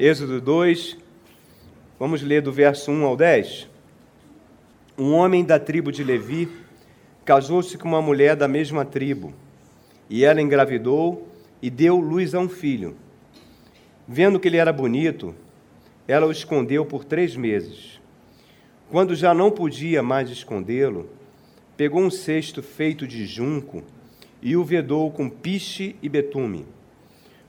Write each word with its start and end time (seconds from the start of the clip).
Êxodo 0.00 0.40
2, 0.40 0.96
vamos 1.98 2.22
ler 2.22 2.40
do 2.40 2.52
verso 2.52 2.88
1 2.92 3.04
ao 3.04 3.16
10. 3.16 3.68
Um 4.96 5.12
homem 5.12 5.44
da 5.44 5.58
tribo 5.58 5.90
de 5.90 6.04
Levi 6.04 6.48
casou-se 7.24 7.76
com 7.76 7.88
uma 7.88 8.00
mulher 8.00 8.36
da 8.36 8.46
mesma 8.46 8.84
tribo, 8.84 9.34
e 10.08 10.24
ela 10.24 10.40
engravidou 10.40 11.26
e 11.60 11.68
deu 11.68 11.96
luz 11.96 12.32
a 12.32 12.38
um 12.38 12.48
filho. 12.48 12.94
Vendo 14.06 14.38
que 14.38 14.46
ele 14.46 14.56
era 14.56 14.72
bonito, 14.72 15.34
ela 16.06 16.28
o 16.28 16.30
escondeu 16.30 16.86
por 16.86 17.04
três 17.04 17.34
meses. 17.34 18.00
Quando 18.88 19.16
já 19.16 19.34
não 19.34 19.50
podia 19.50 20.00
mais 20.00 20.30
escondê-lo, 20.30 21.10
pegou 21.76 22.00
um 22.00 22.10
cesto 22.10 22.62
feito 22.62 23.04
de 23.04 23.26
junco 23.26 23.82
e 24.40 24.56
o 24.56 24.62
vedou 24.62 25.10
com 25.10 25.28
piche 25.28 25.96
e 26.00 26.08
betume. 26.08 26.64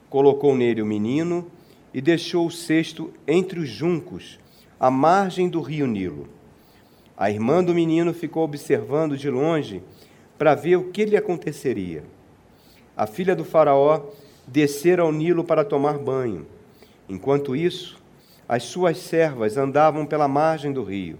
Colocou 0.10 0.56
nele 0.56 0.82
o 0.82 0.86
menino 0.88 1.46
e 1.94 2.02
deixou 2.02 2.48
o 2.48 2.52
cesto 2.52 3.14
entre 3.28 3.60
os 3.60 3.70
juncos, 3.70 4.40
à 4.80 4.90
margem 4.90 5.50
do 5.50 5.62
rio 5.62 5.88
Nilo. 5.88 6.28
A 7.18 7.30
irmã 7.30 7.64
do 7.64 7.74
menino 7.74 8.14
ficou 8.14 8.44
observando 8.44 9.18
de 9.18 9.30
longe 9.30 9.84
para 10.38 10.56
ver 10.56 10.78
o 10.78 10.90
que 10.92 11.04
lhe 11.04 11.18
aconteceria. 11.18 12.04
A 12.96 13.06
filha 13.06 13.36
do 13.36 13.44
Faraó 13.44 14.06
descera 14.48 15.02
ao 15.02 15.12
Nilo 15.12 15.44
para 15.44 15.66
tomar 15.66 15.98
banho. 15.98 16.46
Enquanto 17.10 17.56
isso, 17.56 18.00
as 18.48 18.64
suas 18.64 18.98
servas 18.98 19.58
andavam 19.58 20.06
pela 20.06 20.28
margem 20.28 20.72
do 20.72 20.84
rio. 20.84 21.18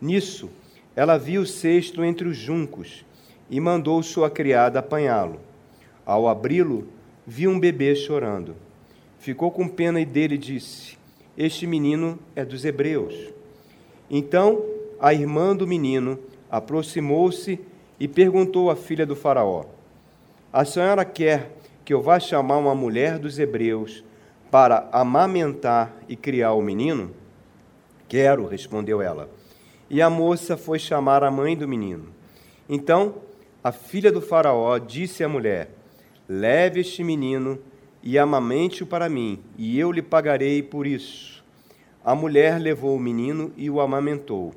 Nisso, 0.00 0.50
ela 0.96 1.16
viu 1.16 1.42
o 1.42 1.46
cesto 1.46 2.04
entre 2.04 2.28
os 2.28 2.36
juncos 2.36 3.04
e 3.48 3.60
mandou 3.60 4.02
sua 4.02 4.30
criada 4.30 4.78
apanhá-lo. 4.78 5.40
Ao 6.04 6.28
abri-lo, 6.28 6.88
viu 7.26 7.50
um 7.50 7.58
bebê 7.58 7.94
chorando. 7.94 8.54
Ficou 9.24 9.50
com 9.50 9.66
pena 9.66 10.04
dele 10.04 10.34
e 10.34 10.38
disse: 10.38 10.98
Este 11.34 11.66
menino 11.66 12.18
é 12.36 12.44
dos 12.44 12.62
hebreus. 12.62 13.14
Então 14.10 14.62
a 15.00 15.14
irmã 15.14 15.56
do 15.56 15.66
menino 15.66 16.18
aproximou-se 16.50 17.58
e 17.98 18.06
perguntou 18.06 18.70
à 18.70 18.76
filha 18.76 19.06
do 19.06 19.16
Faraó: 19.16 19.64
A 20.52 20.66
senhora 20.66 21.06
quer 21.06 21.52
que 21.86 21.94
eu 21.94 22.02
vá 22.02 22.20
chamar 22.20 22.58
uma 22.58 22.74
mulher 22.74 23.18
dos 23.18 23.38
hebreus 23.38 24.04
para 24.50 24.90
amamentar 24.92 25.96
e 26.06 26.16
criar 26.16 26.52
o 26.52 26.60
menino? 26.60 27.10
Quero, 28.06 28.46
respondeu 28.46 29.00
ela. 29.00 29.30
E 29.88 30.02
a 30.02 30.10
moça 30.10 30.54
foi 30.54 30.78
chamar 30.78 31.24
a 31.24 31.30
mãe 31.30 31.56
do 31.56 31.66
menino. 31.66 32.08
Então, 32.68 33.14
a 33.62 33.72
filha 33.72 34.12
do 34.12 34.20
Faraó 34.20 34.76
disse 34.76 35.24
à 35.24 35.28
mulher: 35.30 35.70
Leve 36.28 36.80
este 36.80 37.02
menino 37.02 37.58
e 38.06 38.18
amamente-o 38.18 38.86
para 38.86 39.08
mim, 39.08 39.38
e 39.56 39.80
eu 39.80 39.90
lhe 39.90 40.02
pagarei 40.02 40.62
por 40.62 40.86
isso. 40.86 41.42
A 42.04 42.14
mulher 42.14 42.60
levou 42.60 42.94
o 42.94 43.00
menino 43.00 43.50
e 43.56 43.70
o 43.70 43.80
amamentou. 43.80 44.54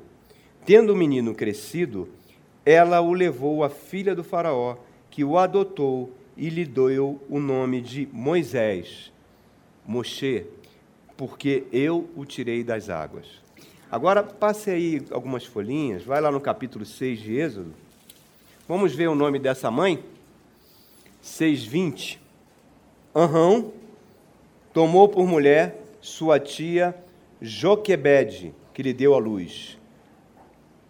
Tendo 0.66 0.92
o 0.92 0.96
menino 0.96 1.34
crescido, 1.34 2.10
ela 2.64 3.00
o 3.00 3.14
levou 3.14 3.64
à 3.64 3.70
filha 3.70 4.14
do 4.14 4.22
Faraó, 4.22 4.76
que 5.10 5.24
o 5.24 5.38
adotou 5.38 6.12
e 6.36 6.50
lhe 6.50 6.66
deu 6.66 7.22
o 7.26 7.40
nome 7.40 7.80
de 7.80 8.06
Moisés 8.12 9.10
Moshe, 9.86 10.44
porque 11.16 11.64
eu 11.72 12.10
o 12.14 12.26
tirei 12.26 12.62
das 12.62 12.90
águas. 12.90 13.26
Agora, 13.90 14.22
passe 14.22 14.70
aí 14.70 15.02
algumas 15.10 15.46
folhinhas, 15.46 16.04
vai 16.04 16.20
lá 16.20 16.30
no 16.30 16.42
capítulo 16.42 16.84
6 16.84 17.18
de 17.18 17.34
Êxodo. 17.38 17.72
Vamos 18.68 18.94
ver 18.94 19.08
o 19.08 19.14
nome 19.14 19.38
dessa 19.38 19.70
mãe? 19.70 20.04
6:20. 21.22 22.27
Aham 23.18 23.72
tomou 24.72 25.08
por 25.08 25.26
mulher 25.26 25.82
sua 26.00 26.38
tia 26.38 26.94
Joquebede, 27.42 28.54
que 28.72 28.80
lhe 28.80 28.92
deu 28.92 29.12
a 29.12 29.18
luz. 29.18 29.76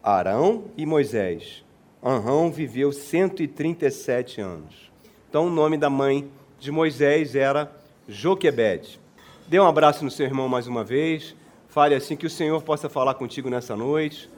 Arão 0.02 0.64
e 0.76 0.84
Moisés. 0.84 1.64
Aham 2.04 2.50
viveu 2.50 2.92
137 2.92 4.42
anos. 4.42 4.92
Então, 5.26 5.46
o 5.46 5.50
nome 5.50 5.78
da 5.78 5.88
mãe 5.88 6.30
de 6.60 6.70
Moisés 6.70 7.34
era 7.34 7.72
Joquebed. 8.06 9.00
Dê 9.46 9.58
um 9.58 9.66
abraço 9.66 10.04
no 10.04 10.10
seu 10.10 10.26
irmão 10.26 10.50
mais 10.50 10.66
uma 10.66 10.84
vez. 10.84 11.34
Fale 11.68 11.94
assim 11.94 12.14
que 12.14 12.26
o 12.26 12.30
Senhor 12.30 12.62
possa 12.62 12.90
falar 12.90 13.14
contigo 13.14 13.48
nessa 13.48 13.74
noite. 13.74 14.28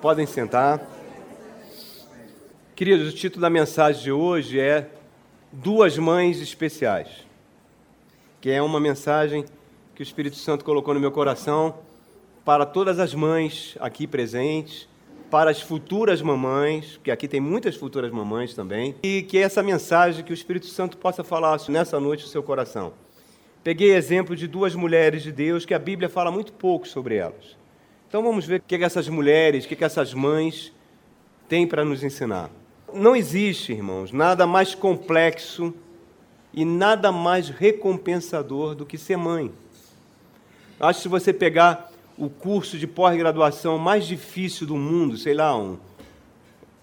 Podem 0.00 0.26
sentar. 0.26 0.84
Queridos, 2.74 3.12
o 3.12 3.16
título 3.16 3.42
da 3.42 3.48
mensagem 3.48 4.02
de 4.02 4.10
hoje 4.10 4.58
é 4.58 4.90
Duas 5.52 5.98
Mães 5.98 6.40
Especiais, 6.40 7.08
que 8.40 8.50
é 8.50 8.62
uma 8.62 8.80
mensagem 8.80 9.44
que 9.94 10.00
o 10.00 10.02
Espírito 10.02 10.36
Santo 10.36 10.64
colocou 10.64 10.94
no 10.94 11.00
meu 11.00 11.12
coração 11.12 11.74
para 12.42 12.64
todas 12.64 12.98
as 12.98 13.14
mães 13.14 13.76
aqui 13.78 14.06
presentes, 14.06 14.88
para 15.30 15.50
as 15.50 15.60
futuras 15.60 16.22
mamães, 16.22 16.98
que 17.04 17.10
aqui 17.10 17.28
tem 17.28 17.38
muitas 17.38 17.76
futuras 17.76 18.10
mamães 18.10 18.54
também, 18.54 18.94
e 19.02 19.20
que 19.24 19.36
essa 19.36 19.62
mensagem 19.62 20.24
que 20.24 20.32
o 20.32 20.34
Espírito 20.34 20.64
Santo 20.68 20.96
possa 20.96 21.22
falar 21.22 21.60
nessa 21.68 22.00
noite 22.00 22.22
no 22.22 22.30
seu 22.30 22.42
coração. 22.42 22.94
Peguei 23.62 23.94
exemplo 23.94 24.34
de 24.34 24.48
duas 24.48 24.74
mulheres 24.74 25.22
de 25.22 25.30
Deus 25.30 25.66
que 25.66 25.74
a 25.74 25.78
Bíblia 25.78 26.08
fala 26.08 26.30
muito 26.30 26.54
pouco 26.54 26.88
sobre 26.88 27.16
elas. 27.16 27.58
Então 28.08 28.22
vamos 28.22 28.46
ver 28.46 28.60
o 28.60 28.62
que, 28.62 28.76
essas 28.76 29.06
mulheres, 29.06 29.66
o 29.66 29.68
que, 29.68 29.76
que 29.76 29.84
essas 29.84 30.14
mães 30.14 30.72
têm 31.46 31.66
para 31.66 31.84
nos 31.84 32.02
ensinar. 32.02 32.50
Não 32.94 33.16
existe, 33.16 33.72
irmãos, 33.72 34.12
nada 34.12 34.46
mais 34.46 34.74
complexo 34.74 35.72
e 36.52 36.64
nada 36.64 37.10
mais 37.10 37.48
recompensador 37.48 38.74
do 38.74 38.84
que 38.84 38.98
ser 38.98 39.16
mãe. 39.16 39.50
Acho 40.78 40.98
que 40.98 41.02
se 41.04 41.08
você 41.08 41.32
pegar 41.32 41.90
o 42.18 42.28
curso 42.28 42.76
de 42.76 42.86
pós-graduação 42.86 43.78
mais 43.78 44.06
difícil 44.06 44.66
do 44.66 44.76
mundo, 44.76 45.16
sei 45.16 45.32
lá, 45.32 45.56
um 45.56 45.78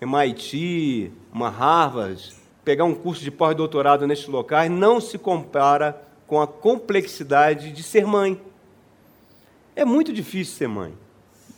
MIT, 0.02 1.12
uma 1.31 1.50
Harvard, 1.50 2.34
pegar 2.64 2.86
um 2.86 2.96
curso 2.96 3.24
de 3.24 3.30
pós-doutorado 3.30 4.08
nestes 4.08 4.28
locais 4.28 4.72
não 4.72 5.00
se 5.00 5.18
compara 5.18 6.02
com 6.26 6.41
a 6.41 6.47
complexidade 6.47 7.72
de 7.72 7.84
ser 7.84 8.06
mãe. 8.06 8.40
É 9.76 9.86
muito 9.86 10.12
difícil 10.12 10.56
ser 10.56 10.68
mãe 10.68 10.94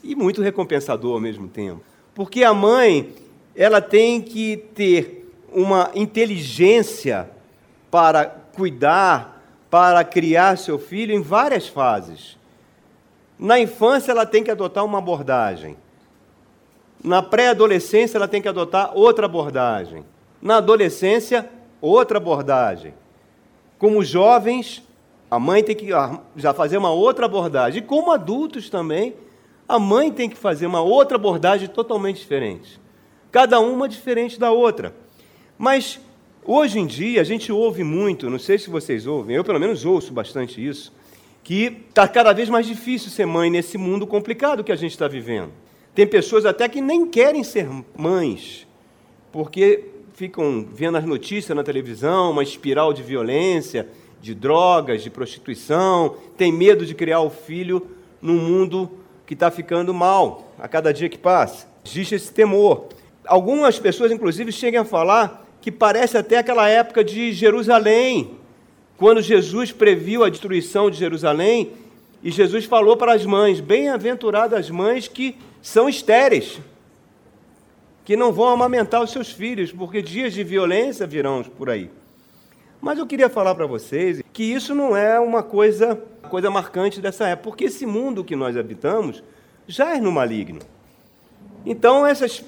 e 0.04 0.16
muito 0.16 0.42
recompensador 0.42 1.14
ao 1.14 1.20
mesmo 1.20 1.48
tempo, 1.48 1.82
porque 2.14 2.44
a 2.44 2.54
mãe 2.54 3.14
ela 3.56 3.82
tem 3.82 4.22
que 4.22 4.58
ter 4.74 5.30
uma 5.52 5.92
inteligência 5.94 7.30
para 7.90 8.26
cuidar, 8.26 9.44
para 9.70 10.04
criar 10.04 10.58
seu 10.58 10.80
filho 10.80 11.14
em 11.14 11.22
várias 11.22 11.68
fases. 11.68 12.38
Na 13.38 13.60
infância, 13.60 14.12
ela 14.12 14.26
tem 14.26 14.44
que 14.44 14.52
adotar 14.52 14.86
uma 14.86 15.00
abordagem. 15.00 15.76
Na 17.04 17.22
pré-adolescência, 17.22 18.18
ela 18.18 18.28
tem 18.28 18.42
que 18.42 18.48
adotar 18.48 18.92
outra 18.96 19.26
abordagem. 19.26 20.06
Na 20.42 20.58
adolescência, 20.58 21.50
outra 21.82 22.18
abordagem. 22.18 22.94
Como 23.78 24.04
jovens, 24.04 24.84
a 25.30 25.40
mãe 25.40 25.64
tem 25.64 25.76
que 25.76 25.88
já 26.36 26.54
fazer 26.54 26.78
uma 26.78 26.92
outra 26.92 27.26
abordagem. 27.26 27.82
E 27.82 27.86
como 27.86 28.12
adultos 28.12 28.70
também, 28.70 29.16
a 29.68 29.80
mãe 29.80 30.12
tem 30.12 30.30
que 30.30 30.38
fazer 30.38 30.68
uma 30.68 30.82
outra 30.82 31.16
abordagem 31.16 31.68
totalmente 31.68 32.18
diferente. 32.18 32.81
Cada 33.32 33.60
uma 33.60 33.88
diferente 33.88 34.40
da 34.40 34.52
outra. 34.52 34.94
Mas 35.58 36.00
hoje 36.44 36.80
em 36.80 36.86
dia 36.86 37.22
a 37.22 37.24
gente 37.24 37.52
ouve 37.52 37.84
muito, 37.84 38.30
não 38.30 38.40
sei 38.40 38.58
se 38.58 38.70
vocês 38.70 39.08
ouvem, 39.08 39.36
eu 39.36 39.44
pelo 39.44 39.60
menos 39.60 39.86
ouço 39.86 40.12
bastante 40.12 40.66
isso, 40.66 40.92
que 41.44 41.86
está 41.90 42.08
cada 42.08 42.34
vez 42.34 42.50
mais 42.50 42.68
difícil 42.68 43.10
ser 43.10 43.26
mãe 43.26 43.50
nesse 43.50 43.78
mundo 43.78 44.06
complicado 44.06 44.64
que 44.64 44.72
a 44.72 44.76
gente 44.76 44.92
está 44.92 45.08
vivendo. 45.08 45.52
Tem 45.96 46.06
pessoas 46.06 46.46
até 46.46 46.68
que 46.68 46.82
nem 46.82 47.08
querem 47.08 47.44
ser 47.44 47.68
mães, 47.96 48.68
porque 49.32 49.86
ficam 50.14 50.68
vendo 50.72 50.98
as 50.98 51.06
notícias 51.06 51.56
na 51.56 51.64
televisão, 51.64 52.32
uma 52.32 52.44
espiral 52.44 52.94
de 52.94 53.02
violência, 53.02 53.88
de 54.22 54.36
drogas, 54.36 55.02
de 55.04 55.10
prostituição, 55.10 56.16
tem 56.38 56.52
medo 56.52 56.86
de 56.86 56.94
criar 56.94 57.22
o 57.22 57.30
filho 57.30 57.88
num 58.22 58.38
mundo 58.38 58.90
que 59.26 59.34
está 59.34 59.50
ficando 59.50 59.94
mal 59.94 60.54
a 60.60 60.68
cada 60.68 60.94
dia 60.94 61.10
que 61.10 61.18
passa. 61.18 61.68
Existe 61.84 62.16
esse 62.16 62.32
temor. 62.32 62.88
Algumas 63.26 63.78
pessoas, 63.80 64.12
inclusive, 64.12 64.52
chegam 64.52 64.82
a 64.82 64.86
falar 64.86 65.46
que 65.62 65.72
parece 65.72 66.18
até 66.18 66.38
aquela 66.38 66.68
época 66.68 67.04
de 67.04 67.32
Jerusalém, 67.32 68.32
quando 68.98 69.22
Jesus 69.22 69.72
previu 69.72 70.24
a 70.24 70.30
destruição 70.30 70.90
de 70.90 70.98
Jerusalém, 70.98 71.72
e 72.24 72.32
Jesus 72.32 72.66
falou 72.66 72.98
para 72.98 73.14
as 73.14 73.26
mães: 73.26 73.60
Bem-aventuradas 73.60 74.60
as 74.60 74.70
mães 74.70 75.08
que 75.08 75.36
são 75.62 75.88
estéreis, 75.88 76.60
que 78.04 78.16
não 78.16 78.32
vão 78.32 78.50
amamentar 78.50 79.02
os 79.04 79.12
seus 79.12 79.32
filhos, 79.32 79.72
porque 79.72 80.02
dias 80.02 80.34
de 80.34 80.44
violência 80.44 81.06
virão 81.06 81.44
por 81.44 81.70
aí. 81.70 81.90
Mas 82.82 82.98
eu 82.98 83.06
queria 83.06 83.30
falar 83.30 83.54
para 83.54 83.68
vocês 83.68 84.24
que 84.34 84.44
isso 84.44 84.74
não 84.74 84.98
é 84.98 85.20
uma 85.20 85.44
coisa, 85.44 85.96
coisa 86.30 86.50
marcante 86.50 87.00
dessa 87.00 87.28
época, 87.28 87.50
porque 87.50 87.66
esse 87.66 87.86
mundo 87.86 88.24
que 88.24 88.36
nós 88.36 88.58
habitamos 88.58 89.24
já 89.68 89.96
é 89.96 90.02
no 90.02 90.12
maligno. 90.12 90.60
Então, 91.64 92.08
essas 92.08 92.44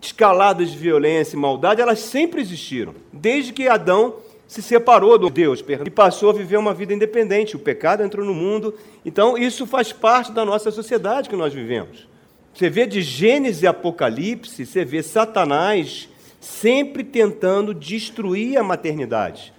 escaladas 0.00 0.70
de 0.70 0.78
violência 0.78 1.36
e 1.36 1.38
maldade, 1.38 1.80
elas 1.80 2.00
sempre 2.00 2.40
existiram, 2.40 2.94
desde 3.12 3.52
que 3.52 3.68
Adão 3.68 4.16
se 4.50 4.62
separou 4.62 5.16
do 5.16 5.30
Deus 5.30 5.64
e 5.86 5.90
passou 5.90 6.30
a 6.30 6.32
viver 6.32 6.56
uma 6.56 6.74
vida 6.74 6.92
independente. 6.92 7.54
O 7.54 7.60
pecado 7.60 8.02
entrou 8.02 8.26
no 8.26 8.34
mundo. 8.34 8.74
Então, 9.04 9.38
isso 9.38 9.64
faz 9.64 9.92
parte 9.92 10.32
da 10.32 10.44
nossa 10.44 10.72
sociedade 10.72 11.28
que 11.28 11.36
nós 11.36 11.54
vivemos. 11.54 12.08
Você 12.52 12.68
vê 12.68 12.84
de 12.84 13.00
Gênesis 13.00 13.62
e 13.62 13.68
Apocalipse, 13.68 14.66
você 14.66 14.84
vê 14.84 15.04
Satanás 15.04 16.08
sempre 16.40 17.04
tentando 17.04 17.72
destruir 17.72 18.58
a 18.58 18.62
maternidade, 18.64 19.52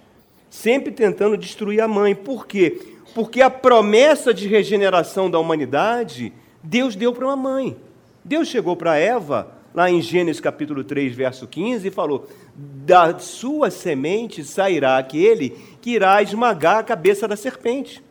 sempre 0.50 0.92
tentando 0.92 1.38
destruir 1.38 1.80
a 1.80 1.88
mãe. 1.88 2.14
Por 2.14 2.46
quê? 2.46 2.78
Porque 3.14 3.40
a 3.40 3.48
promessa 3.48 4.34
de 4.34 4.46
regeneração 4.46 5.30
da 5.30 5.38
humanidade, 5.38 6.34
Deus 6.62 6.94
deu 6.94 7.14
para 7.14 7.26
uma 7.26 7.36
mãe. 7.36 7.76
Deus 8.22 8.48
chegou 8.48 8.76
para 8.76 8.98
Eva, 8.98 9.61
lá 9.74 9.90
em 9.90 10.00
Gênesis 10.00 10.40
capítulo 10.40 10.84
3, 10.84 11.14
verso 11.14 11.46
15, 11.46 11.88
e 11.88 11.90
falou: 11.90 12.28
Da 12.56 13.18
sua 13.18 13.70
semente 13.70 14.44
sairá 14.44 14.98
aquele 14.98 15.50
que 15.80 15.90
irá 15.90 16.22
esmagar 16.22 16.78
a 16.78 16.84
cabeça 16.84 17.26
da 17.26 17.36
serpente, 17.36 18.02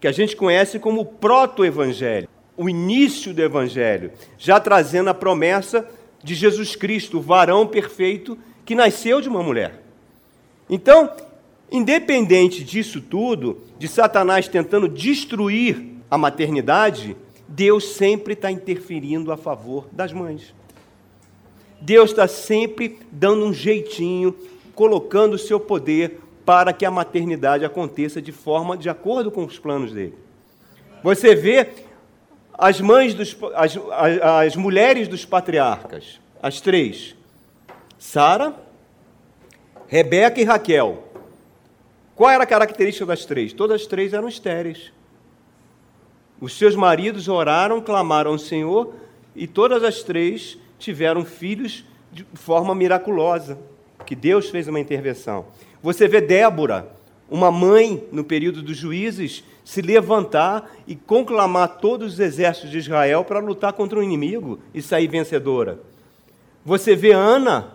que 0.00 0.08
a 0.08 0.12
gente 0.12 0.36
conhece 0.36 0.78
como 0.78 1.04
proto-evangelho, 1.04 2.28
o 2.56 2.68
início 2.68 3.32
do 3.32 3.42
evangelho, 3.42 4.12
já 4.38 4.58
trazendo 4.60 5.10
a 5.10 5.14
promessa 5.14 5.88
de 6.22 6.34
Jesus 6.34 6.76
Cristo, 6.76 7.18
o 7.18 7.22
varão 7.22 7.66
perfeito 7.66 8.38
que 8.64 8.74
nasceu 8.74 9.20
de 9.20 9.28
uma 9.28 9.42
mulher. 9.42 9.82
Então, 10.68 11.10
independente 11.70 12.62
disso 12.62 13.00
tudo, 13.00 13.62
de 13.78 13.88
Satanás 13.88 14.46
tentando 14.46 14.88
destruir 14.88 15.96
a 16.10 16.16
maternidade, 16.16 17.16
Deus 17.48 17.94
sempre 17.94 18.34
está 18.34 18.50
interferindo 18.50 19.32
a 19.32 19.36
favor 19.36 19.88
das 19.92 20.12
mães. 20.12 20.54
Deus 21.82 22.10
está 22.10 22.28
sempre 22.28 23.00
dando 23.10 23.44
um 23.44 23.52
jeitinho, 23.52 24.36
colocando 24.72 25.34
o 25.34 25.38
seu 25.38 25.58
poder 25.58 26.20
para 26.44 26.72
que 26.72 26.84
a 26.84 26.90
maternidade 26.92 27.64
aconteça 27.64 28.22
de 28.22 28.30
forma 28.30 28.76
de 28.76 28.88
acordo 28.88 29.32
com 29.32 29.44
os 29.44 29.58
planos 29.58 29.92
dele. 29.92 30.14
Você 31.02 31.34
vê 31.34 31.68
as 32.54 32.80
mães 32.80 33.14
dos 33.14 33.36
as, 33.54 33.76
as 34.22 34.54
mulheres 34.54 35.08
dos 35.08 35.24
patriarcas, 35.24 36.20
as 36.40 36.60
três: 36.60 37.16
Sara, 37.98 38.54
Rebeca 39.88 40.40
e 40.40 40.44
Raquel. 40.44 41.02
Qual 42.14 42.30
era 42.30 42.44
a 42.44 42.46
característica 42.46 43.06
das 43.06 43.24
três? 43.24 43.52
Todas 43.52 43.80
as 43.80 43.86
três 43.88 44.12
eram 44.12 44.28
estéreis. 44.28 44.92
Os 46.40 46.56
seus 46.56 46.76
maridos 46.76 47.26
oraram, 47.26 47.80
clamaram 47.80 48.30
ao 48.30 48.38
Senhor 48.38 48.94
e 49.34 49.48
todas 49.48 49.82
as 49.82 50.04
três 50.04 50.58
tiveram 50.82 51.24
filhos 51.24 51.84
de 52.10 52.26
forma 52.34 52.74
miraculosa, 52.74 53.58
que 54.04 54.14
Deus 54.14 54.50
fez 54.50 54.68
uma 54.68 54.80
intervenção. 54.80 55.46
Você 55.82 56.06
vê 56.06 56.20
Débora, 56.20 56.88
uma 57.30 57.50
mãe 57.50 58.04
no 58.12 58.22
período 58.22 58.60
dos 58.62 58.76
juízes, 58.76 59.42
se 59.64 59.80
levantar 59.80 60.70
e 60.86 60.94
conclamar 60.94 61.78
todos 61.78 62.14
os 62.14 62.20
exércitos 62.20 62.70
de 62.70 62.78
Israel 62.78 63.24
para 63.24 63.38
lutar 63.38 63.72
contra 63.72 63.98
o 63.98 64.02
inimigo 64.02 64.58
e 64.74 64.82
sair 64.82 65.08
vencedora. 65.08 65.80
Você 66.64 66.94
vê 66.94 67.12
Ana, 67.12 67.72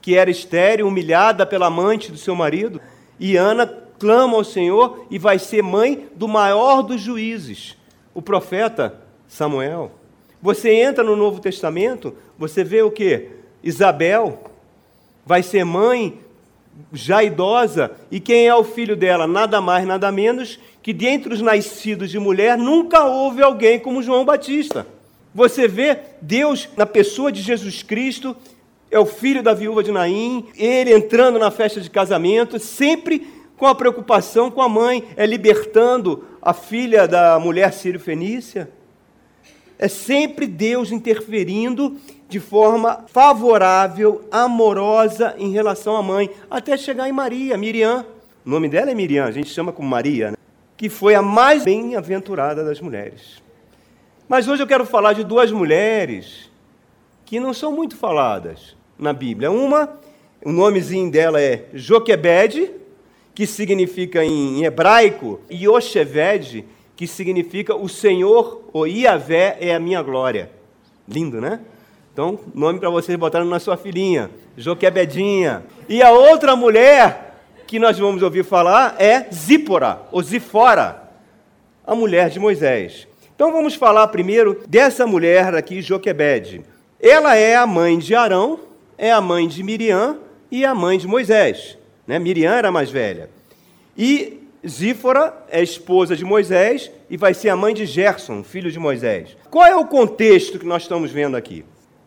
que 0.00 0.16
era 0.16 0.30
estéril, 0.30 0.88
humilhada 0.88 1.44
pela 1.44 1.66
amante 1.66 2.10
do 2.10 2.18
seu 2.18 2.34
marido, 2.34 2.80
e 3.18 3.36
Ana 3.36 3.66
clama 3.98 4.36
ao 4.36 4.44
Senhor 4.44 5.06
e 5.10 5.18
vai 5.18 5.38
ser 5.38 5.62
mãe 5.62 6.08
do 6.14 6.26
maior 6.26 6.82
dos 6.82 7.00
juízes, 7.00 7.76
o 8.14 8.22
profeta 8.22 9.00
Samuel. 9.26 9.92
Você 10.44 10.74
entra 10.74 11.02
no 11.02 11.16
Novo 11.16 11.40
Testamento, 11.40 12.14
você 12.38 12.62
vê 12.62 12.82
o 12.82 12.90
que? 12.90 13.28
Isabel 13.62 14.44
vai 15.24 15.42
ser 15.42 15.64
mãe 15.64 16.20
já 16.92 17.24
idosa, 17.24 17.92
e 18.10 18.20
quem 18.20 18.46
é 18.46 18.54
o 18.54 18.62
filho 18.62 18.94
dela? 18.94 19.26
Nada 19.26 19.58
mais, 19.62 19.86
nada 19.86 20.12
menos 20.12 20.60
que 20.82 20.92
dentre 20.92 21.32
os 21.32 21.40
nascidos 21.40 22.10
de 22.10 22.18
mulher 22.18 22.58
nunca 22.58 23.06
houve 23.06 23.42
alguém 23.42 23.80
como 23.80 24.02
João 24.02 24.22
Batista. 24.22 24.86
Você 25.34 25.66
vê 25.66 25.98
Deus 26.20 26.68
na 26.76 26.84
pessoa 26.84 27.32
de 27.32 27.40
Jesus 27.40 27.82
Cristo, 27.82 28.36
é 28.90 28.98
o 28.98 29.06
filho 29.06 29.42
da 29.42 29.54
viúva 29.54 29.82
de 29.82 29.92
Naim, 29.92 30.44
ele 30.58 30.92
entrando 30.92 31.38
na 31.38 31.50
festa 31.50 31.80
de 31.80 31.88
casamento, 31.88 32.58
sempre 32.58 33.26
com 33.56 33.66
a 33.66 33.74
preocupação 33.74 34.50
com 34.50 34.60
a 34.60 34.68
mãe, 34.68 35.04
é 35.16 35.24
libertando 35.24 36.22
a 36.42 36.52
filha 36.52 37.08
da 37.08 37.38
mulher 37.38 37.72
sírio-fenícia. 37.72 38.68
É 39.78 39.88
sempre 39.88 40.46
Deus 40.46 40.92
interferindo 40.92 41.96
de 42.28 42.40
forma 42.40 43.04
favorável, 43.08 44.26
amorosa 44.30 45.34
em 45.38 45.50
relação 45.50 45.96
à 45.96 46.02
mãe, 46.02 46.30
até 46.50 46.76
chegar 46.76 47.08
em 47.08 47.12
Maria, 47.12 47.56
Miriam. 47.56 48.04
O 48.44 48.50
nome 48.50 48.68
dela 48.68 48.90
é 48.90 48.94
Miriam, 48.94 49.24
a 49.24 49.30
gente 49.30 49.50
chama 49.50 49.72
como 49.72 49.88
Maria, 49.88 50.30
né? 50.30 50.36
que 50.76 50.88
foi 50.88 51.14
a 51.14 51.22
mais 51.22 51.64
bem-aventurada 51.64 52.64
das 52.64 52.80
mulheres. 52.80 53.42
Mas 54.28 54.48
hoje 54.48 54.62
eu 54.62 54.66
quero 54.66 54.86
falar 54.86 55.12
de 55.12 55.22
duas 55.22 55.52
mulheres 55.52 56.50
que 57.24 57.38
não 57.38 57.52
são 57.52 57.72
muito 57.72 57.96
faladas 57.96 58.76
na 58.98 59.12
Bíblia. 59.12 59.50
Uma, 59.50 59.98
o 60.44 60.50
nomezinho 60.50 61.10
dela 61.10 61.40
é 61.40 61.66
Joquebede, 61.72 62.70
que 63.34 63.46
significa 63.46 64.24
em 64.24 64.64
hebraico 64.64 65.40
Yosheved, 65.50 66.64
que 66.96 67.06
significa 67.06 67.74
o 67.74 67.88
Senhor, 67.88 68.62
o 68.72 68.86
Iavé, 68.86 69.56
é 69.60 69.74
a 69.74 69.80
minha 69.80 70.02
glória. 70.02 70.50
Lindo, 71.08 71.40
né? 71.40 71.60
Então, 72.12 72.38
nome 72.54 72.78
para 72.78 72.90
vocês 72.90 73.18
botarem 73.18 73.48
na 73.48 73.58
sua 73.58 73.76
filhinha, 73.76 74.30
Joquebedinha. 74.56 75.64
E 75.88 76.00
a 76.00 76.12
outra 76.12 76.54
mulher 76.54 77.34
que 77.66 77.78
nós 77.78 77.98
vamos 77.98 78.22
ouvir 78.22 78.44
falar 78.44 78.94
é 79.00 79.26
Zípora, 79.32 80.02
ou 80.12 80.22
Zifora, 80.22 81.10
a 81.84 81.94
mulher 81.94 82.30
de 82.30 82.38
Moisés. 82.38 83.08
Então 83.34 83.50
vamos 83.50 83.74
falar 83.74 84.06
primeiro 84.08 84.62
dessa 84.68 85.06
mulher 85.06 85.54
aqui, 85.54 85.82
Joquebede. 85.82 86.62
Ela 87.00 87.34
é 87.34 87.56
a 87.56 87.66
mãe 87.66 87.98
de 87.98 88.14
Arão, 88.14 88.60
é 88.96 89.10
a 89.10 89.20
mãe 89.20 89.48
de 89.48 89.62
Miriam 89.62 90.18
e 90.50 90.64
a 90.64 90.74
mãe 90.74 90.96
de 90.96 91.08
Moisés. 91.08 91.76
Né? 92.06 92.18
Miriam 92.18 92.52
era 92.52 92.70
mais 92.70 92.90
velha. 92.90 93.28
E 93.98 94.43
Zífora 94.66 95.34
é 95.50 95.62
esposa 95.62 96.16
de 96.16 96.24
Moisés 96.24 96.90
e 97.10 97.16
vai 97.16 97.34
ser 97.34 97.50
a 97.50 97.56
mãe 97.56 97.74
de 97.74 97.84
Gerson, 97.84 98.42
filho 98.42 98.70
de 98.70 98.78
Moisés. 98.78 99.36
Qual 99.50 99.66
é 99.66 99.76
o 99.76 99.86
contexto 99.86 100.58
que 100.58 100.66
nós 100.66 100.82
estamos 100.82 101.10
vendo 101.10 101.36
aqui? 101.36 101.64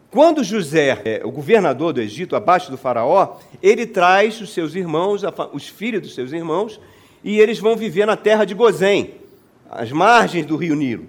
Quando 0.10 0.44
José, 0.44 1.02
é, 1.06 1.22
o 1.24 1.32
governador 1.32 1.94
do 1.94 2.02
Egito, 2.02 2.36
abaixo 2.36 2.72
do 2.72 2.78
faraó, 2.78 3.38
ele 3.62 3.86
traz 3.86 4.42
os 4.42 4.54
seus 4.54 4.74
irmãos, 4.74 5.22
os 5.54 5.68
filhos 5.68 6.02
dos 6.02 6.16
seus 6.16 6.32
irmãos, 6.32 6.80
e 7.24 7.40
eles 7.40 7.60
vão 7.60 7.76
viver 7.76 8.06
na 8.06 8.16
terra 8.16 8.46
de 8.46 8.54
Gozém, 8.54 9.16
às 9.70 9.92
margens 9.92 10.46
do 10.46 10.56
rio 10.56 10.76
Nilo. 10.76 11.08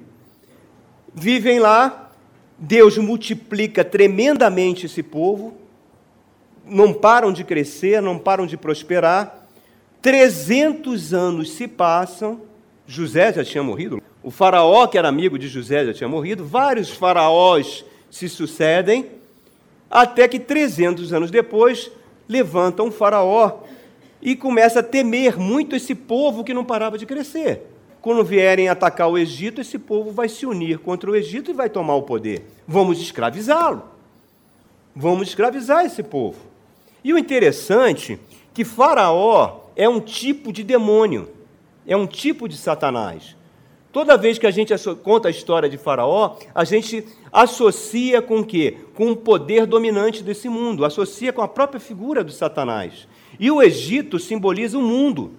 Vivem 1.14 1.60
lá, 1.60 2.10
Deus 2.58 2.98
multiplica 2.98 3.84
tremendamente 3.84 4.86
esse 4.86 5.02
povo, 5.02 5.56
não 6.66 6.92
param 6.92 7.32
de 7.32 7.44
crescer, 7.44 8.02
não 8.02 8.18
param 8.18 8.46
de 8.46 8.56
prosperar, 8.56 9.37
300 10.00 11.12
anos 11.12 11.50
se 11.50 11.66
passam, 11.66 12.40
José 12.86 13.32
já 13.32 13.44
tinha 13.44 13.62
morrido, 13.62 14.00
o 14.22 14.30
faraó, 14.30 14.86
que 14.86 14.98
era 14.98 15.08
amigo 15.08 15.38
de 15.38 15.48
José, 15.48 15.86
já 15.86 15.92
tinha 15.92 16.08
morrido, 16.08 16.44
vários 16.44 16.90
faraós 16.90 17.84
se 18.10 18.28
sucedem, 18.28 19.06
até 19.90 20.28
que 20.28 20.38
300 20.38 21.12
anos 21.12 21.30
depois 21.30 21.90
levanta 22.28 22.82
um 22.82 22.90
faraó 22.90 23.60
e 24.20 24.36
começa 24.36 24.80
a 24.80 24.82
temer 24.82 25.38
muito 25.38 25.74
esse 25.74 25.94
povo 25.94 26.44
que 26.44 26.54
não 26.54 26.64
parava 26.64 26.98
de 26.98 27.06
crescer. 27.06 27.62
Quando 28.00 28.24
vierem 28.24 28.68
atacar 28.68 29.08
o 29.08 29.18
Egito, 29.18 29.60
esse 29.60 29.78
povo 29.78 30.12
vai 30.12 30.28
se 30.28 30.46
unir 30.46 30.78
contra 30.78 31.10
o 31.10 31.16
Egito 31.16 31.50
e 31.50 31.54
vai 31.54 31.68
tomar 31.68 31.96
o 31.96 32.02
poder. 32.02 32.44
Vamos 32.66 33.00
escravizá-lo. 33.00 33.82
Vamos 34.94 35.28
escravizar 35.28 35.84
esse 35.84 36.02
povo. 36.02 36.38
E 37.02 37.12
o 37.12 37.18
interessante 37.18 38.18
que 38.54 38.64
Faraó 38.64 39.57
é 39.78 39.88
um 39.88 40.00
tipo 40.00 40.52
de 40.52 40.64
demônio, 40.64 41.30
é 41.86 41.96
um 41.96 42.06
tipo 42.06 42.48
de 42.48 42.56
Satanás. 42.56 43.36
Toda 43.92 44.18
vez 44.18 44.36
que 44.38 44.46
a 44.46 44.50
gente 44.50 44.74
conta 45.02 45.28
a 45.28 45.30
história 45.30 45.68
de 45.68 45.78
Faraó, 45.78 46.36
a 46.52 46.64
gente 46.64 47.04
associa 47.32 48.20
com 48.20 48.40
o 48.40 48.44
quê? 48.44 48.76
Com 48.94 49.12
o 49.12 49.16
poder 49.16 49.66
dominante 49.66 50.22
desse 50.22 50.48
mundo, 50.48 50.84
associa 50.84 51.32
com 51.32 51.42
a 51.42 51.48
própria 51.48 51.80
figura 51.80 52.24
do 52.24 52.32
Satanás. 52.32 53.06
E 53.38 53.50
o 53.50 53.62
Egito 53.62 54.18
simboliza 54.18 54.76
o 54.76 54.82
mundo. 54.82 55.32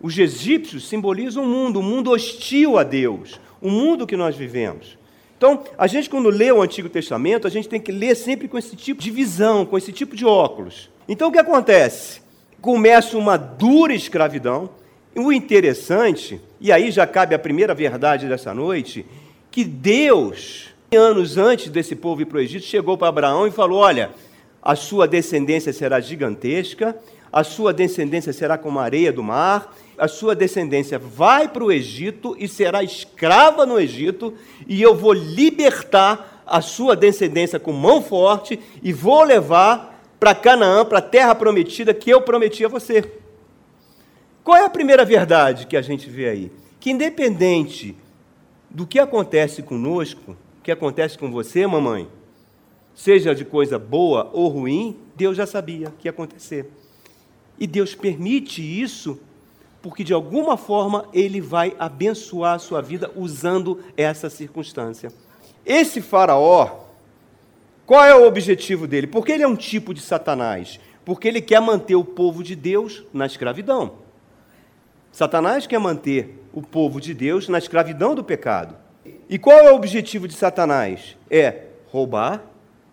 Os 0.00 0.16
egípcios 0.16 0.86
simbolizam 0.86 1.42
o 1.42 1.46
mundo, 1.46 1.80
o 1.80 1.82
mundo 1.82 2.12
hostil 2.12 2.78
a 2.78 2.84
Deus, 2.84 3.40
o 3.60 3.68
mundo 3.68 4.06
que 4.06 4.16
nós 4.16 4.36
vivemos. 4.36 4.96
Então, 5.36 5.64
a 5.76 5.86
gente, 5.86 6.10
quando 6.10 6.28
lê 6.28 6.52
o 6.52 6.62
Antigo 6.62 6.88
Testamento, 6.88 7.46
a 7.46 7.50
gente 7.50 7.68
tem 7.68 7.80
que 7.80 7.90
ler 7.90 8.14
sempre 8.14 8.46
com 8.46 8.58
esse 8.58 8.76
tipo 8.76 9.02
de 9.02 9.10
visão, 9.10 9.64
com 9.64 9.76
esse 9.78 9.92
tipo 9.92 10.14
de 10.14 10.24
óculos. 10.24 10.88
Então, 11.08 11.28
o 11.28 11.32
que 11.32 11.38
acontece? 11.38 12.27
Começa 12.60 13.16
uma 13.16 13.36
dura 13.36 13.94
escravidão. 13.94 14.70
O 15.14 15.32
interessante, 15.32 16.40
e 16.60 16.70
aí 16.70 16.90
já 16.90 17.06
cabe 17.06 17.34
a 17.34 17.38
primeira 17.38 17.74
verdade 17.74 18.28
dessa 18.28 18.54
noite, 18.54 19.04
que 19.50 19.64
Deus, 19.64 20.68
anos 20.94 21.36
antes 21.36 21.70
desse 21.70 21.96
povo 21.96 22.22
ir 22.22 22.26
para 22.26 22.38
o 22.38 22.40
Egito, 22.40 22.64
chegou 22.64 22.96
para 22.96 23.08
Abraão 23.08 23.46
e 23.46 23.50
falou: 23.50 23.78
Olha, 23.78 24.10
a 24.62 24.76
sua 24.76 25.08
descendência 25.08 25.72
será 25.72 25.98
gigantesca, 25.98 26.96
a 27.32 27.42
sua 27.42 27.72
descendência 27.72 28.32
será 28.32 28.56
como 28.56 28.78
a 28.78 28.84
areia 28.84 29.12
do 29.12 29.22
mar, 29.22 29.74
a 29.96 30.06
sua 30.06 30.34
descendência 30.34 30.98
vai 30.98 31.48
para 31.48 31.64
o 31.64 31.72
Egito 31.72 32.36
e 32.38 32.46
será 32.46 32.82
escrava 32.82 33.66
no 33.66 33.80
Egito, 33.80 34.34
e 34.66 34.80
eu 34.80 34.94
vou 34.94 35.12
libertar 35.12 36.44
a 36.46 36.60
sua 36.60 36.94
descendência 36.94 37.58
com 37.58 37.72
mão 37.72 38.00
forte 38.02 38.58
e 38.82 38.92
vou 38.92 39.22
levar 39.22 39.97
para 40.18 40.34
Canaã, 40.34 40.84
para 40.84 40.98
a 40.98 41.02
terra 41.02 41.34
prometida 41.34 41.94
que 41.94 42.10
eu 42.10 42.20
prometi 42.22 42.64
a 42.64 42.68
você. 42.68 43.12
Qual 44.42 44.56
é 44.56 44.64
a 44.64 44.70
primeira 44.70 45.04
verdade 45.04 45.66
que 45.66 45.76
a 45.76 45.82
gente 45.82 46.08
vê 46.08 46.28
aí? 46.28 46.52
Que 46.80 46.90
independente 46.90 47.96
do 48.70 48.86
que 48.86 48.98
acontece 48.98 49.62
conosco, 49.62 50.36
que 50.62 50.72
acontece 50.72 51.18
com 51.18 51.30
você, 51.30 51.66
mamãe, 51.66 52.08
seja 52.94 53.34
de 53.34 53.44
coisa 53.44 53.78
boa 53.78 54.30
ou 54.32 54.48
ruim, 54.48 54.96
Deus 55.14 55.36
já 55.36 55.46
sabia 55.46 55.92
que 55.98 56.08
ia 56.08 56.10
acontecer. 56.10 56.70
E 57.58 57.66
Deus 57.66 57.94
permite 57.94 58.62
isso 58.62 59.18
porque 59.80 60.02
de 60.02 60.12
alguma 60.12 60.56
forma 60.56 61.08
ele 61.12 61.40
vai 61.40 61.74
abençoar 61.78 62.54
a 62.54 62.58
sua 62.58 62.80
vida 62.80 63.10
usando 63.14 63.80
essa 63.96 64.28
circunstância. 64.28 65.12
Esse 65.64 66.00
faraó, 66.00 66.87
qual 67.88 68.04
é 68.04 68.14
o 68.14 68.26
objetivo 68.26 68.86
dele? 68.86 69.06
Porque 69.06 69.32
ele 69.32 69.42
é 69.42 69.48
um 69.48 69.56
tipo 69.56 69.94
de 69.94 70.02
Satanás, 70.02 70.78
porque 71.06 71.26
ele 71.26 71.40
quer 71.40 71.58
manter 71.58 71.94
o 71.94 72.04
povo 72.04 72.44
de 72.44 72.54
Deus 72.54 73.02
na 73.14 73.24
escravidão. 73.24 73.94
Satanás 75.10 75.66
quer 75.66 75.80
manter 75.80 76.38
o 76.52 76.60
povo 76.60 77.00
de 77.00 77.14
Deus 77.14 77.48
na 77.48 77.56
escravidão 77.56 78.14
do 78.14 78.22
pecado. 78.22 78.76
E 79.26 79.38
qual 79.38 79.56
é 79.60 79.72
o 79.72 79.74
objetivo 79.74 80.28
de 80.28 80.34
Satanás? 80.34 81.16
É 81.30 81.62
roubar, 81.86 82.44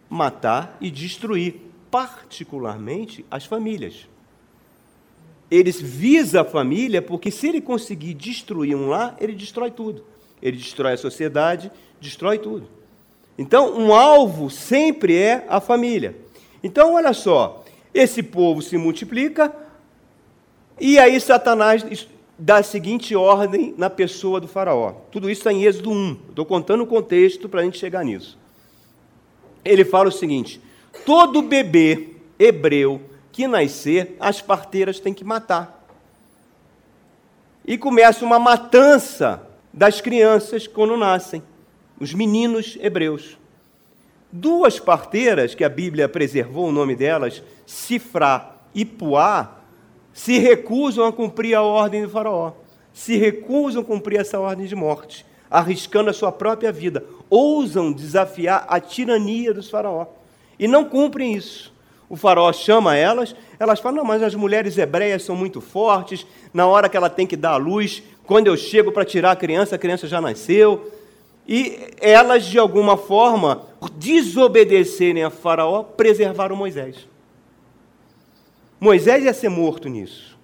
matar 0.10 0.78
e 0.80 0.90
destruir, 0.90 1.56
particularmente 1.92 3.26
as 3.30 3.44
famílias. 3.44 4.08
Ele 5.52 5.74
visa 5.74 6.40
a 6.40 6.46
família 6.46 7.02
porque, 7.02 7.32
se 7.32 7.50
ele 7.50 7.60
conseguir 7.60 8.14
destruir 8.14 8.78
um 8.78 8.88
lar, 8.88 9.18
ele 9.20 9.34
destrói 9.34 9.72
tudo. 9.72 10.06
Ele 10.42 10.56
destrói 10.56 10.94
a 10.94 10.98
sociedade, 10.98 11.70
destrói 12.00 12.40
tudo. 12.40 12.85
Então, 13.38 13.78
um 13.78 13.94
alvo 13.94 14.50
sempre 14.50 15.16
é 15.18 15.46
a 15.50 15.60
família. 15.60 16.16
Então, 16.64 16.94
olha 16.94 17.14
só: 17.14 17.64
esse 17.94 18.24
povo 18.24 18.62
se 18.62 18.78
multiplica, 18.78 19.54
e 20.80 20.98
aí 21.00 21.20
Satanás 21.20 22.08
dá 22.38 22.58
a 22.58 22.64
seguinte 22.64 23.16
ordem 23.16 23.74
na 23.78 23.90
pessoa 23.90 24.40
do 24.40 24.48
Faraó. 24.48 24.94
Tudo 25.12 25.30
isso 25.30 25.42
está 25.42 25.54
em 25.54 25.64
Êxodo 25.64 25.92
1. 25.92 26.18
Estou 26.30 26.46
contando 26.46 26.84
o 26.84 26.88
contexto 26.88 27.48
para 27.48 27.62
a 27.62 27.64
gente 27.64 27.78
chegar 27.78 28.04
nisso. 28.04 28.38
Ele 29.64 29.84
fala 29.86 30.10
o 30.10 30.12
seguinte: 30.12 30.62
todo 31.06 31.42
bebê 31.42 32.10
hebreu 32.38 33.02
que 33.32 33.48
nascer, 33.48 34.16
as 34.20 34.42
parteiras 34.42 35.00
têm 35.00 35.14
que 35.14 35.24
matar. 35.24 35.86
E 37.66 37.78
começa 37.78 38.24
uma 38.24 38.40
matança 38.40 39.46
das 39.74 40.00
crianças 40.00 40.68
quando 40.68 40.96
nascem, 40.96 41.44
os 42.00 42.14
meninos 42.14 42.78
hebreus. 42.82 43.38
Duas 44.32 44.80
parteiras, 44.80 45.56
que 45.56 45.64
a 45.64 45.70
Bíblia 45.70 46.10
preservou 46.10 46.68
o 46.68 46.72
nome 46.72 46.96
delas, 46.96 47.42
Sifrá 47.66 48.58
e 48.74 48.84
Puá, 48.84 49.60
se 50.14 50.40
recusam 50.40 51.06
a 51.06 51.14
cumprir 51.14 51.56
a 51.56 51.62
ordem 51.62 52.04
do 52.04 52.10
faraó, 52.10 52.54
se 52.94 53.18
recusam 53.18 53.82
a 53.82 53.86
cumprir 53.86 54.20
essa 54.20 54.40
ordem 54.40 54.66
de 54.66 54.76
morte, 54.76 55.26
arriscando 55.50 56.10
a 56.10 56.14
sua 56.14 56.32
própria 56.32 56.72
vida, 56.72 57.04
ousam 57.30 57.92
desafiar 57.92 58.66
a 58.68 58.80
tirania 58.80 59.54
dos 59.54 59.70
faraó 59.70 60.08
e 60.60 60.68
não 60.68 60.86
cumprem 60.86 61.34
isso. 61.34 61.74
O 62.08 62.16
faraó 62.16 62.52
chama 62.54 62.96
elas, 62.96 63.36
elas 63.60 63.80
falam: 63.80 63.98
não, 63.98 64.06
mas 64.06 64.22
as 64.22 64.36
mulheres 64.36 64.78
hebreias 64.78 65.24
são 65.24 65.36
muito 65.36 65.60
fortes, 65.60 66.26
na 66.54 66.68
hora 66.68 66.88
que 66.88 66.96
ela 66.96 67.10
tem 67.10 67.26
que 67.26 67.36
dar 67.36 67.52
a 67.52 67.58
luz, 67.58 68.04
quando 68.26 68.48
eu 68.48 68.58
chego 68.58 68.92
para 68.92 69.06
tirar 69.06 69.32
a 69.32 69.36
criança, 69.36 69.76
a 69.76 69.80
criança 69.80 70.08
já 70.08 70.22
nasceu. 70.22 70.92
E 71.48 71.90
elas, 72.00 72.46
de 72.46 72.58
alguma 72.58 72.98
forma, 72.98 73.64
desobedecerem 73.96 75.24
a 75.24 75.30
Faraó, 75.30 75.84
preservaram 75.84 76.56
Moisés. 76.56 77.08
Moisés 78.80 79.24
ia 79.24 79.34
ser 79.34 79.50
morto 79.50 79.88
nisso. 79.88 80.38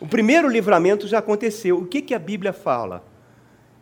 O 0.00 0.06
primeiro 0.06 0.48
livramento 0.48 1.08
já 1.08 1.18
aconteceu. 1.18 1.78
O 1.78 1.86
que, 1.86 2.02
que 2.02 2.14
a 2.14 2.18
Bíblia 2.18 2.52
fala? 2.52 3.04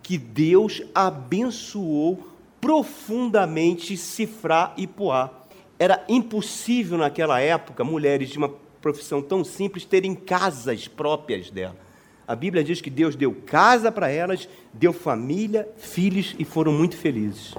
Que 0.03 0.17
Deus 0.17 0.83
abençoou 0.95 2.27
profundamente 2.61 3.97
Cifrá 3.97 4.73
e 4.77 4.87
Poá 4.87 5.45
era 5.79 6.05
impossível 6.09 6.97
naquela 6.97 7.41
época 7.41 7.85
mulheres 7.85 8.31
de 8.31 8.39
uma 8.39 8.49
profissão 8.81 9.21
tão 9.21 9.45
simples 9.45 9.85
terem 9.85 10.15
casas 10.15 10.87
próprias 10.87 11.51
dela. 11.51 11.84
A 12.27 12.35
Bíblia 12.35 12.65
diz 12.65 12.81
que 12.81 12.91
Deus 12.91 13.15
deu 13.15 13.35
casa 13.47 13.93
para 13.93 14.09
elas, 14.09 14.49
deu 14.73 14.93
família, 14.93 15.69
filhos 15.77 16.35
e 16.39 16.45
foram 16.45 16.73
muito 16.73 16.97
felizes. 16.97 17.55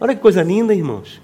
Olha 0.00 0.14
que 0.14 0.20
coisa 0.20 0.42
linda, 0.42 0.74
irmãos. 0.74 1.20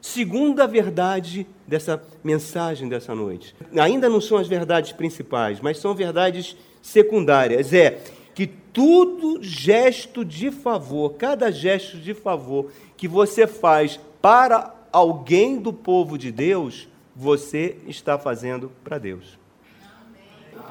Segunda 0.00 0.66
verdade 0.66 1.46
dessa 1.66 2.02
mensagem 2.22 2.88
dessa 2.88 3.14
noite. 3.14 3.56
Ainda 3.76 4.08
não 4.08 4.20
são 4.20 4.38
as 4.38 4.46
verdades 4.46 4.92
principais, 4.92 5.60
mas 5.60 5.78
são 5.78 5.94
verdades 5.94 6.56
secundárias. 6.80 7.72
É 7.72 8.00
que 8.34 8.46
todo 8.46 9.42
gesto 9.42 10.24
de 10.24 10.50
favor, 10.50 11.14
cada 11.14 11.50
gesto 11.50 11.96
de 11.96 12.14
favor 12.14 12.70
que 12.96 13.08
você 13.08 13.46
faz 13.46 13.98
para 14.20 14.74
alguém 14.92 15.58
do 15.58 15.72
povo 15.72 16.16
de 16.16 16.30
Deus, 16.30 16.88
você 17.14 17.76
está 17.86 18.18
fazendo 18.18 18.70
para 18.82 18.98
Deus. 18.98 19.38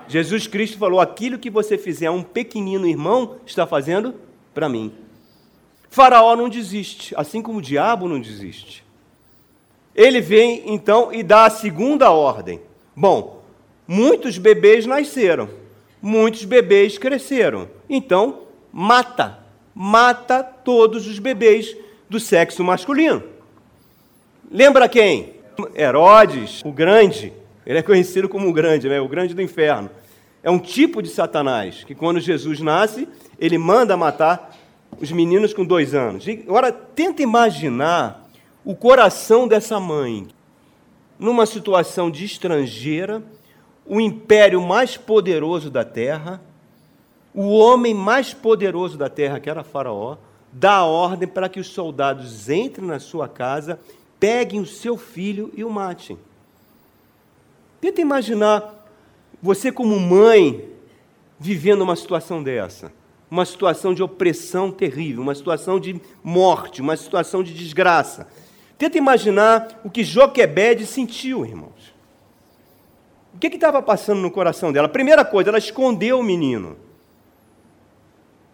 Jesus 0.07 0.47
Cristo 0.47 0.77
falou: 0.77 0.99
aquilo 0.99 1.39
que 1.39 1.49
você 1.49 1.77
fizer 1.77 2.07
a 2.07 2.11
um 2.11 2.23
pequenino 2.23 2.87
irmão, 2.87 3.37
está 3.45 3.65
fazendo 3.65 4.15
para 4.53 4.69
mim. 4.69 4.93
Faraó 5.89 6.35
não 6.35 6.49
desiste, 6.49 7.13
assim 7.15 7.41
como 7.41 7.59
o 7.59 7.61
diabo 7.61 8.07
não 8.07 8.19
desiste. 8.19 8.83
Ele 9.95 10.21
vem 10.21 10.63
então 10.65 11.13
e 11.13 11.21
dá 11.21 11.45
a 11.45 11.51
segunda 11.51 12.09
ordem. 12.09 12.59
Bom, 12.95 13.43
muitos 13.87 14.37
bebês 14.37 14.85
nasceram, 14.85 15.49
muitos 16.01 16.45
bebês 16.45 16.97
cresceram. 16.97 17.69
Então, 17.87 18.41
mata, 18.71 19.39
mata 19.73 20.41
todos 20.41 21.05
os 21.05 21.19
bebês 21.19 21.75
do 22.09 22.19
sexo 22.19 22.63
masculino. 22.63 23.23
Lembra 24.51 24.89
quem? 24.89 25.33
Herodes, 25.75 26.61
o 26.63 26.71
grande. 26.71 27.33
Ele 27.65 27.79
é 27.79 27.81
conhecido 27.81 28.27
como 28.27 28.49
o 28.49 28.53
grande, 28.53 28.89
né? 28.89 28.99
o 28.99 29.07
grande 29.07 29.33
do 29.33 29.41
inferno. 29.41 29.89
É 30.41 30.49
um 30.49 30.59
tipo 30.59 31.01
de 31.01 31.09
Satanás, 31.09 31.83
que 31.83 31.95
quando 31.95 32.19
Jesus 32.19 32.59
nasce, 32.59 33.07
ele 33.39 33.57
manda 33.57 33.95
matar 33.95 34.55
os 34.99 35.11
meninos 35.11 35.53
com 35.53 35.63
dois 35.63 35.95
anos. 35.95 36.25
Agora, 36.27 36.71
tenta 36.71 37.21
imaginar 37.21 38.27
o 38.65 38.75
coração 38.75 39.47
dessa 39.47 39.79
mãe, 39.79 40.27
numa 41.17 41.45
situação 41.45 42.11
de 42.11 42.25
estrangeira, 42.25 43.23
o 43.85 43.99
império 43.99 44.61
mais 44.61 44.97
poderoso 44.97 45.69
da 45.69 45.83
terra, 45.83 46.41
o 47.33 47.49
homem 47.57 47.93
mais 47.93 48.33
poderoso 48.33 48.97
da 48.97 49.09
terra, 49.09 49.39
que 49.39 49.49
era 49.49 49.63
Faraó, 49.63 50.17
dá 50.51 50.75
a 50.75 50.85
ordem 50.85 51.27
para 51.27 51.49
que 51.49 51.59
os 51.59 51.67
soldados 51.67 52.49
entrem 52.49 52.87
na 52.87 52.99
sua 52.99 53.27
casa 53.27 53.79
peguem 54.23 54.61
o 54.61 54.65
seu 54.65 54.95
filho 54.95 55.51
e 55.53 55.65
o 55.65 55.69
matem. 55.69 56.17
Tenta 57.83 57.99
imaginar 57.99 58.87
você, 59.41 59.69
como 59.69 59.99
mãe, 59.99 60.69
vivendo 61.37 61.81
uma 61.81 61.97
situação 61.97 62.41
dessa. 62.41 62.93
Uma 63.29 63.43
situação 63.43 63.93
de 63.93 64.01
opressão 64.01 64.71
terrível, 64.71 65.21
uma 65.21 65.35
situação 65.35 65.77
de 65.77 65.99
morte, 66.23 66.79
uma 66.79 66.95
situação 66.95 67.43
de 67.43 67.53
desgraça. 67.53 68.25
Tenta 68.77 68.97
imaginar 68.97 69.81
o 69.83 69.89
que 69.89 70.01
Joquebede 70.01 70.85
sentiu, 70.85 71.45
irmãos. 71.45 71.93
O 73.35 73.37
que 73.37 73.47
estava 73.47 73.81
passando 73.81 74.21
no 74.21 74.31
coração 74.31 74.71
dela? 74.71 74.87
Primeira 74.87 75.25
coisa, 75.25 75.49
ela 75.49 75.57
escondeu 75.57 76.19
o 76.19 76.23
menino. 76.23 76.77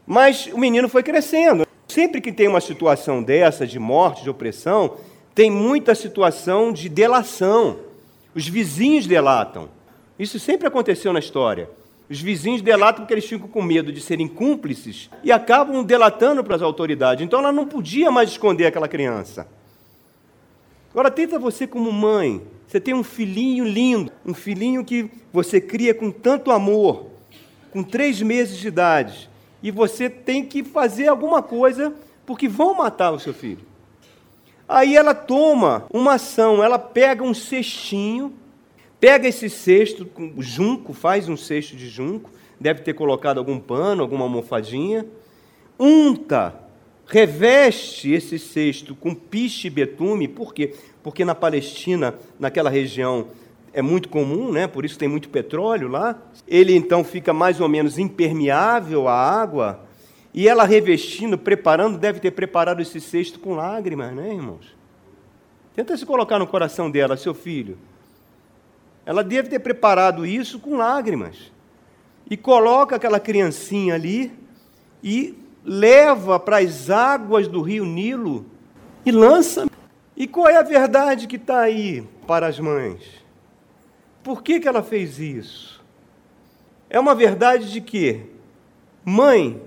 Mas 0.07 0.47
o 0.47 0.57
menino 0.57 0.89
foi 0.89 1.03
crescendo. 1.03 1.67
Sempre 1.87 2.19
que 2.19 2.31
tem 2.31 2.47
uma 2.47 2.61
situação 2.61 3.21
dessa, 3.21 3.67
de 3.67 3.77
morte, 3.77 4.23
de 4.23 4.29
opressão, 4.31 4.97
tem 5.35 5.51
muita 5.51 5.93
situação 5.93 6.73
de 6.73 6.89
delação. 6.89 7.88
Os 8.33 8.47
vizinhos 8.47 9.07
delatam. 9.07 9.69
Isso 10.17 10.39
sempre 10.39 10.67
aconteceu 10.67 11.11
na 11.13 11.19
história. 11.19 11.69
Os 12.09 12.19
vizinhos 12.19 12.61
delatam 12.61 13.01
porque 13.01 13.13
eles 13.13 13.25
ficam 13.25 13.47
com 13.47 13.61
medo 13.61 13.91
de 13.91 14.01
serem 14.01 14.27
cúmplices 14.27 15.09
e 15.23 15.31
acabam 15.31 15.83
delatando 15.83 16.43
para 16.43 16.55
as 16.55 16.61
autoridades. 16.61 17.23
Então 17.23 17.39
ela 17.39 17.51
não 17.51 17.67
podia 17.67 18.09
mais 18.09 18.29
esconder 18.29 18.65
aquela 18.65 18.87
criança. 18.87 19.47
Agora 20.91 21.11
tenta 21.11 21.37
você 21.37 21.67
como 21.67 21.91
mãe. 21.91 22.41
Você 22.67 22.79
tem 22.79 22.93
um 22.93 23.03
filhinho 23.03 23.63
lindo, 23.63 24.11
um 24.25 24.33
filhinho 24.33 24.83
que 24.83 25.09
você 25.33 25.59
cria 25.59 25.93
com 25.93 26.11
tanto 26.11 26.51
amor, 26.51 27.07
com 27.71 27.83
três 27.83 28.21
meses 28.21 28.57
de 28.57 28.67
idade, 28.67 29.29
e 29.61 29.71
você 29.71 30.07
tem 30.09 30.45
que 30.45 30.63
fazer 30.63 31.07
alguma 31.07 31.41
coisa 31.41 31.93
porque 32.27 32.47
vão 32.47 32.75
matar 32.75 33.11
o 33.11 33.19
seu 33.19 33.33
filho. 33.33 33.68
Aí 34.69 34.95
ela 34.95 35.15
toma 35.15 35.85
uma 35.91 36.13
ação, 36.13 36.63
ela 36.63 36.79
pega 36.79 37.23
um 37.23 37.33
cestinho, 37.33 38.33
Pega 38.99 39.29
esse 39.29 39.49
cesto 39.49 40.05
junco, 40.39 40.91
faz 40.91 41.29
um 41.29 41.37
cesto 41.37 41.75
de 41.75 41.87
junco, 41.87 42.29
deve 42.59 42.81
ter 42.81 42.93
colocado 42.93 43.37
algum 43.37 43.57
pano, 43.57 44.01
alguma 44.01 44.23
almofadinha, 44.25 45.05
unta, 45.79 46.53
reveste 47.05 48.11
esse 48.11 48.37
cesto 48.37 48.93
com 48.93 49.15
piche 49.15 49.67
e 49.67 49.69
betume, 49.69 50.27
por 50.27 50.53
quê? 50.53 50.75
Porque 51.01 51.23
na 51.23 51.33
Palestina, 51.33 52.13
naquela 52.37 52.69
região, 52.69 53.27
é 53.71 53.81
muito 53.81 54.09
comum, 54.09 54.51
né? 54.51 54.67
por 54.67 54.83
isso 54.83 54.97
tem 54.97 55.07
muito 55.07 55.29
petróleo 55.29 55.87
lá. 55.87 56.21
Ele 56.45 56.75
então 56.75 57.01
fica 57.01 57.31
mais 57.31 57.61
ou 57.61 57.69
menos 57.69 57.97
impermeável 57.97 59.07
à 59.07 59.13
água, 59.13 59.79
e 60.33 60.47
ela 60.47 60.63
revestindo, 60.63 61.37
preparando, 61.37 61.97
deve 61.97 62.19
ter 62.19 62.31
preparado 62.31 62.81
esse 62.81 63.01
cesto 63.01 63.39
com 63.39 63.55
lágrimas, 63.55 64.13
né, 64.13 64.33
irmãos? 64.33 64.75
Tenta 65.75 65.95
se 65.97 66.05
colocar 66.05 66.37
no 66.37 66.47
coração 66.47 66.89
dela, 66.89 67.17
seu 67.17 67.33
filho. 67.33 67.77
Ela 69.05 69.23
deve 69.23 69.49
ter 69.49 69.59
preparado 69.59 70.25
isso 70.25 70.59
com 70.59 70.77
lágrimas. 70.77 71.51
E 72.29 72.37
coloca 72.37 72.95
aquela 72.95 73.19
criancinha 73.19 73.95
ali 73.95 74.31
e 75.03 75.35
leva 75.65 76.39
para 76.39 76.57
as 76.57 76.89
águas 76.89 77.47
do 77.47 77.61
rio 77.61 77.85
Nilo 77.85 78.45
e 79.05 79.11
lança. 79.11 79.67
E 80.15 80.27
qual 80.27 80.47
é 80.47 80.57
a 80.57 80.63
verdade 80.63 81.27
que 81.27 81.37
está 81.37 81.61
aí 81.61 82.07
para 82.27 82.45
as 82.45 82.59
mães? 82.59 83.01
Por 84.21 84.43
que, 84.43 84.59
que 84.59 84.67
ela 84.67 84.83
fez 84.83 85.17
isso? 85.17 85.83
É 86.89 86.99
uma 86.99 87.15
verdade 87.15 87.71
de 87.71 87.81
que, 87.81 88.25
mãe, 89.03 89.61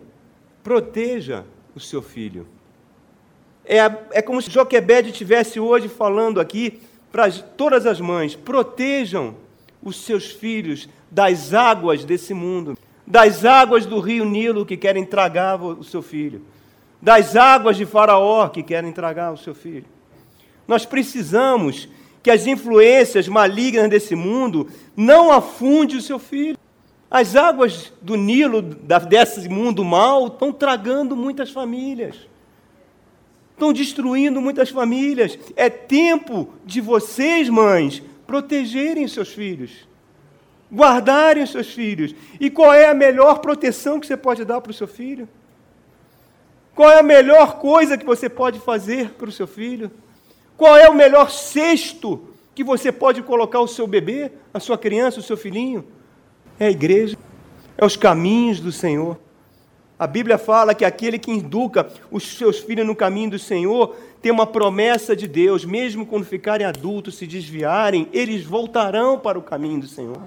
proteja 0.63 1.45
o 1.75 1.81
seu 1.81 2.03
filho. 2.03 2.47
É, 3.65 3.79
é 4.13 4.23
como 4.23 4.43
se 4.43 4.51
Joquebede 4.51 5.11
estivesse 5.11 5.61
hoje 5.61 5.89
falando 5.89 6.41
aqui 6.41 6.81
para 7.11 7.31
todas 7.31 7.87
as 7.87 8.01
mães: 8.01 8.35
protejam 8.35 9.37
os 9.83 9.97
seus 9.97 10.31
filhos 10.31 10.89
das 11.11 11.53
águas 11.53 12.05
desse 12.05 12.33
mundo, 12.33 12.77
das 13.07 13.45
águas 13.45 13.87
do 13.87 14.01
rio 14.01 14.25
Nilo 14.25 14.67
que 14.67 14.77
querem 14.77 15.05
tragar 15.05 15.63
o 15.63 15.85
seu 15.85 16.03
filho, 16.03 16.43
das 17.01 17.37
águas 17.37 17.77
de 17.77 17.85
Faraó 17.85 18.49
que 18.49 18.63
querem 18.63 18.93
tragar 18.93 19.33
o 19.33 19.37
seu 19.37 19.55
filho. 19.55 19.87
Nós 20.67 20.87
precisamos 20.87 21.89
que 22.23 22.31
as 22.31 22.47
influências 22.47 23.27
malignas 23.27 23.91
desse 23.91 24.15
mundo 24.15 24.69
não 24.97 25.33
afunde 25.33 25.97
o 25.97 26.03
seu 26.03 26.19
filho. 26.19 26.57
As 27.13 27.37
águas 27.37 27.93
do 28.01 28.17
Nilo, 28.17 28.63
desse 28.63 29.49
mundo 29.49 29.85
mal, 29.85 30.29
estão 30.29 30.53
tragando 30.53 31.15
muitas 31.15 31.51
famílias 31.51 32.33
estão 33.63 33.73
destruindo 33.73 34.41
muitas 34.41 34.71
famílias. 34.71 35.39
É 35.55 35.71
tempo 35.71 36.53
de 36.65 36.81
vocês, 36.81 37.49
mães, 37.49 38.03
protegerem 38.27 39.07
seus 39.07 39.29
filhos, 39.29 39.89
guardarem 40.73 41.47
seus 41.47 41.69
filhos. 41.69 42.13
E 42.41 42.51
qual 42.51 42.75
é 42.75 42.89
a 42.89 42.95
melhor 42.95 43.39
proteção 43.39 44.01
que 44.01 44.07
você 44.07 44.17
pode 44.17 44.45
dar 44.45 44.61
para 44.61 44.71
o 44.71 44.75
seu 44.75 44.89
filho? 44.89 45.29
Qual 46.75 46.91
é 46.91 46.99
a 46.99 47.05
melhor 47.05 47.59
coisa 47.59 47.97
que 47.97 48.05
você 48.05 48.29
pode 48.29 48.59
fazer 48.59 49.11
para 49.11 49.29
o 49.29 49.33
seu 49.33 49.47
filho? 49.47 49.91
Qual 50.57 50.77
é 50.77 50.89
o 50.89 50.95
melhor 50.95 51.31
cesto 51.31 52.29
que 52.55 52.65
você 52.65 52.91
pode 52.91 53.23
colocar 53.23 53.61
o 53.61 53.69
seu 53.69 53.87
bebê, 53.87 54.33
a 54.53 54.59
sua 54.59 54.77
criança, 54.77 55.21
o 55.21 55.23
seu 55.23 55.37
filhinho? 55.37 55.87
É 56.63 56.67
a 56.67 56.71
igreja, 56.71 57.19
é 57.77 57.85
os 57.85 57.97
caminhos 57.97 58.61
do 58.61 58.71
Senhor. 58.71 59.19
A 59.99 60.07
Bíblia 60.07 60.39
fala 60.39 60.77
que 60.77 60.85
aquele 60.85 61.19
que 61.19 61.33
educa 61.33 61.91
os 62.09 62.23
seus 62.39 62.61
filhos 62.61 62.87
no 62.87 62.95
caminho 62.95 63.31
do 63.31 63.39
Senhor 63.39 63.97
tem 64.23 64.31
uma 64.31 64.47
promessa 64.47 65.17
de 65.17 65.27
Deus, 65.27 65.65
mesmo 65.65 66.07
quando 66.07 66.25
ficarem 66.25 66.65
adultos, 66.65 67.17
se 67.17 67.27
desviarem, 67.27 68.07
eles 68.13 68.45
voltarão 68.45 69.19
para 69.19 69.37
o 69.37 69.43
caminho 69.43 69.81
do 69.81 69.89
Senhor. 69.89 70.23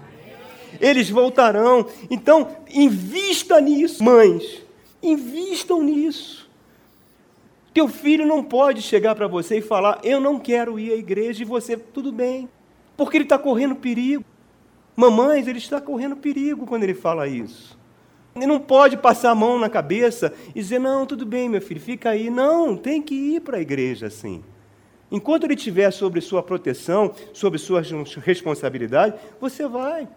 Eles 0.81 1.09
voltarão. 1.09 1.87
Então, 2.11 2.49
invista 2.69 3.61
nisso, 3.61 4.03
mães. 4.03 4.61
Invistam 5.01 5.81
nisso. 5.81 6.49
Teu 7.73 7.87
filho 7.87 8.25
não 8.25 8.43
pode 8.43 8.81
chegar 8.81 9.15
para 9.15 9.27
você 9.27 9.59
e 9.59 9.61
falar: 9.61 10.01
Eu 10.03 10.19
não 10.19 10.37
quero 10.37 10.77
ir 10.77 10.91
à 10.91 10.95
igreja, 10.97 11.43
e 11.43 11.45
você, 11.45 11.77
tudo 11.77 12.11
bem, 12.11 12.49
porque 12.97 13.15
ele 13.15 13.23
está 13.23 13.39
correndo 13.39 13.73
perigo. 13.73 14.25
Mamães, 14.95 15.47
ele 15.47 15.57
está 15.57 15.81
correndo 15.81 16.15
perigo 16.15 16.65
quando 16.65 16.83
ele 16.83 16.93
fala 16.93 17.27
isso. 17.27 17.77
Ele 18.35 18.45
não 18.45 18.59
pode 18.59 18.97
passar 18.97 19.31
a 19.31 19.35
mão 19.35 19.57
na 19.57 19.69
cabeça 19.69 20.33
e 20.49 20.59
dizer: 20.59 20.79
não, 20.79 21.05
tudo 21.05 21.25
bem, 21.25 21.47
meu 21.47 21.61
filho, 21.61 21.79
fica 21.79 22.09
aí. 22.09 22.29
Não, 22.29 22.75
tem 22.75 23.01
que 23.01 23.15
ir 23.15 23.41
para 23.41 23.57
a 23.57 23.61
igreja 23.61 24.07
assim. 24.07 24.43
Enquanto 25.11 25.45
ele 25.45 25.53
estiver 25.53 25.91
sobre 25.91 26.19
sua 26.19 26.43
proteção, 26.43 27.13
sobre 27.31 27.59
sua 27.59 27.81
responsabilidade, 28.23 29.15
você 29.39 29.67
vai. 29.67 30.07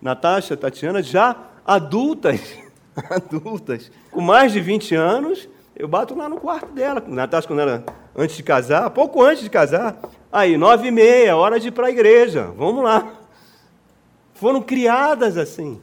Natasha, 0.00 0.56
Tatiana, 0.56 1.02
já 1.02 1.36
adultas, 1.64 2.40
adultas, 3.08 3.92
com 4.10 4.20
mais 4.20 4.52
de 4.52 4.60
20 4.60 4.94
anos, 4.96 5.48
eu 5.76 5.86
bato 5.86 6.16
lá 6.16 6.28
no 6.28 6.40
quarto 6.40 6.72
dela. 6.72 7.02
Natasha, 7.06 7.46
quando 7.46 7.60
ela, 7.60 7.84
antes 8.16 8.36
de 8.36 8.42
casar, 8.42 8.90
pouco 8.90 9.22
antes 9.22 9.44
de 9.44 9.50
casar, 9.50 9.96
aí, 10.32 10.56
nove 10.56 10.88
e 10.88 10.90
meia, 10.90 11.36
hora 11.36 11.60
de 11.60 11.68
ir 11.68 11.72
para 11.72 11.86
a 11.86 11.90
igreja, 11.90 12.52
vamos 12.56 12.82
lá. 12.82 13.21
Foram 14.42 14.60
criadas 14.60 15.38
assim 15.38 15.80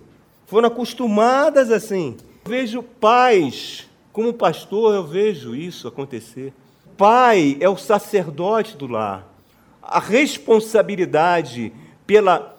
foram 0.50 0.68
acostumadas 0.68 1.70
assim. 1.70 2.18
Vejo 2.44 2.82
pais, 2.82 3.88
como 4.12 4.34
pastor, 4.34 4.96
eu 4.96 5.06
vejo 5.06 5.56
isso 5.56 5.88
acontecer. 5.88 6.52
Pai 6.98 7.56
é 7.60 7.70
o 7.70 7.78
sacerdote 7.78 8.76
do 8.76 8.88
lar. 8.88 9.32
A 9.80 10.00
responsabilidade 10.00 11.72
pela 12.08 12.58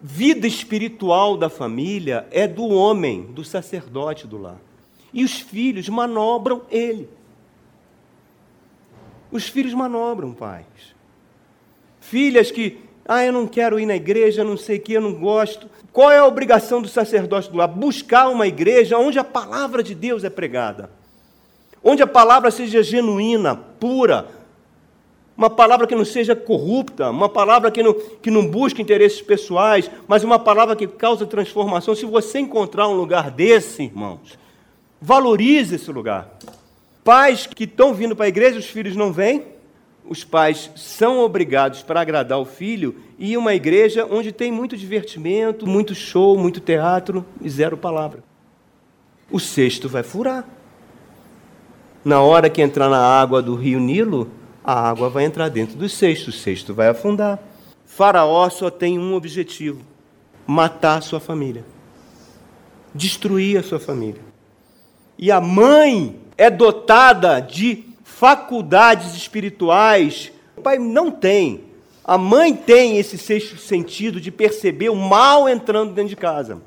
vida 0.00 0.46
espiritual 0.46 1.36
da 1.36 1.50
família 1.50 2.28
é 2.30 2.46
do 2.46 2.68
homem, 2.68 3.22
do 3.22 3.44
sacerdote 3.44 4.24
do 4.24 4.38
lar. 4.38 4.60
E 5.12 5.24
os 5.24 5.40
filhos 5.40 5.88
manobram 5.88 6.62
ele. 6.70 7.08
Os 9.32 9.48
filhos 9.48 9.74
manobram 9.74 10.32
pais. 10.32 10.94
Filhas 12.00 12.52
que 12.52 12.85
ah, 13.08 13.24
eu 13.24 13.32
não 13.32 13.46
quero 13.46 13.78
ir 13.78 13.86
na 13.86 13.94
igreja, 13.94 14.42
não 14.42 14.56
sei 14.56 14.78
o 14.78 14.80
que, 14.80 14.94
eu 14.94 15.00
não 15.00 15.14
gosto. 15.14 15.68
Qual 15.92 16.10
é 16.10 16.18
a 16.18 16.26
obrigação 16.26 16.82
do 16.82 16.88
sacerdote 16.88 17.50
do 17.50 17.56
lar? 17.56 17.68
Buscar 17.68 18.28
uma 18.28 18.46
igreja 18.46 18.98
onde 18.98 19.18
a 19.18 19.24
palavra 19.24 19.82
de 19.82 19.94
Deus 19.94 20.24
é 20.24 20.30
pregada. 20.30 20.90
Onde 21.82 22.02
a 22.02 22.06
palavra 22.06 22.50
seja 22.50 22.82
genuína, 22.82 23.54
pura. 23.54 24.26
Uma 25.36 25.48
palavra 25.48 25.86
que 25.86 25.94
não 25.94 26.04
seja 26.04 26.34
corrupta, 26.34 27.10
uma 27.10 27.28
palavra 27.28 27.70
que 27.70 27.82
não, 27.82 27.94
que 27.94 28.30
não 28.30 28.46
busque 28.46 28.82
interesses 28.82 29.22
pessoais, 29.22 29.88
mas 30.08 30.24
uma 30.24 30.38
palavra 30.38 30.74
que 30.74 30.86
causa 30.86 31.26
transformação. 31.26 31.94
Se 31.94 32.06
você 32.06 32.40
encontrar 32.40 32.88
um 32.88 32.94
lugar 32.94 33.30
desse, 33.30 33.84
irmãos, 33.84 34.36
valorize 35.00 35.76
esse 35.76 35.92
lugar. 35.92 36.28
Pais 37.04 37.46
que 37.46 37.64
estão 37.64 37.94
vindo 37.94 38.16
para 38.16 38.24
a 38.24 38.28
igreja, 38.28 38.58
os 38.58 38.66
filhos 38.66 38.96
não 38.96 39.12
vêm, 39.12 39.44
os 40.08 40.24
pais 40.24 40.70
são 40.76 41.20
obrigados 41.20 41.82
para 41.82 42.00
agradar 42.00 42.38
o 42.38 42.44
filho 42.44 42.96
e 43.18 43.36
uma 43.36 43.54
igreja 43.54 44.06
onde 44.10 44.32
tem 44.32 44.52
muito 44.52 44.76
divertimento, 44.76 45.66
muito 45.66 45.94
show, 45.94 46.38
muito 46.38 46.60
teatro 46.60 47.24
e 47.40 47.48
zero 47.48 47.76
palavra. 47.76 48.22
O 49.30 49.40
cesto 49.40 49.88
vai 49.88 50.02
furar. 50.02 50.44
Na 52.04 52.20
hora 52.20 52.48
que 52.48 52.62
entrar 52.62 52.88
na 52.88 53.00
água 53.00 53.42
do 53.42 53.56
rio 53.56 53.80
Nilo, 53.80 54.30
a 54.62 54.88
água 54.88 55.08
vai 55.08 55.24
entrar 55.24 55.48
dentro 55.48 55.76
do 55.76 55.88
cesto, 55.88 56.30
o 56.30 56.32
cesto 56.32 56.72
vai 56.72 56.88
afundar. 56.88 57.38
Faraó 57.84 58.48
só 58.48 58.70
tem 58.70 58.98
um 58.98 59.14
objetivo: 59.14 59.80
matar 60.46 60.98
a 60.98 61.00
sua 61.00 61.18
família, 61.18 61.64
destruir 62.94 63.58
a 63.58 63.62
sua 63.62 63.80
família. 63.80 64.22
E 65.18 65.32
a 65.32 65.40
mãe 65.40 66.20
é 66.36 66.50
dotada 66.50 67.40
de 67.40 67.85
faculdades 68.18 69.14
espirituais. 69.14 70.32
O 70.56 70.62
pai 70.62 70.78
não 70.78 71.10
tem. 71.10 71.64
A 72.02 72.16
mãe 72.16 72.54
tem 72.54 72.96
esse 72.96 73.18
sexto 73.18 73.58
sentido 73.58 74.20
de 74.20 74.30
perceber 74.30 74.88
o 74.88 74.96
mal 74.96 75.48
entrando 75.48 75.92
dentro 75.92 76.10
de 76.10 76.16
casa. 76.16 76.62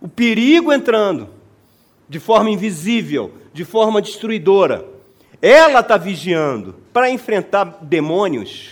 O 0.00 0.08
perigo 0.08 0.72
entrando 0.72 1.28
de 2.08 2.18
forma 2.18 2.50
invisível, 2.50 3.32
de 3.52 3.64
forma 3.64 4.02
destruidora. 4.02 4.84
Ela 5.40 5.80
está 5.80 5.96
vigiando 5.96 6.74
para 6.92 7.10
enfrentar 7.10 7.78
demônios. 7.82 8.70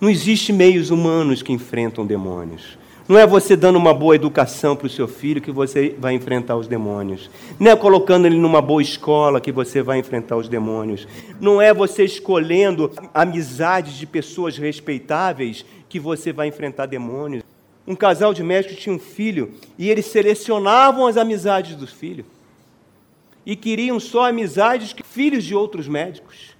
Não 0.00 0.10
existe 0.10 0.52
meios 0.52 0.90
humanos 0.90 1.42
que 1.42 1.52
enfrentam 1.52 2.04
demônios. 2.04 2.76
Não 3.08 3.18
é 3.18 3.26
você 3.26 3.56
dando 3.56 3.76
uma 3.76 3.94
boa 3.94 4.14
educação 4.14 4.76
para 4.76 4.86
o 4.86 4.90
seu 4.90 5.08
filho 5.08 5.40
que 5.40 5.50
você 5.50 5.96
vai 5.98 6.12
enfrentar 6.12 6.56
os 6.56 6.68
demônios. 6.68 7.30
Não 7.58 7.70
é 7.70 7.74
colocando 7.74 8.26
ele 8.26 8.36
numa 8.36 8.60
boa 8.60 8.82
escola 8.82 9.40
que 9.40 9.50
você 9.50 9.80
vai 9.80 9.98
enfrentar 9.98 10.36
os 10.36 10.46
demônios. 10.46 11.08
Não 11.40 11.60
é 11.60 11.72
você 11.72 12.04
escolhendo 12.04 12.92
amizades 13.14 13.94
de 13.94 14.06
pessoas 14.06 14.58
respeitáveis 14.58 15.64
que 15.88 15.98
você 15.98 16.34
vai 16.34 16.48
enfrentar 16.48 16.84
demônios. 16.84 17.42
Um 17.86 17.96
casal 17.96 18.34
de 18.34 18.42
médicos 18.42 18.76
tinha 18.76 18.94
um 18.94 18.98
filho 18.98 19.54
e 19.78 19.88
eles 19.88 20.04
selecionavam 20.04 21.06
as 21.06 21.16
amizades 21.16 21.76
dos 21.76 21.90
filhos. 21.90 22.26
E 23.46 23.56
queriam 23.56 23.98
só 23.98 24.28
amizades 24.28 24.92
que 24.92 25.02
filhos 25.02 25.44
de 25.44 25.54
outros 25.54 25.88
médicos. 25.88 26.54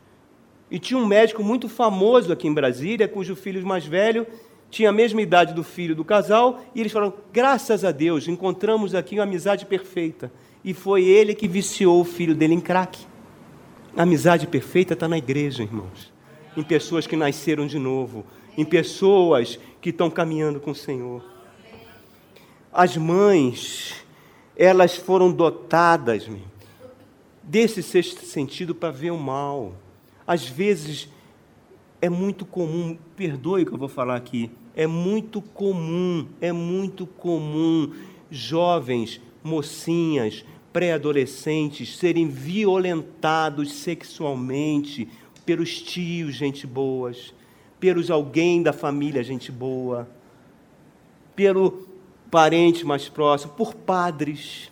E 0.70 0.78
tinha 0.78 0.98
um 0.98 1.06
médico 1.06 1.44
muito 1.44 1.68
famoso 1.68 2.32
aqui 2.32 2.48
em 2.48 2.54
Brasília, 2.54 3.06
cujo 3.06 3.36
filho 3.36 3.66
mais 3.66 3.84
velho 3.84 4.26
tinha 4.70 4.90
a 4.90 4.92
mesma 4.92 5.22
idade 5.22 5.54
do 5.54 5.64
filho 5.64 5.94
do 5.94 6.04
casal, 6.04 6.60
e 6.74 6.80
eles 6.80 6.92
falaram: 6.92 7.14
graças 7.32 7.84
a 7.84 7.90
Deus, 7.90 8.28
encontramos 8.28 8.94
aqui 8.94 9.16
uma 9.16 9.24
amizade 9.24 9.66
perfeita. 9.66 10.30
E 10.64 10.74
foi 10.74 11.04
ele 11.04 11.34
que 11.34 11.48
viciou 11.48 12.00
o 12.00 12.04
filho 12.04 12.34
dele 12.34 12.54
em 12.54 12.60
crack. 12.60 12.98
A 13.96 14.02
amizade 14.02 14.46
perfeita 14.46 14.94
está 14.94 15.08
na 15.08 15.16
igreja, 15.16 15.62
irmãos. 15.62 16.12
Em 16.56 16.62
pessoas 16.62 17.06
que 17.06 17.16
nasceram 17.16 17.66
de 17.66 17.78
novo, 17.78 18.24
em 18.56 18.64
pessoas 18.64 19.58
que 19.80 19.90
estão 19.90 20.10
caminhando 20.10 20.60
com 20.60 20.72
o 20.72 20.74
Senhor. 20.74 21.24
As 22.72 22.96
mães, 22.96 23.94
elas 24.56 24.96
foram 24.96 25.32
dotadas 25.32 26.28
desse 27.42 27.82
sexto 27.82 28.26
sentido 28.26 28.74
para 28.74 28.90
ver 28.90 29.10
o 29.10 29.16
mal. 29.16 29.74
Às 30.26 30.46
vezes 30.46 31.08
é 32.00 32.08
muito 32.08 32.44
comum, 32.44 32.96
perdoe 33.16 33.62
o 33.62 33.66
que 33.66 33.72
eu 33.72 33.78
vou 33.78 33.88
falar 33.88 34.16
aqui, 34.16 34.50
é 34.74 34.86
muito 34.86 35.42
comum, 35.42 36.26
é 36.40 36.52
muito 36.52 37.06
comum 37.06 37.92
jovens, 38.30 39.20
mocinhas, 39.42 40.44
pré-adolescentes 40.72 41.96
serem 41.96 42.28
violentados 42.28 43.72
sexualmente 43.72 45.08
pelos 45.44 45.80
tios, 45.82 46.34
gente 46.34 46.66
boas, 46.66 47.34
pelos 47.80 48.10
alguém 48.10 48.62
da 48.62 48.72
família, 48.72 49.24
gente 49.24 49.50
boa, 49.50 50.08
pelo 51.34 51.88
parente 52.30 52.84
mais 52.84 53.08
próximo, 53.08 53.54
por 53.54 53.74
padres. 53.74 54.70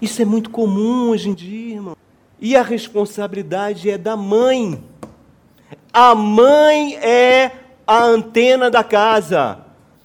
Isso 0.00 0.22
é 0.22 0.24
muito 0.24 0.50
comum 0.50 1.10
hoje 1.10 1.28
em 1.28 1.34
dia, 1.34 1.74
irmão. 1.74 2.01
E 2.42 2.56
a 2.56 2.62
responsabilidade 2.62 3.88
é 3.88 3.96
da 3.96 4.16
mãe. 4.16 4.82
A 5.92 6.12
mãe 6.12 6.96
é 6.96 7.52
a 7.86 8.02
antena 8.02 8.68
da 8.68 8.82
casa. 8.82 9.60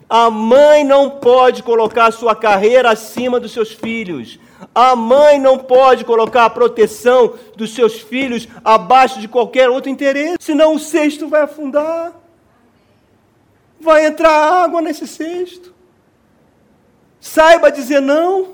A 0.07 0.29
mãe 0.29 0.83
não 0.83 1.09
pode 1.09 1.63
colocar 1.63 2.11
sua 2.11 2.35
carreira 2.35 2.91
acima 2.91 3.39
dos 3.39 3.53
seus 3.53 3.71
filhos. 3.71 4.37
A 4.73 4.95
mãe 4.95 5.39
não 5.39 5.57
pode 5.57 6.05
colocar 6.05 6.45
a 6.45 6.49
proteção 6.51 7.33
dos 7.55 7.73
seus 7.73 8.01
filhos 8.01 8.47
abaixo 8.63 9.19
de 9.19 9.27
qualquer 9.27 9.67
outro 9.67 9.89
interesse, 9.89 10.37
senão 10.39 10.75
o 10.75 10.79
cesto 10.79 11.27
vai 11.27 11.41
afundar. 11.41 12.13
Vai 13.81 14.05
entrar 14.05 14.63
água 14.63 14.79
nesse 14.79 15.07
cesto. 15.07 15.73
Saiba 17.19 17.71
dizer 17.71 17.99
não. 17.99 18.49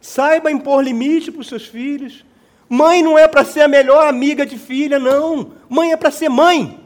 Saiba 0.00 0.52
impor 0.52 0.84
limite 0.84 1.32
para 1.32 1.40
os 1.40 1.48
seus 1.48 1.66
filhos. 1.66 2.25
Mãe 2.68 3.02
não 3.02 3.16
é 3.16 3.28
para 3.28 3.44
ser 3.44 3.60
a 3.60 3.68
melhor 3.68 4.08
amiga 4.08 4.44
de 4.44 4.58
filha, 4.58 4.98
não. 4.98 5.52
Mãe 5.68 5.92
é 5.92 5.96
para 5.96 6.10
ser 6.10 6.28
mãe. 6.28 6.80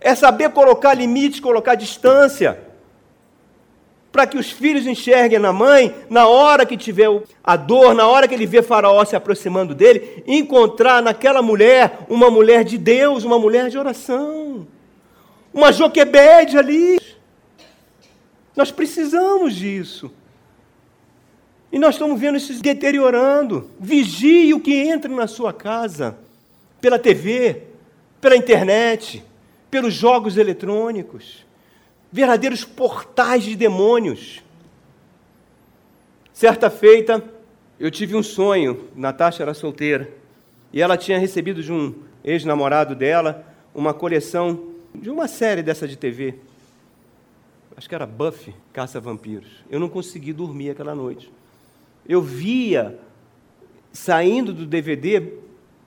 É 0.00 0.14
saber 0.14 0.50
colocar 0.50 0.94
limites, 0.94 1.40
colocar 1.40 1.74
distância. 1.74 2.58
Para 4.10 4.26
que 4.26 4.38
os 4.38 4.50
filhos 4.50 4.86
enxerguem 4.86 5.38
na 5.38 5.52
mãe, 5.52 5.94
na 6.10 6.26
hora 6.26 6.66
que 6.66 6.76
tiver 6.76 7.08
a 7.44 7.56
dor, 7.56 7.94
na 7.94 8.06
hora 8.08 8.26
que 8.26 8.34
ele 8.34 8.46
vê 8.46 8.62
Faraó 8.62 9.04
se 9.04 9.14
aproximando 9.14 9.74
dele, 9.74 10.24
encontrar 10.26 11.00
naquela 11.02 11.42
mulher 11.42 12.00
uma 12.08 12.30
mulher 12.30 12.64
de 12.64 12.78
Deus, 12.78 13.22
uma 13.22 13.38
mulher 13.38 13.68
de 13.68 13.78
oração. 13.78 14.66
Uma 15.52 15.72
Joquebede 15.72 16.58
ali. 16.58 16.98
Nós 18.56 18.72
precisamos 18.72 19.54
disso. 19.54 20.10
E 21.70 21.78
nós 21.78 21.94
estamos 21.94 22.18
vendo 22.18 22.36
isso 22.36 22.52
se 22.52 22.62
deteriorando. 22.62 23.70
Vigie 23.78 24.54
o 24.54 24.60
que 24.60 24.74
entra 24.74 25.10
na 25.14 25.26
sua 25.26 25.52
casa, 25.52 26.18
pela 26.80 26.98
TV, 26.98 27.62
pela 28.20 28.36
internet, 28.36 29.22
pelos 29.70 29.92
jogos 29.92 30.38
eletrônicos, 30.38 31.44
verdadeiros 32.10 32.64
portais 32.64 33.44
de 33.44 33.54
demônios. 33.54 34.42
Certa 36.32 36.70
feita, 36.70 37.22
eu 37.78 37.90
tive 37.90 38.16
um 38.16 38.22
sonho, 38.22 38.88
Natasha 38.96 39.42
era 39.42 39.52
solteira, 39.52 40.10
e 40.72 40.80
ela 40.80 40.96
tinha 40.96 41.18
recebido 41.18 41.62
de 41.62 41.72
um 41.72 41.94
ex-namorado 42.24 42.94
dela 42.94 43.44
uma 43.74 43.92
coleção 43.92 44.72
de 44.94 45.10
uma 45.10 45.28
série 45.28 45.62
dessa 45.62 45.86
de 45.86 45.96
TV. 45.96 46.36
Acho 47.76 47.88
que 47.88 47.94
era 47.94 48.06
Buffy, 48.06 48.54
Caça 48.72 48.98
Vampiros. 48.98 49.64
Eu 49.70 49.78
não 49.78 49.88
consegui 49.88 50.32
dormir 50.32 50.70
aquela 50.70 50.94
noite 50.94 51.30
eu 52.08 52.22
via 52.22 52.98
saindo 53.92 54.52
do 54.52 54.64
DVD 54.64 55.34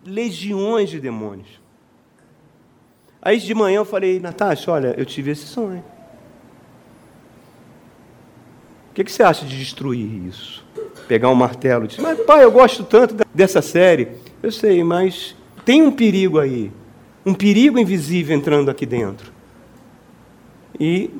legiões 0.05 0.89
de 0.89 0.99
demônios. 0.99 1.59
Aí 3.21 3.39
de 3.39 3.53
manhã 3.53 3.77
eu 3.77 3.85
falei, 3.85 4.19
Natasha, 4.19 4.71
olha, 4.71 4.95
eu 4.97 5.05
tive 5.05 5.31
esse 5.31 5.45
sonho. 5.45 5.83
O 8.89 8.93
que, 8.93 9.03
que 9.03 9.11
você 9.11 9.23
acha 9.23 9.45
de 9.45 9.57
destruir 9.57 10.27
isso? 10.27 10.65
Pegar 11.07 11.29
um 11.29 11.35
martelo 11.35 11.85
e 11.85 11.87
dizer, 11.87 12.01
mas 12.01 12.19
pai, 12.21 12.43
eu 12.43 12.51
gosto 12.51 12.83
tanto 12.83 13.15
dessa 13.33 13.61
série. 13.61 14.09
Eu 14.43 14.51
sei, 14.51 14.83
mas 14.83 15.35
tem 15.63 15.81
um 15.81 15.91
perigo 15.91 16.39
aí. 16.39 16.71
Um 17.25 17.33
perigo 17.33 17.77
invisível 17.77 18.35
entrando 18.35 18.69
aqui 18.69 18.85
dentro. 18.85 19.31
E 20.79 21.11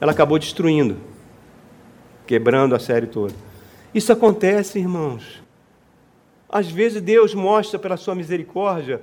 ela 0.00 0.12
acabou 0.12 0.38
destruindo, 0.38 0.96
quebrando 2.26 2.74
a 2.74 2.78
série 2.78 3.06
toda. 3.06 3.34
Isso 3.94 4.12
acontece, 4.12 4.78
irmãos. 4.78 5.42
Às 6.48 6.70
vezes 6.70 7.00
Deus 7.00 7.34
mostra 7.34 7.78
pela 7.78 7.96
sua 7.96 8.14
misericórdia. 8.14 9.02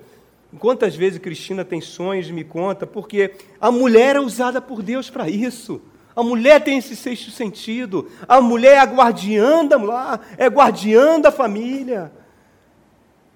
Quantas 0.60 0.96
vezes 0.96 1.20
Cristina 1.20 1.66
tem 1.66 1.82
sonhos, 1.82 2.32
me 2.32 2.44
conta, 2.44 2.88
porque 2.88 3.34
a 3.60 3.70
mulher 3.70 4.16
é 4.16 4.20
usada 4.20 4.62
por 4.62 4.82
Deus 4.82 5.10
para 5.10 5.30
isso. 5.30 5.82
A 6.16 6.24
mulher 6.24 6.64
tem 6.64 6.78
esse 6.78 6.96
sexto 6.96 7.30
sentido. 7.32 8.10
A 8.28 8.42
mulher 8.42 8.76
é 8.76 8.80
a 8.80 8.86
guardiã 8.86 9.66
da 9.66 9.78
lar, 9.78 10.26
é 10.38 10.48
guardiã 10.48 11.20
da 11.20 11.32
família. 11.32 12.12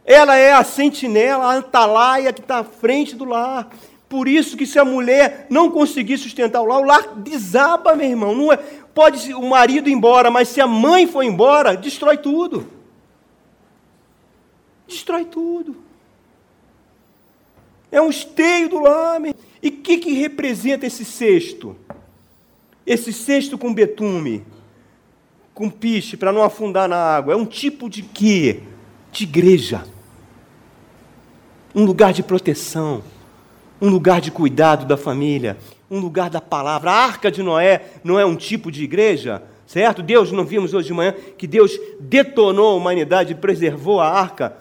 Ela 0.04 0.36
é 0.36 0.54
a 0.54 0.64
sentinela, 0.64 1.46
a 1.46 1.56
antalaia 1.58 2.34
que 2.34 2.42
está 2.42 2.60
à 2.60 2.64
frente 2.64 3.16
do 3.16 3.26
lar. 3.26 3.70
Por 4.12 4.28
isso 4.28 4.58
que 4.58 4.66
se 4.66 4.78
a 4.78 4.84
mulher 4.84 5.48
não 5.50 5.72
conseguir 5.72 6.18
sustentar 6.18 6.62
o 6.62 6.66
lar, 6.66 6.82
o 6.82 6.84
lar 6.84 7.16
desaba, 7.16 7.96
meu 7.96 8.10
irmão. 8.10 8.36
Não 8.36 8.52
é, 8.52 8.58
pode 8.58 9.34
o 9.34 9.48
marido 9.48 9.88
ir 9.88 9.94
embora, 9.94 10.30
mas 10.30 10.50
se 10.50 10.60
a 10.60 10.68
mãe 10.68 11.08
for 11.08 11.24
embora, 11.24 11.78
destrói 11.78 12.18
tudo. 12.18 12.70
Destrói 14.86 15.24
tudo. 15.24 15.78
É 17.90 18.02
um 18.02 18.10
esteio 18.10 18.68
do 18.68 18.80
lame. 18.80 19.34
E 19.64 19.70
o 19.70 19.78
que, 19.78 19.98
que 19.98 20.12
representa 20.12 20.86
esse 20.86 21.06
cesto? 21.06 21.74
Esse 22.86 23.14
cesto 23.14 23.58
com 23.58 23.74
betume, 23.74 24.44
com 25.54 25.70
piche, 25.70 26.18
para 26.18 26.34
não 26.34 26.44
afundar 26.44 26.90
na 26.90 26.98
água. 26.98 27.32
É 27.32 27.38
um 27.38 27.46
tipo 27.46 27.90
de 27.90 28.02
quê? 28.02 28.62
De 29.10 29.24
igreja. 29.24 29.86
Um 31.74 31.86
lugar 31.86 32.12
de 32.12 32.22
proteção. 32.22 33.02
Um 33.82 33.90
lugar 33.90 34.22
de 34.22 34.32
cuidado 34.32 34.86
da 34.86 34.96
família 34.96 35.58
um 35.92 36.00
lugar 36.00 36.30
da 36.30 36.40
palavra. 36.40 36.90
A 36.90 37.04
arca 37.04 37.30
de 37.30 37.44
Noé 37.44 37.82
não 38.02 38.18
é 38.18 38.26
um 38.26 38.38
tipo 38.38 38.72
de 38.72 38.82
igreja, 38.82 39.44
certo? 39.68 40.02
Deus, 40.02 40.32
não 40.32 40.46
vimos 40.46 40.74
hoje 40.74 40.88
de 40.88 40.94
manhã 40.94 41.14
que 41.38 41.46
Deus 41.46 41.78
detonou 42.00 42.72
a 42.72 42.76
humanidade 42.76 43.36
preservou 43.36 44.00
a 44.00 44.08
arca. 44.08 44.56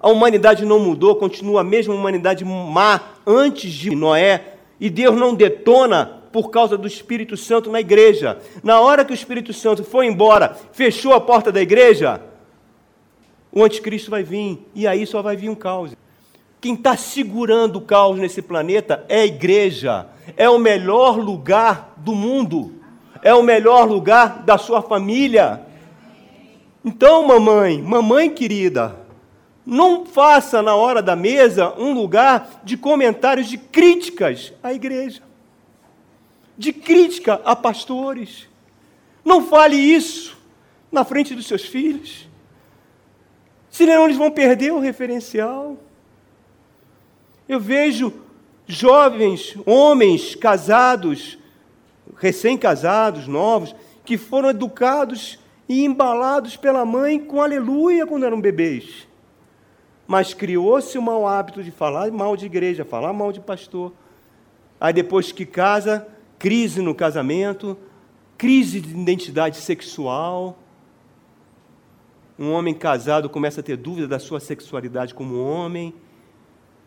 A 0.00 0.08
humanidade 0.08 0.66
não 0.66 0.80
mudou, 0.80 1.14
continua 1.14 1.60
a 1.60 1.64
mesma 1.64 1.94
humanidade 1.94 2.44
má 2.44 3.00
antes 3.24 3.72
de 3.72 3.94
Noé. 3.94 4.56
E 4.80 4.90
Deus 4.90 5.16
não 5.16 5.32
detona 5.32 6.22
por 6.32 6.50
causa 6.50 6.76
do 6.76 6.88
Espírito 6.88 7.36
Santo 7.36 7.70
na 7.70 7.78
igreja. 7.78 8.38
Na 8.64 8.80
hora 8.80 9.04
que 9.04 9.12
o 9.12 9.14
Espírito 9.14 9.52
Santo 9.52 9.84
foi 9.84 10.06
embora, 10.06 10.56
fechou 10.72 11.12
a 11.12 11.20
porta 11.20 11.52
da 11.52 11.62
igreja, 11.62 12.20
o 13.52 13.62
anticristo 13.62 14.10
vai 14.10 14.24
vir. 14.24 14.58
E 14.74 14.88
aí 14.88 15.06
só 15.06 15.22
vai 15.22 15.36
vir 15.36 15.50
um 15.50 15.54
caos. 15.54 15.92
Quem 16.62 16.74
está 16.74 16.96
segurando 16.96 17.80
o 17.80 17.80
caos 17.80 18.20
nesse 18.20 18.40
planeta 18.40 19.04
é 19.08 19.22
a 19.22 19.26
igreja. 19.26 20.06
É 20.36 20.48
o 20.48 20.60
melhor 20.60 21.18
lugar 21.18 21.92
do 21.96 22.14
mundo. 22.14 22.80
É 23.20 23.34
o 23.34 23.42
melhor 23.42 23.84
lugar 23.88 24.44
da 24.44 24.56
sua 24.56 24.80
família. 24.80 25.60
Então, 26.84 27.26
mamãe, 27.26 27.82
mamãe 27.82 28.30
querida, 28.30 28.96
não 29.66 30.06
faça 30.06 30.62
na 30.62 30.76
hora 30.76 31.02
da 31.02 31.16
mesa 31.16 31.74
um 31.76 31.92
lugar 31.92 32.60
de 32.62 32.76
comentários 32.76 33.48
de 33.48 33.58
críticas 33.58 34.52
à 34.62 34.72
igreja, 34.72 35.20
de 36.56 36.72
crítica 36.72 37.40
a 37.44 37.56
pastores. 37.56 38.48
Não 39.24 39.44
fale 39.48 39.74
isso 39.74 40.38
na 40.92 41.04
frente 41.04 41.34
dos 41.34 41.48
seus 41.48 41.62
filhos, 41.62 42.28
senão 43.68 44.04
eles 44.04 44.16
vão 44.16 44.30
perder 44.30 44.72
o 44.72 44.78
referencial. 44.78 45.76
Eu 47.52 47.60
vejo 47.60 48.10
jovens, 48.66 49.54
homens 49.66 50.34
casados, 50.34 51.38
recém-casados, 52.16 53.28
novos, 53.28 53.76
que 54.06 54.16
foram 54.16 54.48
educados 54.48 55.38
e 55.68 55.84
embalados 55.84 56.56
pela 56.56 56.82
mãe 56.86 57.18
com 57.18 57.42
aleluia 57.42 58.06
quando 58.06 58.24
eram 58.24 58.40
bebês. 58.40 59.06
mas 60.06 60.34
criou-se 60.34 60.96
o 60.98 61.02
mau 61.02 61.26
hábito 61.26 61.62
de 61.62 61.70
falar 61.70 62.10
mal 62.10 62.36
de 62.36 62.46
igreja, 62.46 62.84
falar 62.84 63.12
mal 63.12 63.32
de 63.32 63.40
pastor. 63.40 63.92
Aí 64.80 64.92
depois 64.92 65.32
que 65.32 65.46
casa, 65.46 66.06
crise 66.38 66.82
no 66.82 66.94
casamento, 66.94 67.78
crise 68.36 68.80
de 68.80 68.90
identidade 68.90 69.56
sexual. 69.56 70.58
Um 72.38 72.52
homem 72.52 72.74
casado 72.74 73.30
começa 73.30 73.60
a 73.60 73.62
ter 73.62 73.76
dúvida 73.76 74.08
da 74.08 74.18
sua 74.18 74.40
sexualidade 74.40 75.14
como 75.14 75.42
homem, 75.42 75.94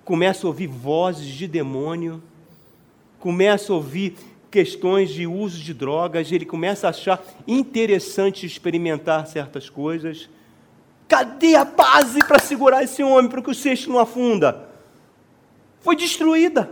começa 0.06 0.46
a 0.46 0.50
ouvir 0.50 0.68
vozes 0.68 1.26
de 1.26 1.48
demônio, 1.48 2.22
começa 3.20 3.74
a 3.74 3.76
ouvir 3.76 4.16
questões 4.52 5.10
de 5.10 5.26
uso 5.26 5.60
de 5.60 5.74
drogas, 5.74 6.32
ele 6.32 6.46
começa 6.46 6.88
a 6.88 6.92
achar 6.92 7.22
interessante 7.48 8.46
experimentar 8.46 9.28
certas 9.28 9.70
coisas. 9.70 10.30
Cadê 11.08 11.56
a 11.56 11.66
base 11.66 12.20
para 12.20 12.40
segurar 12.40 12.84
esse 12.84 13.04
homem 13.04 13.30
para 13.30 13.42
que 13.42 13.50
o 13.50 13.56
cesto 13.56 13.90
não 13.90 14.00
afunda? 14.00 14.70
Foi 15.82 15.96
destruída 15.96 16.72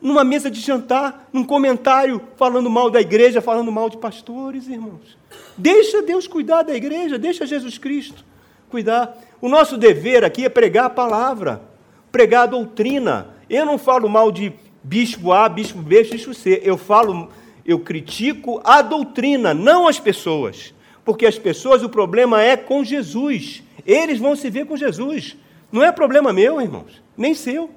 numa 0.00 0.24
mesa 0.24 0.50
de 0.50 0.60
jantar, 0.60 1.28
num 1.32 1.44
comentário 1.44 2.22
falando 2.36 2.70
mal 2.70 2.88
da 2.88 3.00
igreja, 3.00 3.42
falando 3.42 3.70
mal 3.70 3.90
de 3.90 3.98
pastores, 3.98 4.66
irmãos. 4.66 5.18
Deixa 5.58 6.02
Deus 6.02 6.26
cuidar 6.26 6.62
da 6.62 6.74
igreja, 6.74 7.18
deixa 7.18 7.44
Jesus 7.44 7.76
Cristo 7.78 8.24
cuidar. 8.70 9.18
O 9.40 9.48
nosso 9.48 9.76
dever 9.76 10.24
aqui 10.24 10.44
é 10.44 10.48
pregar 10.48 10.86
a 10.86 10.90
palavra, 10.90 11.69
pregar 12.10 12.44
a 12.44 12.46
doutrina. 12.46 13.28
Eu 13.48 13.66
não 13.66 13.78
falo 13.78 14.08
mal 14.08 14.30
de 14.30 14.52
bispo 14.82 15.32
A, 15.32 15.48
bispo 15.48 15.78
B, 15.78 16.04
bispo 16.04 16.34
C. 16.34 16.60
Eu 16.64 16.76
falo, 16.76 17.28
eu 17.64 17.78
critico 17.80 18.60
a 18.64 18.82
doutrina, 18.82 19.54
não 19.54 19.86
as 19.86 19.98
pessoas. 19.98 20.74
Porque 21.04 21.26
as 21.26 21.38
pessoas, 21.38 21.82
o 21.82 21.88
problema 21.88 22.42
é 22.42 22.56
com 22.56 22.84
Jesus. 22.84 23.62
Eles 23.86 24.18
vão 24.18 24.36
se 24.36 24.50
ver 24.50 24.66
com 24.66 24.76
Jesus. 24.76 25.36
Não 25.72 25.82
é 25.82 25.92
problema 25.92 26.32
meu, 26.32 26.60
irmãos, 26.60 27.02
nem 27.16 27.34
seu. 27.34 27.70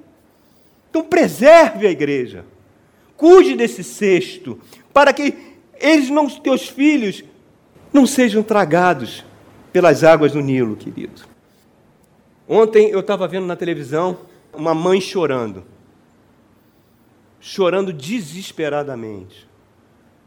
Então 0.90 1.02
preserve 1.02 1.86
a 1.86 1.90
igreja. 1.90 2.44
Cuide 3.16 3.54
desse 3.54 3.84
cesto, 3.84 4.60
para 4.92 5.12
que 5.12 5.34
eles 5.80 6.10
não, 6.10 6.28
teus 6.28 6.68
filhos, 6.68 7.24
não 7.92 8.06
sejam 8.06 8.42
tragados 8.42 9.24
pelas 9.72 10.04
águas 10.04 10.32
do 10.32 10.40
Nilo, 10.40 10.76
querido. 10.76 11.33
Ontem 12.48 12.90
eu 12.90 13.00
estava 13.00 13.26
vendo 13.26 13.46
na 13.46 13.56
televisão 13.56 14.18
uma 14.52 14.74
mãe 14.74 15.00
chorando. 15.00 15.64
Chorando 17.40 17.92
desesperadamente. 17.92 19.48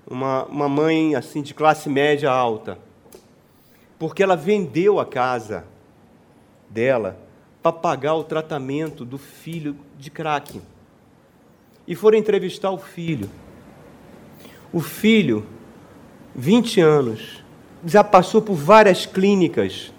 Uma, 0.10 0.46
uma 0.46 0.70
mãe 0.70 1.16
assim 1.16 1.42
de 1.42 1.54
classe 1.54 1.90
média 1.90 2.32
alta. 2.32 2.80
Porque 4.00 4.24
ela 4.24 4.36
vendeu 4.36 5.00
a 5.00 5.06
casa 5.06 5.66
dela 6.70 7.20
para 7.62 7.72
pagar 7.72 8.16
o 8.16 8.24
tratamento 8.24 9.06
do 9.06 9.18
filho 9.18 9.76
de 9.98 10.10
crack. 10.10 10.62
E 11.88 11.96
foram 11.96 12.18
entrevistar 12.18 12.72
o 12.72 12.78
filho. 12.78 13.30
O 14.74 14.82
filho, 14.82 15.46
20 16.36 16.82
anos, 16.82 17.44
já 17.86 18.04
passou 18.04 18.42
por 18.42 18.56
várias 18.56 19.06
clínicas 19.06 19.94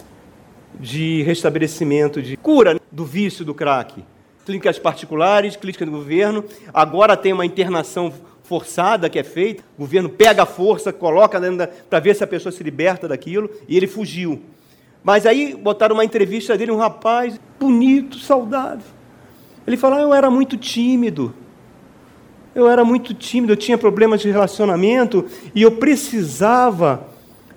de 0.79 1.23
restabelecimento, 1.23 2.23
de 2.23 2.37
cura 2.37 2.81
do 2.91 3.05
vício 3.05 3.45
do 3.45 3.55
crack. 3.55 4.05
Clínicas 4.45 4.79
particulares, 4.79 5.57
clínica 5.57 5.85
do 5.85 5.93
governo. 5.93 6.45
Agora 6.73 7.17
tem 7.17 7.33
uma 7.33 7.45
internação 7.45 8.13
forçada 8.43 9.11
que 9.11 9.19
é 9.19 9.25
feita. 9.25 9.63
O 9.77 9.81
governo 9.81 10.09
pega 10.09 10.43
a 10.43 10.47
força, 10.47 10.93
coloca 10.93 11.41
para 11.91 12.01
ver 12.01 12.17
se 12.17 12.25
a 12.25 12.27
pessoa 12.27 12.51
se 12.51 12.63
liberta 12.63 13.07
daquilo, 13.07 13.51
e 13.69 13.77
ele 13.77 13.87
fugiu. 13.87 14.41
Mas 15.05 15.27
aí 15.27 15.55
botaram 15.55 15.95
uma 15.95 16.05
entrevista 16.05 16.57
dele, 16.57 16.73
um 16.73 16.79
rapaz 16.79 17.39
bonito, 17.61 18.19
saudável. 18.19 18.87
Ele 19.67 19.77
falou: 19.77 19.99
ah, 19.99 20.03
Eu 20.03 20.15
era 20.15 20.31
muito 20.31 20.57
tímido. 20.57 21.35
Eu 22.55 22.69
era 22.69 22.85
muito 22.85 23.15
tímido, 23.15 23.53
eu 23.53 23.57
tinha 23.57 23.79
problemas 23.79 24.21
de 24.21 24.31
relacionamento 24.31 25.27
e 25.55 25.63
eu 25.63 25.73
precisava 25.73 27.07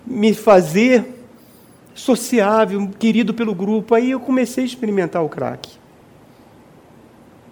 me 0.06 0.32
fazer 0.32 1.21
sociável, 1.94 2.88
querido 2.98 3.34
pelo 3.34 3.54
grupo. 3.54 3.94
Aí 3.94 4.10
eu 4.10 4.20
comecei 4.20 4.64
a 4.64 4.66
experimentar 4.66 5.24
o 5.24 5.28
crack. 5.28 5.70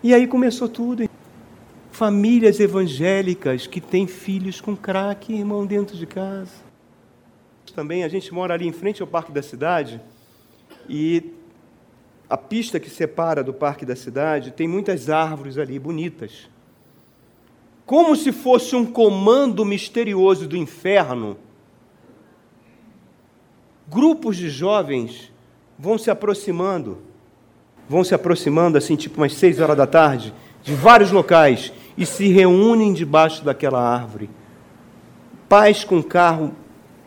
E 0.02 0.14
aí 0.14 0.26
começou 0.26 0.68
tudo. 0.68 1.08
Famílias 1.90 2.60
evangélicas 2.60 3.66
que 3.66 3.80
têm 3.80 4.06
filhos 4.06 4.60
com 4.60 4.74
crack, 4.74 5.32
irmão, 5.32 5.66
dentro 5.66 5.96
de 5.96 6.06
casa 6.06 6.70
também, 7.72 8.04
a 8.04 8.08
gente 8.08 8.32
mora 8.32 8.54
ali 8.54 8.66
em 8.66 8.72
frente 8.72 9.00
ao 9.00 9.08
Parque 9.08 9.32
da 9.32 9.42
Cidade 9.42 10.00
e 10.88 11.32
a 12.28 12.36
pista 12.36 12.78
que 12.78 12.90
separa 12.90 13.42
do 13.42 13.52
Parque 13.52 13.84
da 13.84 13.96
Cidade 13.96 14.50
tem 14.50 14.68
muitas 14.68 15.08
árvores 15.08 15.58
ali 15.58 15.78
bonitas. 15.78 16.48
Como 17.86 18.14
se 18.14 18.32
fosse 18.32 18.76
um 18.76 18.86
comando 18.86 19.64
misterioso 19.64 20.46
do 20.46 20.56
inferno, 20.56 21.36
grupos 23.90 24.36
de 24.36 24.48
jovens 24.48 25.32
vão 25.76 25.98
se 25.98 26.10
aproximando, 26.10 26.98
vão 27.88 28.04
se 28.04 28.14
aproximando 28.14 28.78
assim, 28.78 28.94
tipo 28.94 29.20
umas 29.20 29.34
seis 29.34 29.58
horas 29.58 29.76
da 29.76 29.86
tarde, 29.86 30.32
de 30.62 30.74
vários 30.74 31.10
locais 31.10 31.72
e 31.98 32.06
se 32.06 32.28
reúnem 32.28 32.92
debaixo 32.92 33.44
daquela 33.44 33.80
árvore. 33.80 34.30
Pais 35.48 35.82
com 35.82 36.00
carro 36.00 36.54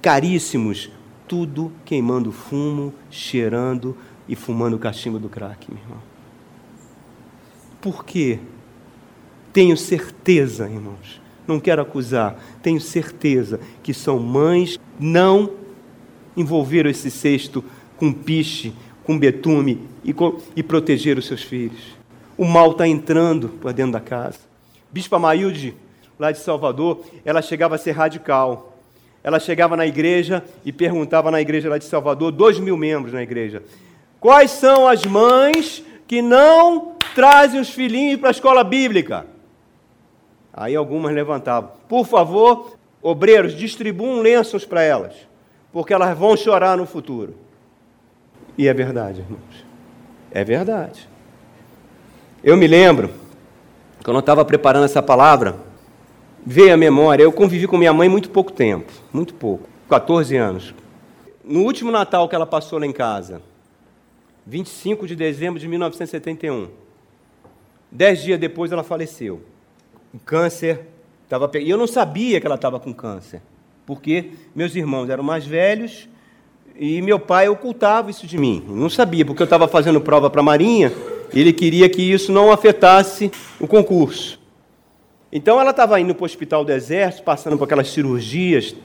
caríssimos, 0.01 0.91
tudo 1.25 1.71
queimando 1.85 2.33
fumo, 2.33 2.93
cheirando 3.09 3.95
e 4.27 4.35
fumando 4.35 4.75
o 4.75 4.79
cachimbo 4.79 5.17
do 5.17 5.29
crack, 5.29 5.71
meu 5.71 5.81
irmão. 5.81 6.01
Por 7.79 8.03
quê? 8.03 8.39
Tenho 9.53 9.77
certeza, 9.77 10.65
irmãos, 10.65 11.21
não 11.47 11.59
quero 11.59 11.81
acusar, 11.81 12.35
tenho 12.61 12.81
certeza 12.81 13.59
que 13.81 13.93
são 13.93 14.19
mães 14.19 14.79
não 14.99 15.62
envolveram 16.35 16.89
esse 16.89 17.11
cesto 17.11 17.63
com 17.97 18.11
piche, 18.11 18.73
com 19.03 19.17
betume 19.17 19.81
e, 20.03 20.15
e 20.55 20.63
proteger 20.63 21.17
os 21.17 21.25
seus 21.27 21.43
filhos. 21.43 21.81
O 22.37 22.45
mal 22.45 22.71
está 22.71 22.87
entrando 22.87 23.49
para 23.49 23.71
dentro 23.71 23.93
da 23.93 23.99
casa. 23.99 24.39
Bispa 24.91 25.19
Mailde, 25.19 25.75
lá 26.17 26.31
de 26.31 26.39
Salvador, 26.39 27.03
ela 27.23 27.41
chegava 27.41 27.75
a 27.75 27.77
ser 27.77 27.91
radical 27.91 28.73
ela 29.23 29.39
chegava 29.39 29.77
na 29.77 29.87
igreja 29.87 30.43
e 30.65 30.71
perguntava 30.71 31.31
na 31.31 31.39
igreja 31.39 31.69
lá 31.69 31.77
de 31.77 31.85
Salvador, 31.85 32.31
dois 32.31 32.59
mil 32.59 32.75
membros 32.75 33.13
na 33.13 33.23
igreja, 33.23 33.63
quais 34.19 34.51
são 34.51 34.87
as 34.87 35.05
mães 35.05 35.81
que 36.05 36.21
não 36.21 36.97
trazem 37.15 37.59
os 37.59 37.69
filhinhos 37.69 38.19
para 38.19 38.29
a 38.29 38.31
escola 38.31 38.63
bíblica? 38.63 39.25
Aí 40.53 40.75
algumas 40.75 41.13
levantavam, 41.13 41.71
por 41.87 42.05
favor, 42.05 42.75
obreiros, 43.01 43.55
distribuam 43.55 44.19
lenços 44.19 44.65
para 44.65 44.83
elas, 44.83 45.13
porque 45.73 45.93
elas 45.93 46.15
vão 46.15 46.37
chorar 46.37 46.77
no 46.77 46.85
futuro. 46.85 47.33
E 48.55 48.67
é 48.67 48.73
verdade, 48.73 49.21
irmãos. 49.21 49.65
É 50.31 50.43
verdade. 50.43 51.09
Eu 52.43 52.55
me 52.55 52.67
lembro, 52.67 53.09
quando 54.03 54.17
eu 54.17 54.21
estava 54.21 54.45
preparando 54.45 54.85
essa 54.85 55.01
palavra, 55.01 55.55
veio 56.45 56.73
à 56.73 56.77
memória, 56.77 57.23
eu 57.23 57.31
convivi 57.31 57.67
com 57.67 57.77
minha 57.77 57.91
mãe 57.91 58.07
muito 58.07 58.29
pouco 58.29 58.51
tempo, 58.51 58.91
muito 59.11 59.33
pouco, 59.33 59.67
14 59.89 60.35
anos. 60.37 60.75
No 61.43 61.61
último 61.61 61.91
Natal 61.91 62.29
que 62.29 62.35
ela 62.35 62.45
passou 62.45 62.77
lá 62.77 62.85
em 62.85 62.93
casa, 62.93 63.41
25 64.45 65.07
de 65.07 65.15
dezembro 65.15 65.59
de 65.59 65.67
1971, 65.67 66.69
dez 67.91 68.21
dias 68.21 68.39
depois 68.39 68.71
ela 68.71 68.83
faleceu. 68.83 69.41
O 70.13 70.19
câncer 70.19 70.87
estava 71.23 71.49
E 71.57 71.69
eu 71.69 71.77
não 71.77 71.87
sabia 71.87 72.39
que 72.39 72.45
ela 72.45 72.55
estava 72.55 72.79
com 72.79 72.93
câncer, 72.93 73.41
porque 73.85 74.31
meus 74.55 74.75
irmãos 74.75 75.09
eram 75.09 75.23
mais 75.23 75.45
velhos 75.45 76.07
e 76.75 77.01
meu 77.01 77.19
pai 77.19 77.47
ocultava 77.47 78.09
isso 78.09 78.25
de 78.25 78.37
mim. 78.37 78.63
Não 78.67 78.89
sabia, 78.89 79.25
porque 79.25 79.41
eu 79.41 79.45
estava 79.45 79.67
fazendo 79.67 80.01
prova 80.01 80.29
para 80.29 80.41
a 80.41 80.43
Marinha, 80.43 80.91
e 81.33 81.39
ele 81.39 81.53
queria 81.53 81.89
que 81.89 82.01
isso 82.01 82.31
não 82.31 82.51
afetasse 82.51 83.31
o 83.59 83.67
concurso. 83.67 84.39
Então 85.31 85.59
ela 85.59 85.71
estava 85.71 85.99
indo 85.99 86.13
para 86.13 86.23
o 86.23 86.25
hospital 86.25 86.63
do 86.63 86.71
exército, 86.71 87.23
passando 87.23 87.57
por 87.57 87.65
aquelas 87.65 87.89
cirurgias 87.89 88.75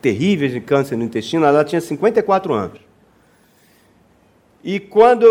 terríveis 0.00 0.52
de 0.52 0.60
câncer 0.60 0.96
no 0.96 1.04
intestino, 1.04 1.44
ela 1.44 1.64
tinha 1.64 1.80
54 1.80 2.52
anos. 2.52 2.80
E 4.62 4.78
quando 4.78 5.26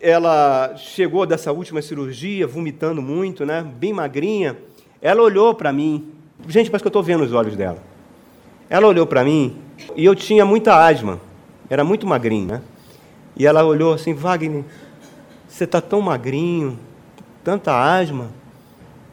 ela 0.00 0.74
chegou 0.76 1.24
dessa 1.24 1.52
última 1.52 1.80
cirurgia, 1.80 2.46
vomitando 2.46 3.00
muito, 3.00 3.46
né, 3.46 3.66
bem 3.78 3.92
magrinha, 3.92 4.56
ela 5.00 5.22
olhou 5.22 5.54
para 5.54 5.72
mim. 5.72 6.12
Gente, 6.46 6.70
parece 6.70 6.82
que 6.82 6.86
eu 6.86 6.90
estou 6.90 7.02
vendo 7.02 7.24
os 7.24 7.32
olhos 7.32 7.56
dela. 7.56 7.95
Ela 8.68 8.86
olhou 8.86 9.06
para 9.06 9.24
mim 9.24 9.56
e 9.94 10.04
eu 10.04 10.14
tinha 10.14 10.44
muita 10.44 10.74
asma, 10.76 11.20
era 11.68 11.84
muito 11.84 12.06
magrinho, 12.06 12.46
né? 12.46 12.62
E 13.36 13.46
ela 13.46 13.64
olhou 13.64 13.92
assim, 13.92 14.14
Wagner, 14.14 14.64
você 15.46 15.64
está 15.64 15.80
tão 15.80 16.00
magrinho, 16.00 16.78
tanta 17.44 17.72
asma. 17.72 18.30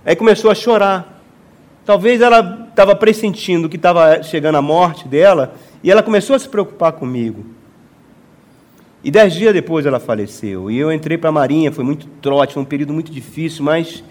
Aí 0.05 0.15
começou 0.15 0.49
a 0.49 0.55
chorar. 0.55 1.21
Talvez 1.85 2.21
ela 2.21 2.67
estava 2.69 2.95
pressentindo 2.95 3.67
que 3.67 3.75
estava 3.75 4.23
chegando 4.23 4.55
a 4.55 4.61
morte 4.61 5.07
dela 5.07 5.53
e 5.83 5.91
ela 5.91 6.01
começou 6.01 6.35
a 6.35 6.39
se 6.39 6.47
preocupar 6.47 6.93
comigo. 6.93 7.45
E 9.03 9.11
dez 9.11 9.33
dias 9.33 9.53
depois 9.53 9.85
ela 9.85 9.99
faleceu. 9.99 10.71
E 10.71 10.77
eu 10.77 10.91
entrei 10.91 11.17
para 11.17 11.29
a 11.29 11.33
Marinha, 11.33 11.71
foi 11.71 11.83
muito 11.83 12.07
trote, 12.21 12.53
foi 12.53 12.63
um 12.63 12.65
período 12.65 12.93
muito 12.93 13.11
difícil, 13.11 13.65
mas 13.65 14.01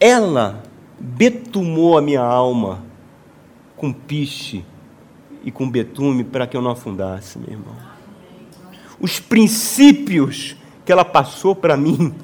ela 0.00 0.62
betumou 0.98 1.98
a 1.98 2.00
minha 2.00 2.22
alma 2.22 2.82
com 3.78 3.92
piche 3.92 4.64
e 5.44 5.50
com 5.50 5.68
betume 5.70 6.24
para 6.24 6.46
que 6.46 6.56
eu 6.56 6.60
não 6.60 6.72
afundasse, 6.72 7.38
meu 7.38 7.50
irmão. 7.50 7.74
Os 9.00 9.20
princípios 9.20 10.56
que 10.84 10.92
ela 10.92 11.04
passou 11.04 11.54
para 11.54 11.76
mim. 11.76 12.14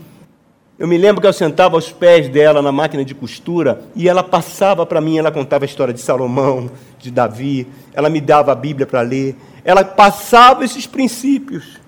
Eu 0.79 0.88
me 0.88 0.99
lembro 0.99 1.21
que 1.21 1.27
eu 1.27 1.33
sentava 1.33 1.77
aos 1.77 1.93
pés 1.93 2.29
dela 2.29 2.61
na 2.61 2.73
máquina 2.73 3.05
de 3.05 3.14
costura 3.14 3.85
e 3.95 4.09
ela 4.09 4.25
passava 4.25 4.85
para 4.85 5.01
mim, 5.01 5.19
ela 5.19 5.31
contava 5.31 5.64
a 5.64 5.67
história 5.67 5.95
de 5.95 6.01
Salomão, 6.01 6.69
de 6.99 7.11
Davi, 7.11 7.69
ela 7.93 8.09
me 8.11 8.21
dava 8.21 8.51
a 8.51 8.55
Bíblia 8.55 8.87
para 8.87 9.03
ler, 9.03 9.37
ela 9.64 9.85
passava 9.85 10.64
esses 10.64 10.87
princípios. 10.87 11.79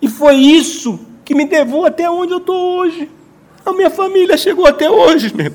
E 0.00 0.08
foi 0.08 0.34
isso 0.34 0.98
que 1.24 1.34
me 1.34 1.44
levou 1.44 1.86
até 1.86 2.10
onde 2.10 2.32
eu 2.32 2.38
estou 2.38 2.78
hoje. 2.78 3.08
A 3.64 3.72
minha 3.72 3.90
família 3.90 4.36
chegou 4.36 4.66
até 4.66 4.90
hoje, 4.90 5.32
meu. 5.32 5.52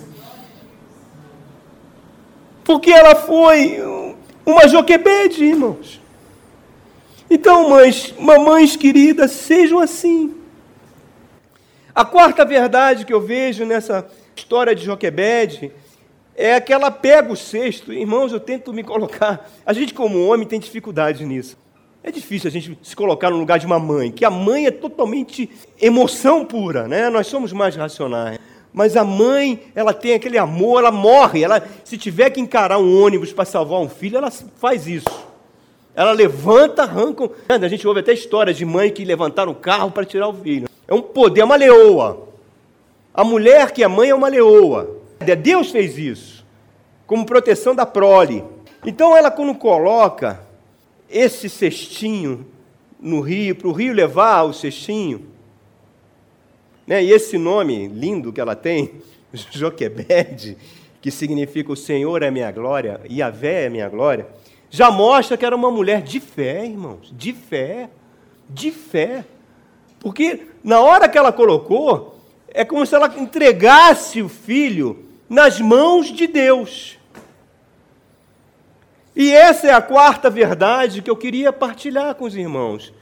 Porque 2.68 2.92
ela 2.92 3.16
foi 3.16 3.82
uma 4.46 4.68
Joquebede, 4.68 5.46
irmãos. 5.46 6.02
Então, 7.30 7.70
mães, 7.70 8.14
mamães 8.20 8.76
queridas, 8.76 9.32
sejam 9.32 9.80
assim. 9.80 10.36
A 11.96 12.04
quarta 12.04 12.44
verdade 12.44 13.06
que 13.06 13.14
eu 13.14 13.22
vejo 13.22 13.66
nessa 13.66 14.06
história 14.36 14.76
de 14.76 14.84
Joquebede 14.84 15.72
é 16.36 16.60
que 16.60 16.74
ela 16.74 16.92
pega 16.92 17.32
o 17.32 17.38
cesto. 17.38 17.94
Irmãos, 17.94 18.34
eu 18.34 18.40
tento 18.40 18.74
me 18.74 18.84
colocar. 18.84 19.50
A 19.66 19.72
gente, 19.72 19.94
como 19.94 20.28
homem, 20.28 20.46
tem 20.46 20.60
dificuldade 20.60 21.24
nisso. 21.24 21.58
É 22.04 22.12
difícil 22.12 22.50
a 22.50 22.52
gente 22.52 22.78
se 22.84 22.96
colocar 22.98 23.30
no 23.30 23.38
lugar 23.38 23.60
de 23.60 23.66
uma 23.66 23.80
mãe, 23.80 24.12
que 24.12 24.26
a 24.26 24.30
mãe 24.30 24.66
é 24.66 24.72
totalmente 24.72 25.50
emoção 25.82 26.44
pura, 26.44 26.86
né? 26.86 27.10
Nós 27.10 27.28
somos 27.28 27.54
mais 27.54 27.78
racionais. 27.78 28.40
Mas 28.78 28.96
a 28.96 29.04
mãe, 29.04 29.60
ela 29.74 29.92
tem 29.92 30.14
aquele 30.14 30.38
amor, 30.38 30.82
ela 30.82 30.92
morre. 30.92 31.44
Ela, 31.44 31.68
se 31.84 31.98
tiver 31.98 32.30
que 32.30 32.40
encarar 32.40 32.78
um 32.78 33.02
ônibus 33.04 33.34
para 33.34 33.44
salvar 33.44 33.80
um 33.80 33.90
filho, 33.90 34.20
ela 34.20 34.30
faz 34.30 34.86
isso. 34.86 35.10
Ela 35.96 36.12
levanta, 36.12 36.84
arranca. 36.84 37.28
A 37.50 37.68
gente 37.68 37.88
ouve 37.88 38.02
até 38.02 38.14
histórias 38.14 38.56
de 38.56 38.64
mãe 38.66 38.92
que 38.92 39.04
levantaram 39.04 39.52
o 39.52 39.56
carro 39.56 39.90
para 39.90 40.06
tirar 40.06 40.28
o 40.28 40.34
filho. 40.36 40.70
É 40.88 40.94
um 40.94 41.02
poder, 41.02 41.42
é 41.42 41.44
uma 41.44 41.56
leoa. 41.56 42.28
A 43.16 43.24
mulher 43.24 43.72
que 43.72 43.82
é 43.84 43.88
mãe 43.88 44.12
é 44.12 44.16
uma 44.16 44.28
leoa. 44.28 44.96
Deus 45.42 45.72
fez 45.72 45.98
isso, 45.98 46.46
como 47.08 47.26
proteção 47.26 47.74
da 47.74 47.84
prole. 47.84 48.44
Então 48.86 49.18
ela, 49.18 49.32
quando 49.32 49.56
coloca 49.56 50.40
esse 51.10 51.50
cestinho 51.50 52.46
no 53.00 53.22
rio, 53.22 53.56
para 53.56 53.70
o 53.70 53.72
rio 53.72 53.92
levar 53.92 54.44
o 54.44 54.54
cestinho, 54.54 55.36
né? 56.88 57.04
e 57.04 57.12
esse 57.12 57.38
nome 57.38 57.88
lindo 57.90 58.32
que 58.32 58.42
ela 58.42 58.56
tem, 58.56 59.02
Joquebede, 59.52 60.58
que 61.02 61.12
significa 61.12 61.72
o 61.72 61.76
Senhor 61.76 62.24
é 62.24 62.32
minha 62.32 62.52
glória, 62.52 63.02
e 63.10 63.22
a 63.22 63.30
Vé 63.30 63.66
é 63.66 63.70
minha 63.70 63.90
glória, 63.90 64.28
já 64.70 64.90
mostra 64.90 65.38
que 65.38 65.46
era 65.46 65.56
uma 65.56 65.70
mulher 65.70 66.02
de 66.02 66.20
fé, 66.20 66.66
irmãos, 66.66 67.14
de 67.16 67.34
fé, 67.34 67.90
de 68.50 68.72
fé. 68.72 69.24
Porque 70.00 70.48
na 70.64 70.80
hora 70.82 71.08
que 71.08 71.18
ela 71.18 71.32
colocou, 71.32 72.20
é 72.50 72.66
como 72.66 72.86
se 72.86 72.96
ela 72.96 73.14
entregasse 73.18 74.22
o 74.22 74.30
filho 74.30 75.06
nas 75.30 75.60
mãos 75.60 76.08
de 76.08 76.28
Deus. 76.28 76.98
E 79.16 79.32
essa 79.32 79.68
é 79.68 79.74
a 79.74 79.82
quarta 79.82 80.30
verdade 80.30 81.02
que 81.02 81.10
eu 81.10 81.16
queria 81.16 81.52
partilhar 81.52 82.14
com 82.16 82.26
os 82.26 82.36
irmãos, 82.36 82.94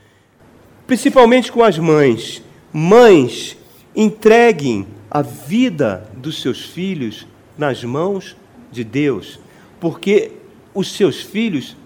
principalmente 0.87 1.51
com 1.51 1.63
as 1.63 1.77
mães. 1.77 2.41
Mães, 2.71 3.57
entreguem 3.95 4.85
a 5.09 5.21
vida 5.21 6.09
dos 6.17 6.41
seus 6.41 6.61
filhos 6.65 7.25
nas 7.57 7.83
mãos 7.83 8.35
de 8.71 8.83
Deus, 8.83 9.39
porque 9.79 10.31
os 10.73 10.91
seus 10.91 11.21
filhos 11.21 11.77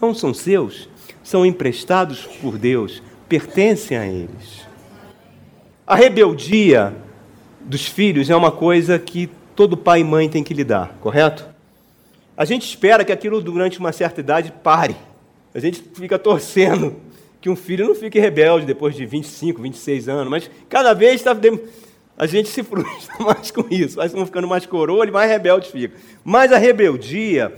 não 0.00 0.14
são 0.14 0.32
seus, 0.32 0.88
são 1.22 1.44
emprestados 1.44 2.24
por 2.40 2.56
Deus, 2.56 3.02
pertencem 3.28 3.96
a 3.96 4.06
eles. 4.06 4.66
A 5.86 5.96
rebeldia 5.96 6.94
dos 7.60 7.86
filhos 7.86 8.30
é 8.30 8.36
uma 8.36 8.52
coisa 8.52 8.98
que 8.98 9.28
todo 9.56 9.76
pai 9.76 10.00
e 10.00 10.04
mãe 10.04 10.28
tem 10.28 10.44
que 10.44 10.54
lidar, 10.54 10.96
correto? 11.00 11.48
A 12.36 12.44
gente 12.44 12.62
espera 12.68 13.04
que 13.04 13.10
aquilo 13.10 13.42
durante 13.42 13.80
uma 13.80 13.90
certa 13.90 14.20
idade 14.20 14.52
pare. 14.62 14.94
A 15.52 15.58
gente 15.58 15.82
fica 15.94 16.16
torcendo 16.18 16.94
que 17.40 17.48
um 17.48 17.56
filho 17.56 17.86
não 17.86 17.94
fique 17.94 18.18
rebelde 18.18 18.66
depois 18.66 18.94
de 18.94 19.06
25, 19.06 19.62
26 19.62 20.08
anos, 20.08 20.30
mas 20.30 20.50
cada 20.68 20.92
vez 20.92 21.16
está 21.16 21.36
a 22.16 22.26
gente 22.26 22.48
se 22.48 22.62
frustra 22.64 23.14
mais 23.24 23.50
com 23.50 23.64
isso. 23.70 23.96
Vai 23.96 24.08
ficando 24.08 24.48
mais 24.48 24.66
coroa, 24.66 25.04
ele 25.04 25.12
mais 25.12 25.30
rebelde 25.30 25.70
fica. 25.70 25.96
Mas 26.24 26.52
a 26.52 26.58
rebeldia 26.58 27.54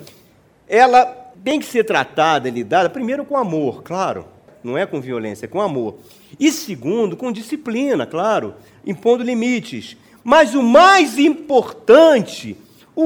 ela 0.69 1.05
tem 1.43 1.59
que 1.59 1.67
ser 1.67 1.85
tratada 1.85 2.49
e 2.49 2.51
lidada, 2.51 2.91
primeiro, 2.91 3.25
com 3.25 3.37
amor, 3.37 3.83
claro, 3.83 4.27
não 4.63 4.77
é 4.77 4.85
com 4.85 5.01
violência, 5.01 5.47
é 5.47 5.49
com 5.49 5.61
amor. 5.61 5.97
E 6.39 6.53
segundo, 6.53 7.17
com 7.17 7.33
disciplina, 7.33 8.07
claro, 8.07 8.55
impondo 8.87 9.25
limites. 9.25 9.97
Mas 10.23 10.55
o 10.55 10.63
mais 10.63 11.19
importante, 11.19 12.57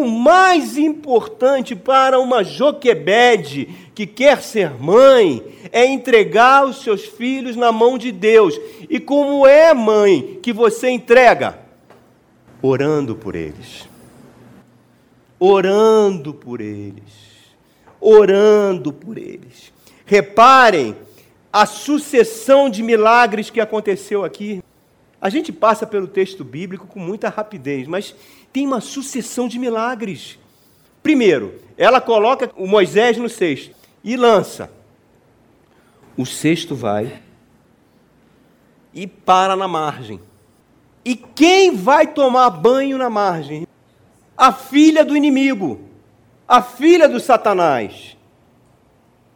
o 0.00 0.08
mais 0.08 0.76
importante 0.76 1.74
para 1.76 2.18
uma 2.18 2.42
Joquebede 2.42 3.68
que 3.94 4.06
quer 4.06 4.42
ser 4.42 4.74
mãe 4.80 5.42
é 5.72 5.84
entregar 5.84 6.64
os 6.66 6.82
seus 6.82 7.04
filhos 7.04 7.56
na 7.56 7.70
mão 7.70 7.96
de 7.96 8.10
Deus. 8.10 8.58
E 8.88 8.98
como 8.98 9.46
é 9.46 9.72
mãe 9.72 10.38
que 10.42 10.52
você 10.52 10.88
entrega? 10.88 11.58
Orando 12.62 13.14
por 13.14 13.34
eles. 13.34 13.88
Orando 15.38 16.32
por 16.32 16.60
eles 16.60 17.24
orando 18.04 18.92
por 18.92 19.16
eles. 19.16 19.72
Reparem 20.04 20.94
a 21.50 21.64
sucessão 21.64 22.68
de 22.68 22.82
milagres 22.82 23.48
que 23.48 23.60
aconteceu 23.60 24.22
aqui. 24.22 24.62
A 25.18 25.30
gente 25.30 25.50
passa 25.50 25.86
pelo 25.86 26.06
texto 26.06 26.44
bíblico 26.44 26.86
com 26.86 27.00
muita 27.00 27.30
rapidez, 27.30 27.88
mas 27.88 28.14
tem 28.54 28.66
uma 28.66 28.80
sucessão 28.80 29.46
de 29.46 29.58
milagres. 29.58 30.38
Primeiro, 31.02 31.60
ela 31.76 32.00
coloca 32.00 32.50
o 32.56 32.66
Moisés 32.66 33.18
no 33.18 33.28
cesto 33.28 33.74
e 34.02 34.16
lança. 34.16 34.70
O 36.16 36.24
cesto 36.24 36.74
vai 36.74 37.20
e 38.94 39.06
para 39.06 39.54
na 39.54 39.68
margem. 39.68 40.18
E 41.04 41.14
quem 41.14 41.76
vai 41.76 42.06
tomar 42.06 42.48
banho 42.48 42.96
na 42.96 43.10
margem? 43.10 43.66
A 44.34 44.50
filha 44.50 45.04
do 45.04 45.14
inimigo 45.14 45.92
a 46.46 46.62
filha 46.62 47.08
do 47.08 47.18
Satanás, 47.18 48.16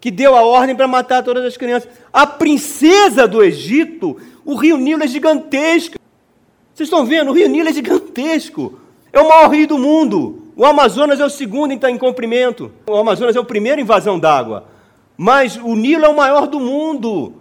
que 0.01 0.11
deu 0.11 0.37
a 0.37 0.43
ordem 0.43 0.77
para 0.77 0.87
matar 0.87 1.23
todas 1.23 1.45
as 1.45 1.57
crianças. 1.57 1.91
A 2.13 2.27
princesa 2.27 3.27
do 3.27 3.43
Egito, 3.43 4.21
o 4.45 4.55
rio 4.55 4.77
Nilo 4.77 5.03
é 5.03 5.07
gigantesco. 5.07 5.99
Vocês 6.75 6.87
estão 6.87 7.05
vendo? 7.05 7.31
O 7.31 7.35
rio 7.35 7.49
Nilo 7.49 7.69
é 7.69 7.73
gigantesco. 7.73 8.79
É 9.13 9.21
o 9.21 9.29
maior 9.29 9.51
rio 9.51 9.67
do 9.67 9.79
mundo. 9.79 10.43
O 10.57 10.65
Amazonas 10.65 11.21
é 11.21 11.25
o 11.25 11.31
segundo 11.31 11.73
em, 11.73 11.81
em 11.89 11.99
comprimento. 11.99 12.71
O 12.87 12.97
Amazonas 12.97 13.37
é 13.37 13.41
o 13.41 13.45
primeiro 13.45 13.81
em 13.81 13.85
vazão 13.85 14.19
d'água. 14.19 14.67
Mas 15.17 15.57
o 15.57 15.75
Nilo 15.75 16.05
é 16.05 16.09
o 16.09 16.17
maior 16.17 16.47
do 16.47 16.61
mundo. 16.61 17.35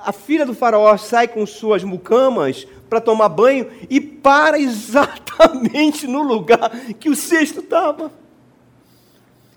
A 0.00 0.12
filha 0.12 0.46
do 0.46 0.54
faraó 0.54 0.96
sai 0.96 1.28
com 1.28 1.44
suas 1.44 1.82
mucamas 1.82 2.66
para 2.88 3.00
tomar 3.00 3.28
banho 3.28 3.68
e 3.90 4.00
para 4.00 4.58
exatamente 4.60 6.06
no 6.06 6.22
lugar 6.22 6.70
que 6.98 7.08
o 7.08 7.16
cesto 7.16 7.60
estava. 7.60 8.10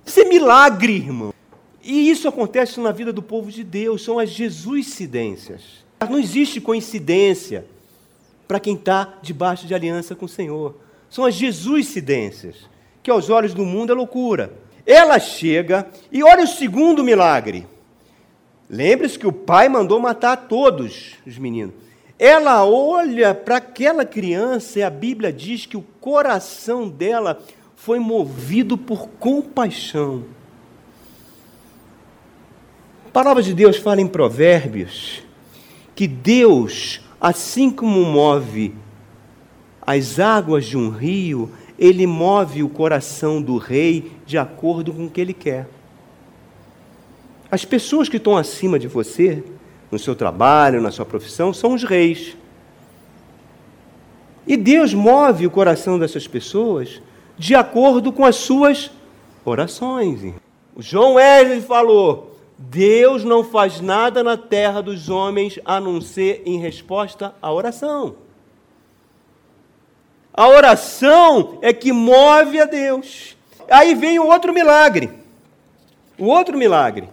Isso 0.06 0.20
é 0.20 0.26
milagre, 0.26 0.96
irmão. 0.96 1.34
E 1.84 2.10
isso 2.10 2.28
acontece 2.28 2.80
na 2.80 2.92
vida 2.92 3.12
do 3.12 3.22
povo 3.22 3.52
de 3.52 3.64
Deus, 3.64 4.04
são 4.04 4.20
as 4.20 4.30
Jesuscidências. 4.30 5.62
Não 6.10 6.20
existe 6.20 6.60
coincidência 6.60 7.66
para 8.48 8.60
quem 8.60 8.76
está 8.76 9.14
debaixo 9.22 9.66
de 9.66 9.74
aliança 9.74 10.16
com 10.16 10.26
o 10.26 10.30
Senhor. 10.30 10.76
São 11.12 11.26
as 11.26 11.36
Jesuscidências, 11.36 12.56
que 13.04 13.12
aos 13.12 13.30
olhos 13.30 13.54
do 13.54 13.66
mundo 13.66 13.92
é 13.92 13.96
loucura. 13.96 14.54
Ela 14.86 15.20
chega 15.20 15.86
e 16.10 16.24
olha 16.24 16.46
o 16.46 16.48
segundo 16.48 17.04
milagre. 17.04 17.68
Lembre-se 18.70 19.20
que 19.20 19.28
o 19.28 19.34
pai 19.34 19.68
mandou 19.68 20.00
matar 20.00 20.48
todos 20.48 21.16
os 21.28 21.38
meninos. 21.38 21.76
Ela 22.18 22.66
olha 22.66 23.36
para 23.36 23.58
aquela 23.58 24.06
criança 24.06 24.80
e 24.80 24.84
a 24.84 24.90
Bíblia 24.90 25.34
diz 25.34 25.66
que 25.66 25.76
o 25.76 25.82
coração 26.00 26.88
dela 26.88 27.44
foi 27.76 28.00
movido 28.00 28.78
por 28.78 29.10
compaixão. 29.20 30.24
A 33.08 33.10
palavra 33.12 33.44
de 33.44 33.54
Deus 33.54 33.76
fala 33.76 34.00
em 34.00 34.08
Provérbios 34.08 35.24
que 35.94 36.08
Deus, 36.08 37.02
assim 37.20 37.70
como 37.70 38.06
move 38.06 38.74
as 39.82 40.20
águas 40.20 40.66
de 40.66 40.78
um 40.78 40.90
rio, 40.90 41.52
ele 41.78 42.06
move 42.06 42.64
o 42.64 42.70
coração 42.70 43.42
do 43.42 43.58
rei 43.58 44.12
de 44.26 44.38
acordo 44.38 44.94
com 44.94 45.06
o 45.06 45.10
que 45.10 45.20
ele 45.20 45.34
quer. 45.34 45.68
As 47.50 47.66
pessoas 47.66 48.08
que 48.08 48.18
estão 48.18 48.38
acima 48.38 48.80
de 48.80 48.88
você, 48.88 49.44
no 49.92 50.00
seu 50.00 50.16
trabalho, 50.16 50.82
na 50.82 50.92
sua 50.92 51.06
profissão, 51.06 51.54
são 51.54 51.74
os 51.74 51.84
reis. 51.84 52.38
E 54.48 54.56
Deus 54.56 54.94
move 54.94 55.46
o 55.46 55.52
coração 55.52 56.00
dessas 56.00 56.28
pessoas 56.28 57.02
de 57.38 57.56
acordo 57.56 58.14
com 58.14 58.24
as 58.24 58.36
suas 58.36 58.92
orações. 59.44 60.34
João 60.78 61.16
Wesley 61.16 61.62
falou: 61.62 62.38
Deus 62.58 63.24
não 63.24 63.44
faz 63.44 63.82
nada 63.82 64.24
na 64.24 64.38
terra 64.38 64.82
dos 64.82 65.10
homens 65.10 65.60
a 65.66 65.80
não 65.80 66.00
ser 66.00 66.44
em 66.46 66.60
resposta 66.60 67.34
à 67.42 67.52
oração. 67.52 68.16
A 70.34 70.48
oração 70.48 71.58
é 71.62 71.74
que 71.74 71.92
move 71.92 72.60
a 72.60 72.66
Deus. 72.66 73.36
Aí 73.70 73.94
vem 73.96 74.20
o 74.20 74.28
outro 74.28 74.54
milagre. 74.54 75.10
O 76.18 76.26
outro 76.26 76.58
milagre. 76.58 77.10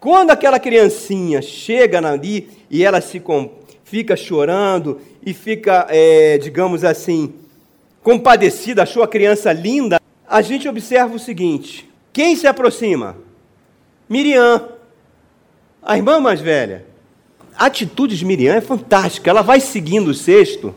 Quando 0.00 0.30
aquela 0.30 0.58
criancinha 0.58 1.42
chega 1.42 1.98
ali 2.06 2.48
e 2.70 2.84
ela 2.84 3.00
se 3.00 3.22
fica 3.84 4.16
chorando 4.16 5.00
e 5.24 5.34
fica, 5.34 5.86
é, 5.90 6.38
digamos 6.38 6.84
assim, 6.84 7.34
compadecida, 8.02 8.84
achou 8.84 9.02
a 9.02 9.08
criança 9.08 9.52
linda, 9.52 10.00
a 10.26 10.40
gente 10.40 10.68
observa 10.68 11.14
o 11.14 11.18
seguinte: 11.18 11.88
quem 12.12 12.36
se 12.36 12.46
aproxima? 12.46 13.16
Miriam, 14.08 14.68
a 15.82 15.96
irmã 15.96 16.20
mais 16.20 16.40
velha. 16.40 16.86
A 17.56 17.66
atitude 17.66 18.16
de 18.16 18.24
Miriam 18.24 18.54
é 18.54 18.60
fantástica, 18.60 19.28
ela 19.28 19.42
vai 19.42 19.58
seguindo 19.58 20.08
o 20.08 20.14
cesto 20.14 20.72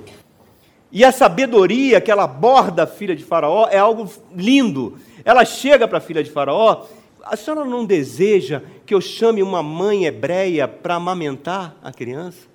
e 0.92 1.06
a 1.06 1.12
sabedoria 1.12 2.02
que 2.02 2.12
ela 2.12 2.24
aborda 2.24 2.84
a 2.84 2.88
filha 2.88 3.16
de 3.16 3.24
Faraó 3.24 3.68
é 3.72 3.78
algo 3.78 4.12
lindo. 4.36 4.98
Ela 5.24 5.46
chega 5.46 5.88
para 5.88 6.00
a 6.00 6.02
filha 6.02 6.24
de 6.24 6.30
Faraó. 6.30 6.86
A 7.24 7.38
senhora 7.38 7.64
não 7.64 7.86
deseja 7.86 8.62
que 8.86 8.94
eu 8.94 9.00
chame 9.00 9.42
uma 9.42 9.64
mãe 9.64 10.06
hebreia 10.06 10.68
para 10.68 10.96
amamentar 10.96 11.76
a 11.82 11.94
criança? 11.94 12.52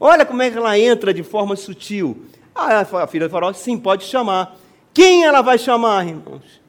Olha 0.00 0.26
como 0.26 0.42
é 0.42 0.50
que 0.50 0.58
ela 0.58 0.76
entra 0.76 1.14
de 1.14 1.22
forma 1.22 1.54
sutil. 1.54 2.26
Ah, 2.52 2.80
a 2.80 3.06
filha 3.06 3.26
de 3.26 3.32
Faraó, 3.32 3.52
sim, 3.52 3.78
pode 3.78 4.04
chamar. 4.04 4.56
Quem 4.92 5.24
ela 5.24 5.40
vai 5.40 5.56
chamar, 5.56 6.06
irmãos? 6.06 6.60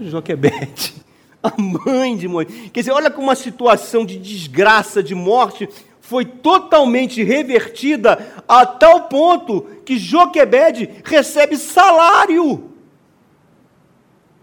Joquebede, 0.00 0.94
a 1.40 1.52
mãe 1.56 2.16
de 2.16 2.26
Moisés. 2.26 2.70
Quer 2.72 2.80
dizer, 2.80 2.92
olha 2.92 3.10
como 3.10 3.28
uma 3.28 3.36
situação 3.36 4.04
de 4.04 4.18
desgraça, 4.18 5.00
de 5.00 5.14
morte, 5.14 5.68
foi 6.06 6.26
totalmente 6.26 7.24
revertida 7.24 8.42
a 8.46 8.66
tal 8.66 9.04
ponto 9.04 9.62
que 9.86 9.96
Joquebede 9.96 10.90
recebe 11.02 11.56
salário 11.56 12.72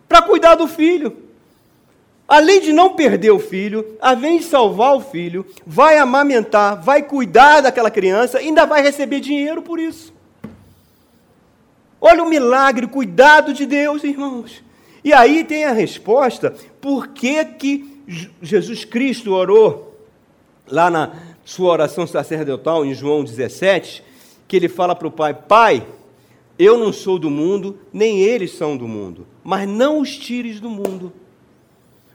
para 0.09 0.23
cuidar 0.23 0.55
do 0.55 0.67
filho. 0.67 1.17
Além 2.27 2.61
de 2.61 2.73
não 2.73 2.95
perder 2.95 3.29
o 3.29 3.39
filho, 3.39 3.95
além 4.01 4.39
de 4.39 4.45
salvar 4.45 4.95
o 4.95 5.01
filho, 5.01 5.45
vai 5.63 5.99
amamentar, 5.99 6.81
vai 6.81 7.03
cuidar 7.03 7.61
daquela 7.61 7.91
criança, 7.91 8.39
ainda 8.39 8.65
vai 8.65 8.81
receber 8.81 9.19
dinheiro 9.19 9.61
por 9.61 9.79
isso. 9.79 10.11
Olha 11.99 12.23
o 12.23 12.29
milagre, 12.29 12.87
o 12.87 12.89
cuidado 12.89 13.53
de 13.53 13.67
Deus, 13.67 14.03
irmãos. 14.03 14.63
E 15.03 15.13
aí 15.13 15.43
tem 15.43 15.65
a 15.65 15.73
resposta, 15.73 16.55
por 16.81 17.09
que, 17.09 17.45
que 17.45 18.01
Jesus 18.41 18.83
Cristo 18.83 19.31
orou 19.31 19.91
lá 20.67 20.89
na, 20.89 21.11
sua 21.51 21.69
oração 21.73 22.07
sacerdotal 22.07 22.85
em 22.85 22.93
João 22.93 23.25
17, 23.25 24.01
que 24.47 24.55
ele 24.55 24.69
fala 24.69 24.95
para 24.95 25.07
o 25.07 25.11
pai: 25.11 25.33
Pai, 25.33 25.85
eu 26.57 26.77
não 26.77 26.93
sou 26.93 27.19
do 27.19 27.29
mundo, 27.29 27.77
nem 27.91 28.21
eles 28.21 28.53
são 28.53 28.77
do 28.77 28.87
mundo, 28.87 29.27
mas 29.43 29.67
não 29.67 29.99
os 29.99 30.17
tires 30.17 30.61
do 30.61 30.69
mundo. 30.69 31.11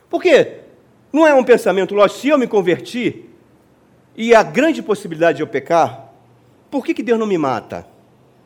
Por 0.09 0.23
quê? 0.23 0.61
Não 1.13 1.27
é 1.27 1.35
um 1.35 1.45
pensamento 1.45 1.95
lógico, 1.95 2.21
se 2.21 2.29
eu 2.29 2.39
me 2.39 2.47
converti 2.47 3.27
e 4.17 4.35
a 4.35 4.43
grande 4.43 4.83
possibilidade 4.83 5.37
de 5.37 5.43
eu 5.43 5.47
pecar, 5.47 6.15
por 6.71 6.83
que, 6.85 6.95
que 6.95 7.03
Deus 7.03 7.19
não 7.19 7.27
me 7.27 7.37
mata 7.37 7.87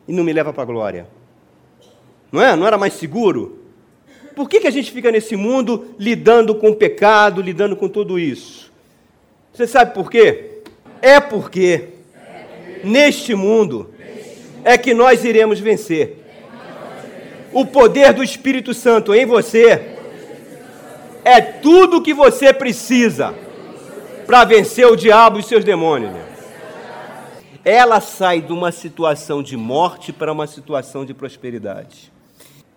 e 0.05 0.11
não 0.11 0.25
me 0.25 0.33
leva 0.33 0.51
para 0.51 0.63
a 0.63 0.65
glória? 0.65 1.07
Não 2.29 2.41
é? 2.41 2.53
Não 2.53 2.67
era 2.67 2.77
mais 2.77 2.93
seguro? 2.93 3.59
Por 4.35 4.49
que, 4.49 4.59
que 4.59 4.67
a 4.67 4.71
gente 4.71 4.91
fica 4.91 5.09
nesse 5.09 5.37
mundo 5.37 5.95
lidando 5.97 6.53
com 6.55 6.71
o 6.71 6.75
pecado, 6.75 7.41
lidando 7.41 7.77
com 7.77 7.87
tudo 7.87 8.19
isso? 8.19 8.69
Você 9.53 9.65
sabe 9.65 9.93
por 9.93 10.09
quê? 10.09 10.50
É 11.01 11.19
porque 11.19 11.89
neste 12.83 13.33
mundo 13.33 13.89
é 14.63 14.77
que 14.77 14.93
nós 14.93 15.23
iremos 15.23 15.59
vencer. 15.59 16.17
O 17.51 17.65
poder 17.65 18.13
do 18.13 18.23
Espírito 18.23 18.73
Santo 18.73 19.13
em 19.13 19.25
você 19.25 19.97
é 21.23 21.41
tudo 21.41 21.97
o 21.97 22.01
que 22.01 22.13
você 22.13 22.53
precisa 22.53 23.33
para 24.25 24.45
vencer 24.45 24.87
o 24.87 24.95
diabo 24.95 25.39
e 25.39 25.43
seus 25.43 25.63
demônios. 25.63 26.13
Ela 27.63 27.99
sai 27.99 28.41
de 28.41 28.51
uma 28.51 28.71
situação 28.71 29.43
de 29.43 29.57
morte 29.57 30.13
para 30.13 30.31
uma 30.31 30.47
situação 30.47 31.05
de 31.05 31.13
prosperidade. 31.13 32.11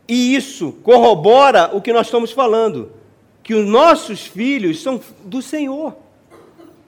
E 0.06 0.34
isso 0.34 0.72
corrobora 0.82 1.70
o 1.72 1.80
que 1.80 1.92
nós 1.92 2.06
estamos 2.06 2.32
falando, 2.32 2.92
que 3.42 3.54
os 3.54 3.66
nossos 3.66 4.26
filhos 4.26 4.82
são 4.82 5.00
do 5.24 5.40
Senhor. 5.40 5.94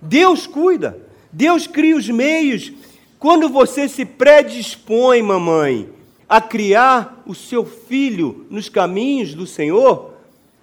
Deus 0.01 0.47
cuida. 0.47 1.06
Deus 1.33 1.67
cria 1.67 1.97
os 1.97 2.09
meios. 2.09 2.73
Quando 3.19 3.49
você 3.49 3.89
se 3.89 4.05
predispõe, 4.05 5.23
mamãe, 5.23 5.89
a 6.29 6.41
criar 6.41 7.23
o 7.27 7.35
seu 7.35 7.65
filho 7.65 8.47
nos 8.51 8.69
caminhos 8.69 9.35
do 9.35 9.47
Senhor, 9.47 10.15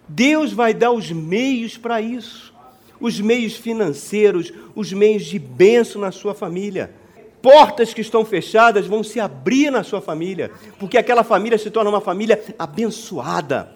Deus 0.08 0.52
vai 0.52 0.74
dar 0.74 0.92
os 0.92 1.12
meios 1.12 1.78
para 1.78 2.02
isso. 2.02 2.54
Os 3.00 3.20
meios 3.20 3.56
financeiros, 3.56 4.54
os 4.76 4.94
meios 4.94 5.26
de 5.26 5.40
benção 5.40 6.02
na 6.02 6.12
sua 6.12 6.34
família. 6.34 6.94
Portas 7.42 7.94
que 7.94 8.02
estão 8.02 8.24
fechadas 8.24 8.88
vão 8.88 9.04
se 9.04 9.20
abrir 9.20 9.70
na 9.70 9.84
sua 9.84 10.00
família, 10.00 10.52
porque 10.80 10.98
aquela 10.98 11.24
família 11.24 11.58
se 11.58 11.70
torna 11.70 11.90
uma 11.90 12.00
família 12.00 12.42
abençoada. 12.58 13.70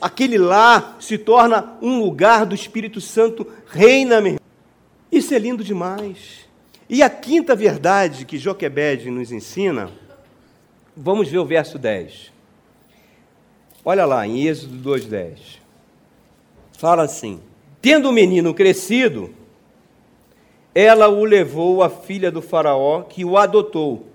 Aquele 0.00 0.38
lá 0.38 0.96
se 0.98 1.18
torna 1.18 1.76
um 1.82 1.98
lugar 1.98 2.46
do 2.46 2.54
Espírito 2.54 3.00
Santo 3.00 3.46
reina, 3.66 4.20
meu 4.20 4.38
isso 5.10 5.34
é 5.34 5.38
lindo 5.38 5.62
demais. 5.62 6.46
E 6.88 7.02
a 7.02 7.10
quinta 7.10 7.54
verdade 7.54 8.24
que 8.24 8.38
Joquebed 8.38 9.10
nos 9.10 9.32
ensina, 9.32 9.90
vamos 10.96 11.28
ver 11.28 11.38
o 11.38 11.44
verso 11.44 11.78
10. 11.78 12.32
Olha 13.84 14.04
lá, 14.04 14.26
em 14.26 14.46
Êxodo 14.46 14.90
2,10. 14.90 15.58
Fala 16.76 17.04
assim: 17.04 17.40
Tendo 17.80 18.08
o 18.08 18.12
menino 18.12 18.52
crescido, 18.52 19.30
ela 20.74 21.08
o 21.08 21.24
levou 21.24 21.82
à 21.82 21.88
filha 21.88 22.30
do 22.30 22.42
Faraó, 22.42 23.02
que 23.02 23.24
o 23.24 23.36
adotou, 23.36 24.06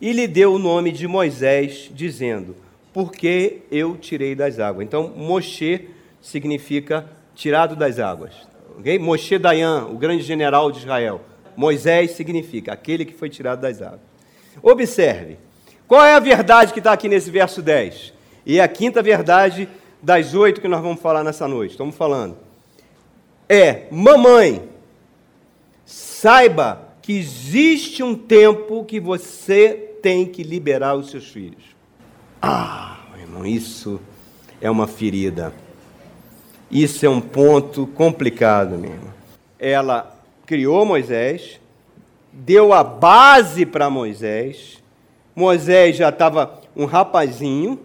e 0.00 0.12
lhe 0.12 0.26
deu 0.26 0.54
o 0.54 0.58
nome 0.58 0.92
de 0.92 1.08
Moisés, 1.08 1.90
dizendo: 1.94 2.56
Porque 2.92 3.62
eu 3.70 3.96
tirei 3.96 4.34
das 4.34 4.58
águas. 4.58 4.86
Então, 4.86 5.12
Moshe 5.16 5.88
significa 6.20 7.10
tirado 7.34 7.74
das 7.76 7.98
águas. 7.98 8.34
Okay? 8.78 8.98
Moshe 8.98 9.38
Dayan, 9.38 9.86
o 9.86 9.96
grande 9.96 10.22
general 10.22 10.70
de 10.70 10.78
Israel. 10.78 11.20
Moisés 11.56 12.12
significa 12.12 12.72
aquele 12.72 13.04
que 13.04 13.14
foi 13.14 13.30
tirado 13.30 13.60
das 13.60 13.80
águas. 13.80 14.00
Observe, 14.62 15.38
qual 15.86 16.04
é 16.04 16.14
a 16.14 16.20
verdade 16.20 16.72
que 16.72 16.80
está 16.80 16.92
aqui 16.92 17.08
nesse 17.08 17.30
verso 17.30 17.62
10? 17.62 18.12
E 18.44 18.58
é 18.58 18.62
a 18.62 18.68
quinta 18.68 19.02
verdade 19.02 19.68
das 20.02 20.34
oito 20.34 20.60
que 20.60 20.68
nós 20.68 20.82
vamos 20.82 21.00
falar 21.00 21.24
nessa 21.24 21.48
noite. 21.48 21.72
Estamos 21.72 21.96
falando. 21.96 22.36
É, 23.48 23.86
mamãe, 23.90 24.68
saiba 25.84 26.86
que 27.00 27.16
existe 27.16 28.02
um 28.02 28.14
tempo 28.14 28.84
que 28.84 28.98
você 28.98 29.98
tem 30.02 30.26
que 30.26 30.42
liberar 30.42 30.96
os 30.96 31.10
seus 31.10 31.28
filhos. 31.28 31.62
Ah, 32.42 32.98
irmão, 33.18 33.46
isso 33.46 34.00
é 34.60 34.70
uma 34.70 34.86
ferida. 34.86 35.52
Isso 36.70 37.06
é 37.06 37.08
um 37.08 37.20
ponto 37.20 37.86
complicado 37.86 38.76
mesmo. 38.76 39.14
Ela 39.58 40.16
criou 40.44 40.84
Moisés, 40.84 41.60
deu 42.32 42.72
a 42.72 42.82
base 42.82 43.64
para 43.64 43.88
Moisés. 43.88 44.82
Moisés 45.34 45.96
já 45.96 46.08
estava 46.08 46.60
um 46.76 46.84
rapazinho, 46.84 47.78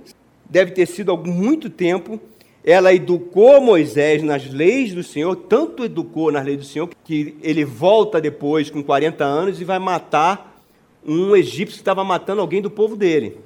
deve 0.50 0.72
ter 0.72 0.88
sido 0.88 1.12
há 1.12 1.18
muito 1.18 1.70
tempo. 1.70 2.20
Ela 2.64 2.94
educou 2.94 3.62
Moisés 3.62 4.24
nas 4.24 4.50
leis 4.52 4.94
do 4.94 5.04
Senhor, 5.04 5.36
tanto 5.36 5.86
educou 5.86 6.32
nas 6.32 6.46
leis 6.46 6.58
do 6.58 6.66
Senhor, 6.66 6.90
que 7.04 7.36
ele 7.42 7.64
volta 7.64 8.20
depois 8.20 8.70
com 8.70 8.84
40 8.84 9.24
anos 9.24 9.62
e 9.62 9.64
vai 9.64 9.80
matar 9.80 10.60
um 11.06 11.36
egípcio 11.36 11.76
que 11.76 11.82
estava 11.82 12.04
matando 12.04 12.42
alguém 12.42 12.62
do 12.62 12.70
povo 12.70 12.96
dele. 12.96 13.38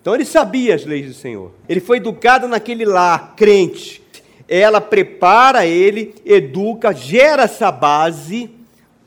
Então 0.00 0.14
ele 0.14 0.24
sabia 0.24 0.74
as 0.74 0.84
leis 0.84 1.06
do 1.06 1.14
Senhor. 1.14 1.50
Ele 1.68 1.80
foi 1.80 1.96
educado 1.96 2.46
naquele 2.46 2.84
lar, 2.84 3.34
crente 3.36 4.05
ela 4.48 4.80
prepara 4.80 5.66
ele, 5.66 6.14
educa, 6.24 6.92
gera 6.92 7.44
essa 7.44 7.70
base, 7.70 8.50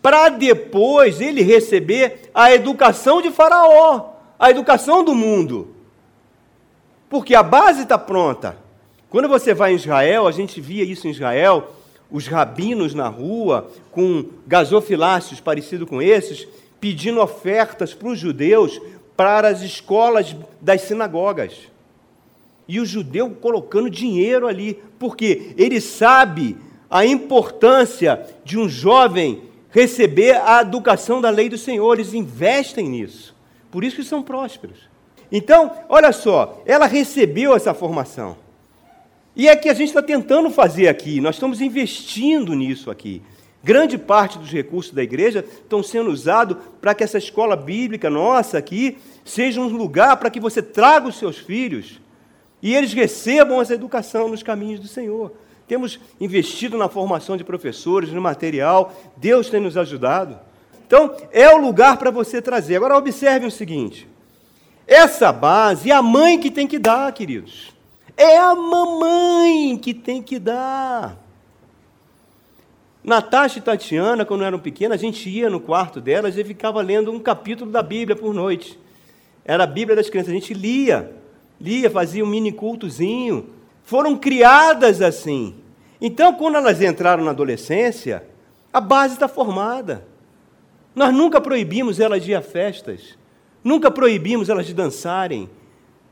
para 0.01 0.29
depois 0.29 1.19
ele 1.21 1.41
receber 1.41 2.29
a 2.33 2.53
educação 2.53 3.21
de 3.21 3.31
Faraó, 3.31 4.11
a 4.37 4.49
educação 4.49 5.03
do 5.03 5.13
mundo. 5.13 5.75
Porque 7.09 7.35
a 7.35 7.43
base 7.43 7.83
está 7.83 7.97
pronta. 7.97 8.57
Quando 9.09 9.27
você 9.27 9.53
vai 9.53 9.73
em 9.73 9.75
Israel, 9.75 10.27
a 10.27 10.31
gente 10.31 10.61
via 10.61 10.83
isso 10.83 11.07
em 11.07 11.11
Israel, 11.11 11.71
os 12.11 12.27
rabinos 12.27 12.93
na 12.93 13.07
rua 13.07 13.69
com 13.91 14.25
gasofiláceos 14.45 15.39
parecidos 15.39 15.89
com 15.89 16.01
esses, 16.01 16.47
pedindo 16.79 17.19
ofertas 17.19 17.93
para 17.93 18.09
os 18.09 18.19
judeus 18.19 18.79
para 19.17 19.49
as 19.49 19.61
escolas 19.61 20.35
das 20.61 20.81
sinagogas. 20.81 21.53
E 22.69 22.79
o 22.79 22.85
judeu 22.85 23.31
colocando 23.31 23.89
dinheiro 23.89 24.47
ali, 24.47 24.79
porque 24.99 25.55
ele 25.57 25.81
sabe 25.81 26.55
a 26.87 27.03
importância 27.03 28.27
de 28.45 28.59
um 28.59 28.69
jovem 28.69 29.41
receber 29.71 30.39
a 30.39 30.61
educação 30.61 31.19
da 31.19 31.31
lei 31.31 31.49
do 31.49 31.57
Senhor, 31.57 31.95
eles 31.95 32.13
investem 32.13 32.87
nisso. 32.87 33.35
Por 33.71 33.83
isso 33.83 33.95
que 33.95 34.03
são 34.03 34.21
prósperos. 34.21 34.87
Então, 35.31 35.71
olha 35.89 36.11
só, 36.11 36.61
ela 36.63 36.85
recebeu 36.85 37.55
essa 37.55 37.73
formação. 37.73 38.37
E 39.35 39.47
é 39.47 39.55
que 39.55 39.67
a 39.67 39.73
gente 39.73 39.87
está 39.87 40.03
tentando 40.03 40.51
fazer 40.51 40.89
aqui, 40.89 41.19
nós 41.19 41.37
estamos 41.37 41.61
investindo 41.61 42.53
nisso 42.53 42.91
aqui. 42.91 43.19
Grande 43.63 43.97
parte 43.97 44.37
dos 44.37 44.51
recursos 44.51 44.93
da 44.93 45.01
igreja 45.01 45.43
estão 45.43 45.81
sendo 45.81 46.11
usados 46.11 46.55
para 46.79 46.93
que 46.93 47.03
essa 47.03 47.17
escola 47.17 47.55
bíblica 47.55 48.11
nossa 48.11 48.59
aqui 48.59 48.99
seja 49.25 49.59
um 49.59 49.67
lugar 49.69 50.17
para 50.17 50.29
que 50.29 50.39
você 50.39 50.61
traga 50.61 51.07
os 51.07 51.17
seus 51.17 51.39
filhos 51.39 51.99
e 52.61 52.75
eles 52.75 52.93
recebam 52.93 53.61
essa 53.61 53.73
educação 53.73 54.27
nos 54.27 54.43
caminhos 54.43 54.79
do 54.79 54.87
Senhor. 54.87 55.31
Temos 55.67 55.99
investido 56.19 56.77
na 56.77 56.89
formação 56.89 57.37
de 57.37 57.43
professores, 57.43 58.11
no 58.11 58.21
material, 58.21 58.93
Deus 59.15 59.49
tem 59.49 59.61
nos 59.61 59.77
ajudado. 59.77 60.39
Então, 60.85 61.15
é 61.31 61.47
o 61.53 61.57
lugar 61.57 61.97
para 61.97 62.09
você 62.09 62.41
trazer. 62.41 62.77
Agora, 62.77 62.97
observe 62.97 63.45
o 63.45 63.51
seguinte: 63.51 64.07
essa 64.87 65.31
base 65.31 65.91
é 65.91 65.93
a 65.93 66.01
mãe 66.01 66.39
que 66.39 66.49
tem 66.49 66.65
que 66.65 66.79
dar, 66.79 67.13
queridos. 67.13 67.71
É 68.17 68.37
a 68.37 68.55
mamãe 68.55 69.77
que 69.77 69.93
tem 69.93 70.21
que 70.21 70.39
dar. 70.39 71.15
Natasha 73.03 73.59
e 73.59 73.61
Tatiana, 73.61 74.25
quando 74.25 74.43
eram 74.43 74.59
pequenas, 74.59 74.99
a 74.99 75.01
gente 75.01 75.29
ia 75.29 75.49
no 75.49 75.59
quarto 75.59 76.01
delas 76.01 76.37
e 76.37 76.43
ficava 76.43 76.81
lendo 76.81 77.11
um 77.11 77.19
capítulo 77.19 77.71
da 77.71 77.81
Bíblia 77.83 78.15
por 78.15 78.33
noite. 78.33 78.77
Era 79.45 79.63
a 79.63 79.67
Bíblia 79.67 79.95
das 79.95 80.09
crianças. 80.09 80.31
A 80.31 80.35
gente 80.35 80.53
lia, 80.53 81.15
lia, 81.59 81.89
fazia 81.89 82.23
um 82.23 82.27
mini 82.27 82.51
cultozinho. 82.51 83.49
Foram 83.83 84.15
criadas 84.15 85.01
assim. 85.01 85.55
Então, 86.01 86.33
quando 86.33 86.55
elas 86.55 86.81
entraram 86.81 87.23
na 87.23 87.31
adolescência, 87.31 88.23
a 88.71 88.79
base 88.79 89.15
está 89.15 89.27
formada. 89.27 90.05
Nós 90.95 91.13
nunca 91.13 91.41
proibimos 91.41 91.99
elas 91.99 92.23
de 92.23 92.31
ir 92.31 92.35
a 92.35 92.41
festas. 92.41 93.17
Nunca 93.63 93.91
proibimos 93.91 94.49
elas 94.49 94.65
de 94.65 94.73
dançarem. 94.73 95.49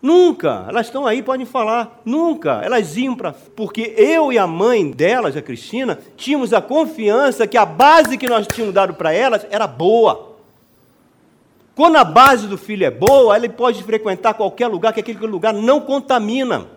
Nunca. 0.01 0.65
Elas 0.67 0.87
estão 0.87 1.05
aí, 1.05 1.23
podem 1.23 1.45
falar. 1.45 2.01
Nunca. 2.03 2.61
Elas 2.63 2.95
iam 2.97 3.15
para. 3.15 3.33
Porque 3.33 3.93
eu 3.97 4.31
e 4.31 4.37
a 4.37 4.45
mãe 4.45 4.91
delas, 4.91 5.35
a 5.35 5.41
Cristina, 5.41 5.99
tínhamos 6.15 6.53
a 6.53 6.61
confiança 6.61 7.47
que 7.47 7.57
a 7.57 7.65
base 7.65 8.17
que 8.17 8.27
nós 8.27 8.45
tínhamos 8.47 8.73
dado 8.73 8.93
para 8.93 9.13
elas 9.13 9.45
era 9.49 9.65
boa. 9.65 10.36
Quando 11.77 11.95
a 11.95 12.03
base 12.03 12.45
do 12.45 12.57
filho 12.57 12.85
é 12.85 12.91
boa, 12.91 13.37
ele 13.37 13.47
pode 13.47 13.81
frequentar 13.83 14.33
qualquer 14.33 14.67
lugar, 14.67 14.91
que 14.91 14.99
aquele 14.99 15.25
lugar 15.25 15.53
não 15.53 15.79
contamina. 15.79 16.67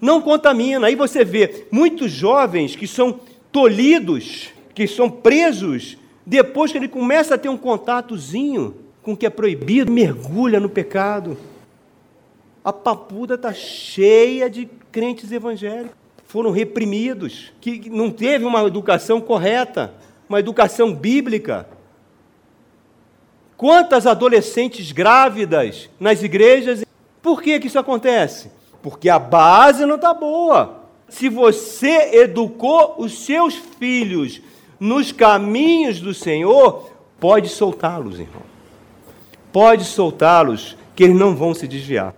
Não 0.00 0.20
contamina. 0.20 0.88
Aí 0.88 0.96
você 0.96 1.24
vê 1.24 1.66
muitos 1.70 2.10
jovens 2.10 2.74
que 2.74 2.88
são 2.88 3.20
tolhidos, 3.52 4.48
que 4.74 4.88
são 4.88 5.08
presos, 5.08 5.96
depois 6.26 6.72
que 6.72 6.78
ele 6.78 6.88
começa 6.88 7.36
a 7.36 7.38
ter 7.38 7.48
um 7.48 7.56
contatozinho 7.56 8.74
com 9.00 9.12
o 9.12 9.16
que 9.16 9.26
é 9.26 9.30
proibido, 9.30 9.92
mergulha 9.92 10.58
no 10.58 10.68
pecado 10.68 11.38
a 12.66 12.72
papuda 12.72 13.36
está 13.36 13.52
cheia 13.52 14.50
de 14.50 14.68
crentes 14.90 15.30
evangélicos. 15.30 15.94
Foram 16.24 16.50
reprimidos, 16.50 17.52
que 17.60 17.88
não 17.88 18.10
teve 18.10 18.44
uma 18.44 18.60
educação 18.64 19.20
correta, 19.20 19.94
uma 20.28 20.40
educação 20.40 20.92
bíblica. 20.92 21.68
Quantas 23.56 24.06
adolescentes 24.06 24.92
grávidas 24.92 25.88
nas 25.98 26.22
igrejas? 26.22 26.84
Por 27.22 27.42
que, 27.42 27.58
que 27.58 27.68
isso 27.68 27.78
acontece? 27.78 28.50
Porque 28.82 29.08
a 29.08 29.18
base 29.18 29.86
não 29.86 29.96
está 29.96 30.12
boa. 30.12 30.82
Se 31.08 31.28
você 31.28 32.16
educou 32.16 32.96
os 32.98 33.24
seus 33.24 33.54
filhos 33.54 34.42
nos 34.78 35.10
caminhos 35.10 36.00
do 36.00 36.12
Senhor, 36.12 36.90
pode 37.18 37.48
soltá-los, 37.48 38.20
irmão. 38.20 38.42
Pode 39.52 39.84
soltá-los, 39.84 40.76
que 40.94 41.04
eles 41.04 41.16
não 41.16 41.34
vão 41.34 41.54
se 41.54 41.66
desviar. 41.66 42.14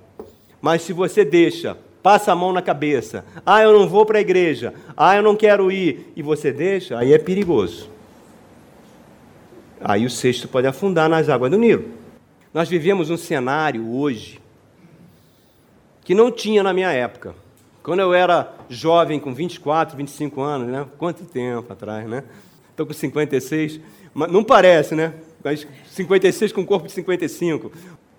Mas 0.60 0.82
se 0.82 0.92
você 0.92 1.24
deixa, 1.24 1.76
passa 2.02 2.32
a 2.32 2.36
mão 2.36 2.52
na 2.52 2.62
cabeça, 2.62 3.24
ah, 3.46 3.62
eu 3.62 3.78
não 3.78 3.88
vou 3.88 4.04
para 4.04 4.18
a 4.18 4.20
igreja, 4.20 4.74
ah, 4.96 5.14
eu 5.14 5.22
não 5.22 5.36
quero 5.36 5.70
ir, 5.70 6.12
e 6.16 6.22
você 6.22 6.50
deixa, 6.50 6.98
aí 6.98 7.12
é 7.12 7.18
perigoso. 7.18 7.88
Aí 9.80 10.04
o 10.04 10.10
cesto 10.10 10.48
pode 10.48 10.66
afundar 10.66 11.08
nas 11.08 11.28
águas 11.28 11.50
do 11.50 11.58
Nilo. 11.58 11.84
Nós 12.52 12.68
vivemos 12.68 13.10
um 13.10 13.16
cenário 13.16 13.88
hoje 13.94 14.40
que 16.02 16.14
não 16.14 16.32
tinha 16.32 16.62
na 16.62 16.72
minha 16.72 16.90
época. 16.90 17.34
Quando 17.82 18.00
eu 18.00 18.12
era 18.12 18.52
jovem, 18.68 19.20
com 19.20 19.32
24, 19.32 19.96
25 19.96 20.40
anos, 20.40 20.68
né? 20.68 20.86
Quanto 20.98 21.24
tempo 21.24 21.72
atrás, 21.72 22.08
né? 22.08 22.24
Estou 22.70 22.86
com 22.86 22.92
56, 22.92 23.80
mas 24.14 24.30
não 24.30 24.42
parece, 24.42 24.94
né? 24.94 25.14
Mas 25.42 25.66
56 25.86 26.52
com 26.52 26.64
corpo 26.64 26.86
de 26.86 26.92
55. 26.92 27.70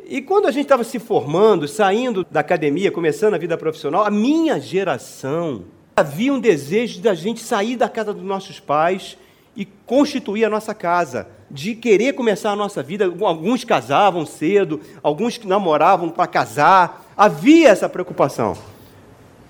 E 0.06 0.22
quando 0.22 0.48
a 0.48 0.52
gente 0.52 0.64
estava 0.64 0.84
se 0.84 0.98
formando, 0.98 1.68
saindo 1.68 2.26
da 2.32 2.40
academia, 2.40 2.92
começando 2.92 3.36
a 3.36 3.38
vida 3.38 3.58
profissional, 3.58 4.04
a 4.06 4.10
minha 4.10 4.60
geração 4.60 5.66
havia 5.96 6.34
um 6.34 6.40
desejo 6.40 7.02
da 7.02 7.14
gente 7.14 7.42
sair 7.42 7.76
da 7.76 7.90
casa 7.90 8.14
dos 8.14 8.24
nossos 8.24 8.60
pais 8.60 9.18
e 9.56 9.66
constituir 9.66 10.46
a 10.46 10.50
nossa 10.50 10.74
casa, 10.74 11.28
de 11.50 11.76
querer 11.76 12.14
começar 12.14 12.52
a 12.52 12.56
nossa 12.56 12.84
vida. 12.84 13.06
Alguns 13.06 13.64
casavam 13.64 14.26
cedo, 14.26 14.80
alguns 15.02 15.40
namoravam 15.40 16.10
para 16.10 16.28
casar. 16.28 17.06
Havia 17.18 17.70
essa 17.70 17.90
preocupação. 17.90 18.58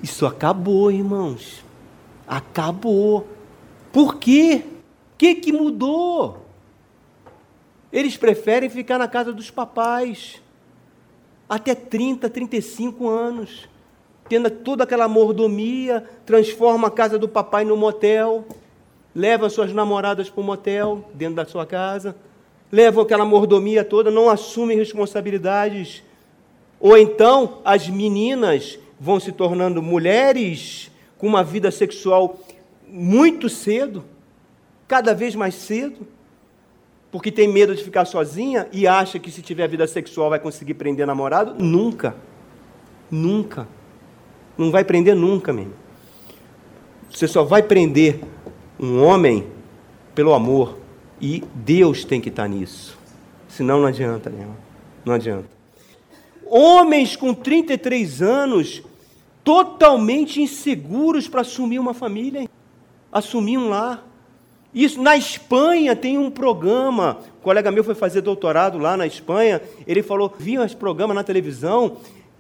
Isso 0.02 0.26
acabou, 0.26 0.92
irmãos. 0.92 1.64
Acabou. 2.28 3.28
Por 3.92 4.16
quê? 4.16 4.64
O 4.66 5.18
que, 5.18 5.36
que 5.36 5.52
mudou? 5.52 6.46
Eles 7.92 8.16
preferem 8.16 8.70
ficar 8.70 8.98
na 8.98 9.08
casa 9.08 9.34
dos 9.34 9.50
papais 9.50 10.42
até 11.50 11.74
30, 11.74 12.30
35 12.30 13.08
anos, 13.08 13.68
tendo 14.30 14.52
toda 14.52 14.84
aquela 14.84 15.08
mordomia, 15.08 16.08
transforma 16.24 16.88
a 16.88 16.92
casa 16.92 17.18
do 17.18 17.28
papai 17.28 17.66
no 17.66 17.76
motel, 17.76 18.46
leva 19.16 19.50
suas 19.50 19.74
namoradas 19.74 20.30
para 20.30 20.42
o 20.42 20.44
motel 20.44 21.10
dentro 21.14 21.36
da 21.36 21.46
sua 21.46 21.66
casa, 21.66 22.16
leva 22.72 23.02
aquela 23.02 23.26
mordomia 23.26 23.84
toda, 23.84 24.12
não 24.12 24.30
assume 24.30 24.76
responsabilidades. 24.76 26.04
Ou 26.80 26.98
então 26.98 27.60
as 27.66 27.90
meninas 27.90 28.80
vão 29.00 29.20
se 29.20 29.32
tornando 29.32 29.82
mulheres 29.82 30.92
com 31.18 31.28
uma 31.28 31.44
vida 31.44 31.72
sexual 31.72 32.40
muito 32.88 33.50
cedo, 33.50 34.04
cada 34.88 35.14
vez 35.14 35.36
mais 35.36 35.56
cedo 35.56 36.08
porque 37.12 37.32
tem 37.32 37.48
medo 37.48 37.76
de 37.76 37.84
ficar 37.84 38.06
sozinha 38.06 38.68
e 38.72 38.88
acha 38.88 39.18
que 39.18 39.32
se 39.32 39.42
tiver 39.42 39.68
vida 39.68 39.88
sexual 39.88 40.30
vai 40.30 40.40
conseguir 40.40 40.76
prender 40.76 41.08
namorado? 41.08 41.56
Nunca. 41.58 42.16
Nunca. 43.10 43.68
Não 44.58 44.70
vai 44.70 44.84
prender 44.84 45.16
nunca, 45.16 45.52
mesmo. 45.52 45.74
Você 47.10 47.28
só 47.28 47.44
vai 47.44 47.64
prender 47.64 48.20
um 48.80 49.04
homem 49.04 49.48
pelo 50.16 50.34
amor. 50.34 50.78
E 51.22 51.44
Deus 51.54 52.06
tem 52.06 52.22
que 52.22 52.30
estar 52.30 52.48
nisso. 52.48 52.98
Senão 53.48 53.80
não 53.80 53.88
adianta, 53.88 54.30
meu. 54.30 54.50
Não 55.04 55.14
adianta. 55.14 55.50
Homens 56.46 57.16
com 57.16 57.34
33 57.34 58.22
anos, 58.22 58.82
totalmente 59.44 60.42
inseguros 60.42 61.28
para 61.28 61.42
assumir 61.42 61.78
uma 61.78 61.94
família, 61.94 62.48
assumir 63.12 63.58
um 63.58 63.70
lar. 63.70 64.08
Isso, 64.74 65.02
na 65.02 65.18
Espanha 65.18 65.96
tem 65.96 66.18
um 66.18 66.32
programa. 66.32 67.18
Um 67.40 67.44
colega 67.44 67.72
meu 67.72 67.84
foi 67.84 67.96
fazer 67.96 68.22
doutorado 68.22 68.78
lá 68.78 68.96
na 68.96 69.06
Espanha. 69.06 69.62
Ele 69.86 70.02
falou: 70.02 70.34
vinha 70.38 70.64
esse 70.64 70.76
programa 70.76 71.14
na 71.14 71.24
televisão 71.24 71.98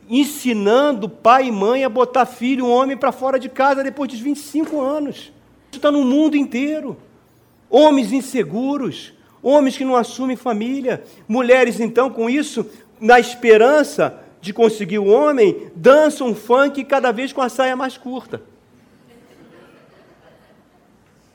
ensinando 0.09 1.07
pai 1.07 1.47
e 1.47 1.51
mãe 1.51 1.83
a 1.83 1.89
botar 1.89 2.25
filho, 2.25 2.65
um 2.65 2.71
homem, 2.71 2.97
para 2.97 3.11
fora 3.11 3.39
de 3.39 3.47
casa 3.47 3.83
depois 3.83 4.09
dos 4.09 4.19
25 4.19 4.81
anos. 4.81 5.31
Está 5.71 5.91
no 5.91 6.03
mundo 6.03 6.35
inteiro. 6.35 6.97
Homens 7.69 8.11
inseguros, 8.11 9.13
homens 9.41 9.77
que 9.77 9.85
não 9.85 9.95
assumem 9.95 10.35
família, 10.35 11.03
mulheres, 11.27 11.79
então, 11.79 12.09
com 12.09 12.29
isso, 12.29 12.65
na 12.99 13.19
esperança 13.19 14.19
de 14.41 14.53
conseguir 14.53 14.99
o 14.99 15.07
homem, 15.07 15.69
dançam 15.75 16.33
funk 16.33 16.83
cada 16.83 17.11
vez 17.11 17.31
com 17.31 17.41
a 17.41 17.49
saia 17.49 17.75
mais 17.75 17.97
curta. 17.97 18.41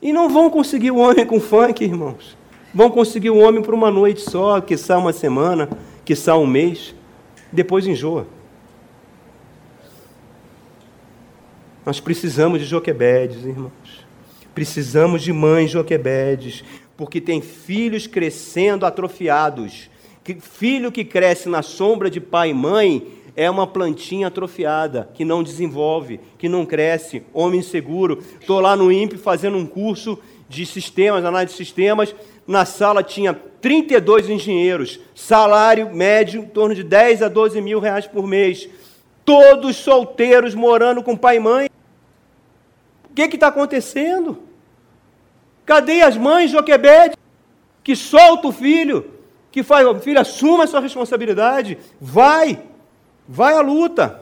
E 0.01 0.11
não 0.11 0.29
vão 0.29 0.49
conseguir 0.49 0.91
o 0.91 0.97
homem 0.97 1.25
com 1.25 1.39
funk, 1.39 1.83
irmãos. 1.83 2.37
Vão 2.73 2.91
conseguir 2.91 3.29
o 3.29 3.37
homem 3.37 3.63
por 3.63 3.73
uma 3.73 3.89
noite 3.89 4.21
só, 4.21 4.59
que 4.59 4.75
quiçá 4.75 4.97
uma 4.97 5.13
semana, 5.13 5.67
que 6.03 6.13
quiçá 6.13 6.37
um 6.37 6.45
mês. 6.45 6.93
Depois 7.51 7.87
enjoa. 7.87 8.27
Nós 11.85 11.99
precisamos 11.99 12.59
de 12.59 12.65
Joquebedes, 12.65 13.45
irmãos. 13.45 13.71
Precisamos 14.55 15.21
de 15.21 15.33
mães 15.33 15.69
Joquebedes, 15.69 16.63
porque 16.95 17.19
tem 17.19 17.41
filhos 17.41 18.07
crescendo 18.07 18.85
atrofiados. 18.85 19.89
Filho 20.39 20.93
que 20.93 21.03
cresce 21.03 21.49
na 21.49 21.61
sombra 21.61 22.09
de 22.09 22.21
pai 22.21 22.51
e 22.51 22.53
mãe 22.53 23.05
é 23.35 23.49
uma 23.49 23.67
plantinha 23.67 24.27
atrofiada, 24.27 25.09
que 25.13 25.25
não 25.25 25.43
desenvolve, 25.43 26.21
que 26.37 26.47
não 26.47 26.65
cresce, 26.65 27.21
homem 27.33 27.59
inseguro. 27.59 28.23
Estou 28.39 28.61
lá 28.61 28.77
no 28.77 28.89
INPE 28.89 29.17
fazendo 29.17 29.57
um 29.57 29.65
curso 29.65 30.17
de 30.47 30.65
sistemas, 30.65 31.25
análise 31.25 31.51
de 31.51 31.57
sistemas. 31.57 32.15
Na 32.47 32.63
sala 32.63 33.03
tinha 33.03 33.33
32 33.33 34.29
engenheiros, 34.29 35.01
salário 35.13 35.93
médio 35.93 36.43
em 36.43 36.47
torno 36.47 36.73
de 36.73 36.83
10 36.83 37.23
a 37.23 37.27
12 37.27 37.59
mil 37.59 37.81
reais 37.81 38.07
por 38.07 38.25
mês. 38.25 38.69
Todos 39.25 39.75
solteiros, 39.75 40.55
morando 40.55 41.03
com 41.03 41.17
pai 41.17 41.35
e 41.35 41.39
mãe. 41.41 41.69
O 43.09 43.13
que 43.13 43.23
está 43.23 43.47
acontecendo? 43.47 44.44
Cadê 45.65 46.01
as 46.01 46.15
mães 46.15 46.51
Joquebede 46.51 47.15
que 47.83 47.95
solta 47.95 48.47
o 48.47 48.51
filho, 48.51 49.11
que 49.51 49.61
faz, 49.61 49.85
o 49.85 49.99
filho 49.99 50.19
assuma 50.19 50.63
a 50.63 50.67
sua 50.67 50.79
responsabilidade, 50.79 51.77
vai, 52.01 52.59
vai 53.27 53.53
à 53.53 53.61
luta. 53.61 54.21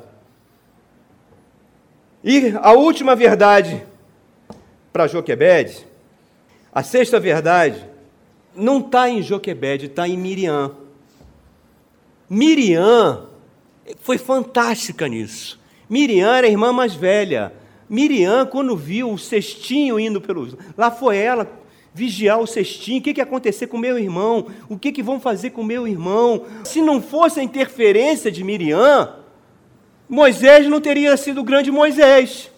E 2.23 2.53
a 2.61 2.73
última 2.73 3.15
verdade 3.15 3.85
para 4.91 5.07
Joquebede, 5.07 5.87
a 6.71 6.83
sexta 6.83 7.19
verdade, 7.19 7.87
não 8.55 8.79
está 8.79 9.09
em 9.09 9.21
Joquebede, 9.21 9.87
está 9.87 10.07
em 10.07 10.17
Miriam. 10.17 10.71
Miriam 12.29 13.27
foi 14.01 14.17
fantástica 14.17 15.07
nisso. 15.07 15.59
Miriam 15.89 16.33
era 16.33 16.47
a 16.47 16.49
irmã 16.49 16.71
mais 16.71 16.93
velha. 16.93 17.53
Miriam, 17.93 18.47
quando 18.47 18.75
viu 18.75 19.11
o 19.11 19.19
cestinho 19.19 19.99
indo 19.99 20.19
pelos. 20.19 20.57
Lá 20.75 20.89
foi 20.89 21.15
ela 21.15 21.47
vigiar 21.93 22.39
o 22.39 22.47
cestinho. 22.47 22.97
O 22.97 23.03
que, 23.03 23.13
que 23.13 23.19
ia 23.19 23.23
acontecer 23.23 23.67
com 23.67 23.77
meu 23.77 23.99
irmão? 23.99 24.47
O 24.67 24.79
que, 24.79 24.91
que 24.91 25.03
vão 25.03 25.19
fazer 25.19 25.51
com 25.51 25.63
meu 25.63 25.87
irmão? 25.87 26.41
Se 26.63 26.81
não 26.81 26.99
fosse 26.99 27.39
a 27.39 27.43
interferência 27.43 28.31
de 28.31 28.43
Miriam, 28.43 29.13
Moisés 30.09 30.67
não 30.67 30.81
teria 30.81 31.15
sido 31.15 31.41
o 31.41 31.43
grande 31.43 31.69
Moisés. 31.69 32.49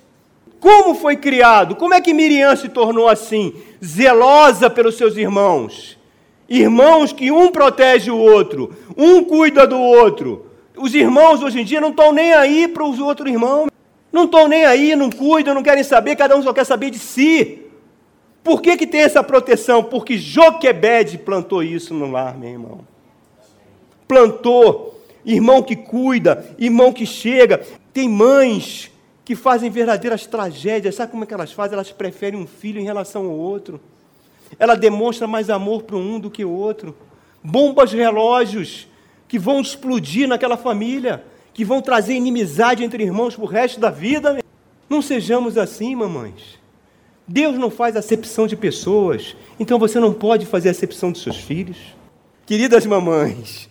Como 0.57 0.95
foi 0.95 1.17
criado? 1.17 1.75
Como 1.75 1.93
é 1.93 1.99
que 1.99 2.13
Miriam 2.13 2.55
se 2.55 2.69
tornou 2.69 3.09
assim? 3.09 3.55
Zelosa 3.83 4.69
pelos 4.69 4.95
seus 4.95 5.17
irmãos. 5.17 5.99
Irmãos 6.47 7.11
que 7.11 7.29
um 7.29 7.51
protege 7.51 8.09
o 8.09 8.17
outro, 8.17 8.73
um 8.95 9.21
cuida 9.21 9.67
do 9.67 9.77
outro. 9.77 10.45
Os 10.77 10.95
irmãos 10.95 11.43
hoje 11.43 11.59
em 11.59 11.65
dia 11.65 11.81
não 11.81 11.89
estão 11.89 12.13
nem 12.13 12.31
aí 12.31 12.69
para 12.69 12.85
os 12.85 12.99
outros 12.99 13.29
irmãos. 13.29 13.74
Não 14.15 14.23
estão 14.23 14.47
nem 14.47 14.63
aí, 14.63 14.95
não 14.95 15.09
cuidam, 15.09 15.53
não 15.53 15.61
querem 15.61 15.83
saber, 15.83 16.15
cada 16.15 16.37
um 16.37 16.41
só 16.41 16.53
quer 16.53 16.63
saber 16.63 16.89
de 16.89 16.97
si. 16.97 17.63
Por 18.41 18.61
que, 18.61 18.77
que 18.77 18.87
tem 18.87 19.01
essa 19.01 19.21
proteção? 19.21 19.83
Porque 19.83 20.17
Joquebede 20.17 21.17
plantou 21.17 21.61
isso 21.61 21.93
no 21.93 22.09
lar, 22.09 22.37
meu 22.37 22.49
irmão. 22.49 22.79
Plantou. 24.07 25.03
Irmão 25.25 25.61
que 25.61 25.75
cuida, 25.75 26.55
irmão 26.57 26.93
que 26.93 27.05
chega. 27.05 27.57
Tem 27.91 28.07
mães 28.07 28.89
que 29.25 29.35
fazem 29.35 29.69
verdadeiras 29.69 30.25
tragédias. 30.25 30.95
Sabe 30.95 31.11
como 31.11 31.25
é 31.25 31.27
que 31.27 31.33
elas 31.33 31.51
fazem? 31.51 31.73
Elas 31.73 31.91
preferem 31.91 32.39
um 32.39 32.47
filho 32.47 32.79
em 32.79 32.85
relação 32.85 33.25
ao 33.25 33.31
outro. 33.31 33.81
Ela 34.57 34.75
demonstra 34.75 35.27
mais 35.27 35.49
amor 35.49 35.83
para 35.83 35.97
um 35.97 36.21
do 36.21 36.31
que 36.31 36.45
o 36.45 36.51
outro. 36.51 36.95
Bombas 37.43 37.91
relógios 37.91 38.87
que 39.27 39.37
vão 39.37 39.59
explodir 39.59 40.25
naquela 40.25 40.55
família 40.55 41.21
que 41.55 41.63
vão 41.63 41.81
trazer 41.81 42.15
inimizade 42.15 42.83
entre 42.83 43.01
irmãos 43.01 43.33
para 43.33 43.45
o 43.45 43.47
resto 43.47 43.79
da 43.79 43.89
vida. 43.89 44.43
Não 44.89 45.01
sejamos 45.01 45.57
assim, 45.57 45.95
mamães. 45.95 46.59
Deus 47.25 47.57
não 47.57 47.71
faz 47.71 47.95
acepção 47.95 48.45
de 48.45 48.57
pessoas, 48.57 49.37
então 49.57 49.79
você 49.79 49.97
não 49.97 50.13
pode 50.13 50.45
fazer 50.45 50.67
acepção 50.67 51.13
de 51.13 51.19
seus 51.19 51.37
filhos. 51.37 51.77
Queridas 52.45 52.85
mamães, 52.85 53.69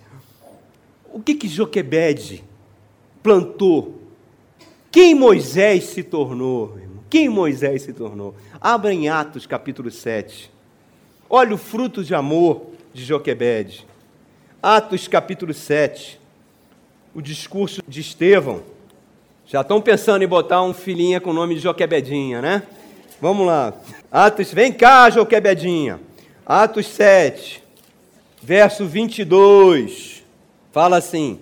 o 1.12 1.20
que 1.20 1.34
que 1.34 1.46
Joquebede 1.46 2.42
plantou? 3.22 4.00
Quem 4.90 5.14
Moisés 5.14 5.84
se 5.84 6.02
tornou? 6.02 6.78
Quem 7.10 7.28
Moisés 7.28 7.82
se 7.82 7.92
tornou? 7.92 8.34
Abra 8.58 8.94
em 8.94 9.10
Atos 9.10 9.46
capítulo 9.46 9.90
7. 9.90 10.50
Olha 11.28 11.54
o 11.54 11.58
fruto 11.58 12.02
de 12.02 12.14
amor 12.14 12.70
de 12.94 13.04
Joquebede. 13.04 13.86
Atos 14.62 15.06
capítulo 15.06 15.52
7 15.52 16.23
o 17.14 17.22
discurso 17.22 17.80
de 17.86 18.00
Estevão. 18.00 18.62
Já 19.46 19.60
estão 19.60 19.80
pensando 19.80 20.22
em 20.22 20.28
botar 20.28 20.62
um 20.62 20.74
filhinha 20.74 21.20
com 21.20 21.30
o 21.30 21.34
nome 21.34 21.54
de 21.54 21.60
Joquebedinha, 21.60 22.42
né? 22.42 22.62
Vamos 23.20 23.46
lá. 23.46 23.72
Atos, 24.10 24.52
vem 24.52 24.72
cá, 24.72 25.08
Joquebedinha. 25.10 26.00
Atos 26.44 26.86
7, 26.86 27.62
verso 28.42 28.86
22. 28.86 30.24
Fala 30.72 30.96
assim: 30.96 31.38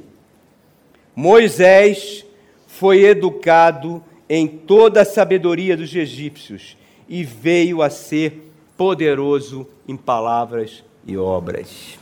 Moisés 1.17 2.25
foi 2.67 3.05
educado 3.05 4.03
em 4.29 4.47
toda 4.47 5.03
a 5.03 5.05
sabedoria 5.05 5.77
dos 5.77 5.95
egípcios 5.95 6.77
e 7.09 7.25
veio 7.25 7.83
a 7.83 7.89
ser 7.89 8.53
poderoso 8.77 9.67
em 9.87 9.97
palavras 9.97 10.85
e 11.07 11.17
obras 11.17 12.02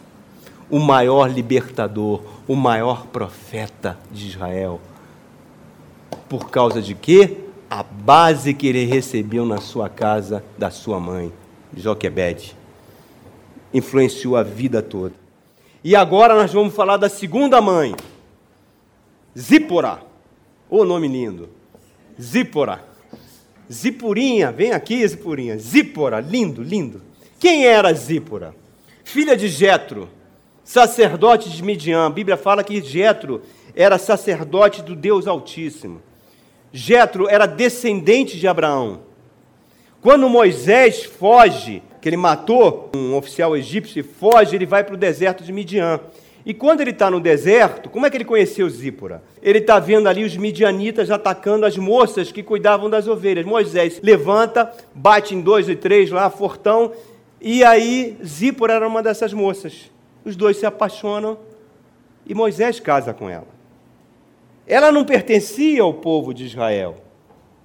o 0.70 0.78
maior 0.78 1.28
libertador, 1.28 2.22
o 2.46 2.54
maior 2.54 3.06
profeta 3.06 3.98
de 4.10 4.28
Israel. 4.28 4.80
Por 6.28 6.48
causa 6.48 6.80
de 6.80 6.94
quê? 6.94 7.38
A 7.68 7.82
base 7.82 8.54
que 8.54 8.68
ele 8.68 8.84
recebeu 8.84 9.44
na 9.44 9.58
sua 9.58 9.88
casa 9.88 10.44
da 10.56 10.70
sua 10.70 11.00
mãe, 11.00 11.32
Joquebede. 11.76 12.56
Influenciou 13.74 14.36
a 14.36 14.42
vida 14.42 14.80
toda. 14.80 15.14
E 15.82 15.96
agora 15.96 16.34
nós 16.34 16.52
vamos 16.52 16.74
falar 16.74 16.96
da 16.96 17.08
segunda 17.08 17.60
mãe, 17.60 17.94
Zípora. 19.36 20.02
O 20.68 20.84
nome 20.84 21.08
lindo. 21.08 21.48
Zípora. 22.20 22.84
Zipurinha, 23.72 24.52
vem 24.52 24.72
aqui, 24.72 25.06
Zipurinha. 25.06 25.56
Zípora, 25.58 26.20
lindo, 26.20 26.62
lindo. 26.62 27.00
Quem 27.38 27.66
era 27.66 27.92
Zípora? 27.92 28.54
Filha 29.04 29.36
de 29.36 29.48
Jetro 29.48 30.08
sacerdote 30.70 31.50
de 31.50 31.64
Midian. 31.64 32.06
A 32.06 32.10
Bíblia 32.10 32.36
fala 32.36 32.62
que 32.62 32.80
Jetro 32.80 33.42
era 33.74 33.98
sacerdote 33.98 34.82
do 34.82 34.94
Deus 34.94 35.26
Altíssimo. 35.26 36.00
Jetro 36.72 37.28
era 37.28 37.44
descendente 37.44 38.38
de 38.38 38.46
Abraão. 38.46 39.00
Quando 40.00 40.28
Moisés 40.28 41.02
foge, 41.02 41.82
que 42.00 42.08
ele 42.08 42.16
matou 42.16 42.88
um 42.94 43.16
oficial 43.16 43.56
egípcio 43.56 43.98
e 43.98 44.04
foge, 44.04 44.54
ele 44.54 44.64
vai 44.64 44.84
para 44.84 44.94
o 44.94 44.96
deserto 44.96 45.42
de 45.42 45.52
Midian. 45.52 45.98
E 46.46 46.54
quando 46.54 46.82
ele 46.82 46.92
está 46.92 47.10
no 47.10 47.18
deserto, 47.18 47.90
como 47.90 48.06
é 48.06 48.10
que 48.10 48.16
ele 48.16 48.24
conheceu 48.24 48.70
Zípora? 48.70 49.24
Ele 49.42 49.58
está 49.58 49.80
vendo 49.80 50.08
ali 50.08 50.22
os 50.22 50.36
midianitas 50.36 51.10
atacando 51.10 51.66
as 51.66 51.76
moças 51.76 52.30
que 52.30 52.44
cuidavam 52.44 52.88
das 52.88 53.08
ovelhas. 53.08 53.44
Moisés 53.44 54.00
levanta, 54.00 54.72
bate 54.94 55.34
em 55.34 55.40
dois 55.40 55.68
e 55.68 55.74
três 55.74 56.12
lá, 56.12 56.30
fortão, 56.30 56.92
e 57.40 57.64
aí 57.64 58.16
Zípora 58.24 58.74
era 58.74 58.86
uma 58.86 59.02
dessas 59.02 59.32
moças. 59.32 59.90
Os 60.24 60.36
dois 60.36 60.56
se 60.56 60.66
apaixonam 60.66 61.38
e 62.26 62.34
Moisés 62.34 62.78
casa 62.78 63.12
com 63.12 63.28
ela. 63.28 63.48
Ela 64.66 64.92
não 64.92 65.04
pertencia 65.04 65.82
ao 65.82 65.92
povo 65.92 66.32
de 66.32 66.44
Israel. 66.44 66.96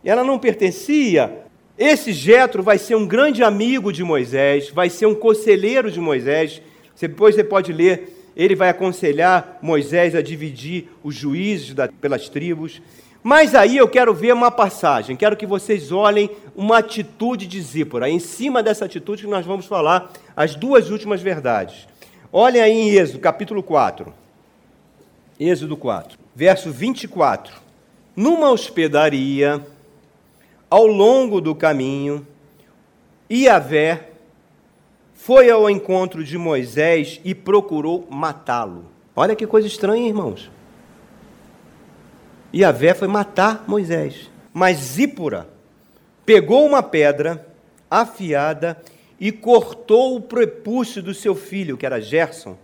Ela 0.03 0.23
não 0.23 0.39
pertencia. 0.39 1.45
Esse 1.77 2.13
Jetro 2.13 2.63
vai 2.63 2.77
ser 2.77 2.95
um 2.95 3.05
grande 3.05 3.43
amigo 3.43 3.91
de 3.91 4.03
Moisés, 4.03 4.69
vai 4.69 4.89
ser 4.89 5.05
um 5.05 5.15
conselheiro 5.15 5.91
de 5.91 5.99
Moisés. 5.99 6.61
Depois 6.99 7.35
você 7.35 7.43
pode 7.43 7.73
ler, 7.73 8.31
ele 8.35 8.55
vai 8.55 8.69
aconselhar 8.69 9.59
Moisés 9.61 10.15
a 10.15 10.21
dividir 10.21 10.89
os 11.03 11.13
juízes 11.13 11.73
da, 11.73 11.87
pelas 11.87 12.29
tribos. 12.29 12.81
Mas 13.21 13.55
aí 13.55 13.77
eu 13.77 13.87
quero 13.87 14.13
ver 14.13 14.33
uma 14.33 14.51
passagem, 14.51 15.15
quero 15.15 15.35
que 15.35 15.47
vocês 15.47 15.91
olhem 15.91 16.29
uma 16.55 16.77
atitude 16.77 17.47
de 17.47 17.59
Zípora. 17.59 18.09
Em 18.09 18.19
cima 18.19 18.61
dessa 18.61 18.85
atitude 18.85 19.23
que 19.23 19.29
nós 19.29 19.45
vamos 19.45 19.65
falar 19.65 20.11
as 20.35 20.55
duas 20.55 20.91
últimas 20.91 21.21
verdades. 21.21 21.87
Olhem 22.32 22.61
aí 22.61 22.71
em 22.71 22.89
Êxodo, 22.91 23.19
capítulo 23.19 23.61
4. 23.61 24.13
Êxodo 25.39 25.78
4, 25.78 26.17
verso 26.36 26.71
24. 26.71 27.53
Numa 28.15 28.51
hospedaria, 28.51 29.65
ao 30.69 30.88
longo 30.88 31.39
do 31.41 31.53
caminho, 31.53 32.26
Iavé 33.32 34.09
foi 35.13 35.49
ao 35.49 35.69
encontro 35.69 36.23
de 36.23 36.38
Moisés 36.38 37.19
e 37.23 37.34
procurou 37.36 38.07
matá-lo. 38.09 38.86
Olha 39.15 39.36
que 39.36 39.47
coisa 39.47 39.67
estranha, 39.67 40.07
irmãos. 40.07 40.49
Iavé 42.53 42.93
foi 42.93 43.07
matar 43.07 43.63
Moisés. 43.67 44.30
Mas 44.53 44.78
Zípora 44.78 45.49
pegou 46.26 46.65
uma 46.65 46.82
pedra 46.82 47.45
afiada 47.89 48.82
e 48.93 48.94
cortou 49.32 50.16
o 50.16 50.22
prepúcio 50.22 51.01
do 51.01 51.13
seu 51.13 51.36
filho, 51.36 51.78
que 51.78 51.86
era 51.86 52.01
Gerson, 52.01 52.57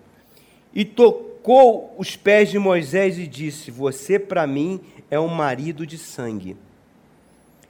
e 0.74 0.84
tocou 0.84 1.96
os 1.98 2.16
pés 2.16 2.50
de 2.50 2.60
Moisés 2.60 3.18
e 3.18 3.28
disse: 3.28 3.72
Você 3.72 4.20
para 4.20 4.46
mim 4.46 4.80
é 5.10 5.20
um 5.20 5.28
marido 5.28 5.86
de 5.86 5.98
sangue. 5.98 6.58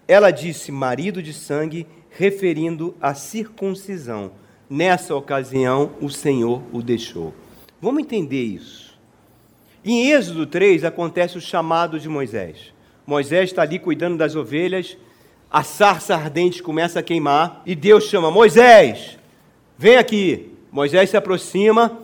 Ela 0.08 0.32
disse: 0.32 0.72
Marido 0.72 1.22
de 1.22 1.34
sangue 1.34 1.88
referindo 2.10 2.96
à 3.02 3.14
circuncisão. 3.14 4.32
Nessa 4.70 5.16
ocasião, 5.16 5.92
o 6.02 6.10
Senhor 6.10 6.64
o 6.72 6.82
deixou. 6.82 7.34
Vamos 7.82 8.04
entender 8.04 8.44
isso. 8.44 8.98
Em 9.84 10.12
Êxodo 10.12 10.46
3 10.46 10.84
acontece 10.84 11.38
o 11.38 11.42
chamado 11.42 12.00
de 12.00 12.08
Moisés. 12.08 12.74
Moisés 13.06 13.50
está 13.50 13.64
ali 13.64 13.80
cuidando 13.80 14.18
das 14.18 14.36
ovelhas, 14.36 14.98
a 15.52 15.64
sarça 15.64 16.16
ardente 16.16 16.64
começa 16.64 17.00
a 17.00 17.04
queimar 17.04 17.62
e 17.66 17.76
Deus 17.76 18.06
chama: 18.06 18.32
Moisés, 18.32 19.18
vem 19.78 19.98
aqui. 19.98 20.50
Moisés 20.72 21.10
se 21.10 21.18
aproxima, 21.18 22.00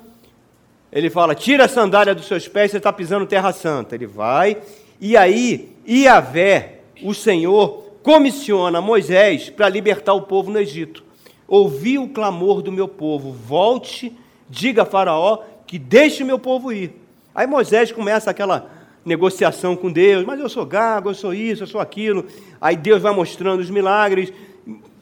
ele 0.92 1.10
fala: 1.10 1.34
tira 1.34 1.66
a 1.66 1.70
sandália 1.70 2.14
dos 2.14 2.28
seus 2.28 2.48
pés, 2.48 2.72
você 2.72 2.78
está 2.78 2.92
pisando 2.92 3.26
terra 3.26 3.54
santa. 3.54 3.96
Ele 3.96 4.06
vai, 4.06 4.58
e 5.00 5.16
aí 5.16 5.74
Iavé, 5.88 6.80
o 7.02 7.14
Senhor, 7.14 7.86
comissiona 8.04 8.82
Moisés 8.82 9.50
para 9.50 9.70
libertar 9.70 10.14
o 10.14 10.24
povo 10.24 10.52
no 10.52 10.60
Egito. 10.60 11.04
Ouvi 11.48 11.98
o 11.98 12.10
clamor 12.10 12.62
do 12.62 12.74
meu 12.74 12.90
povo, 12.90 13.32
volte, 13.32 14.12
diga 14.50 14.82
a 14.82 14.86
Faraó 14.86 15.44
que 15.66 15.80
deixe 15.80 16.24
meu 16.24 16.38
povo 16.38 16.74
ir. 16.74 16.94
Aí 17.34 17.48
Moisés 17.48 17.92
começa 17.92 18.30
aquela 18.30 18.70
negociação 19.08 19.76
com 19.76 19.92
Deus, 19.92 20.26
mas 20.26 20.40
eu 20.40 20.50
sou 20.50 20.66
gago, 20.66 21.10
eu 21.10 21.16
sou 21.16 21.34
isso, 21.34 21.64
eu 21.64 21.68
sou 21.68 21.80
aquilo. 21.80 22.26
Aí 22.60 22.76
Deus 22.76 23.02
vai 23.02 23.14
mostrando 23.14 23.62
os 23.62 23.70
milagres, 23.70 24.32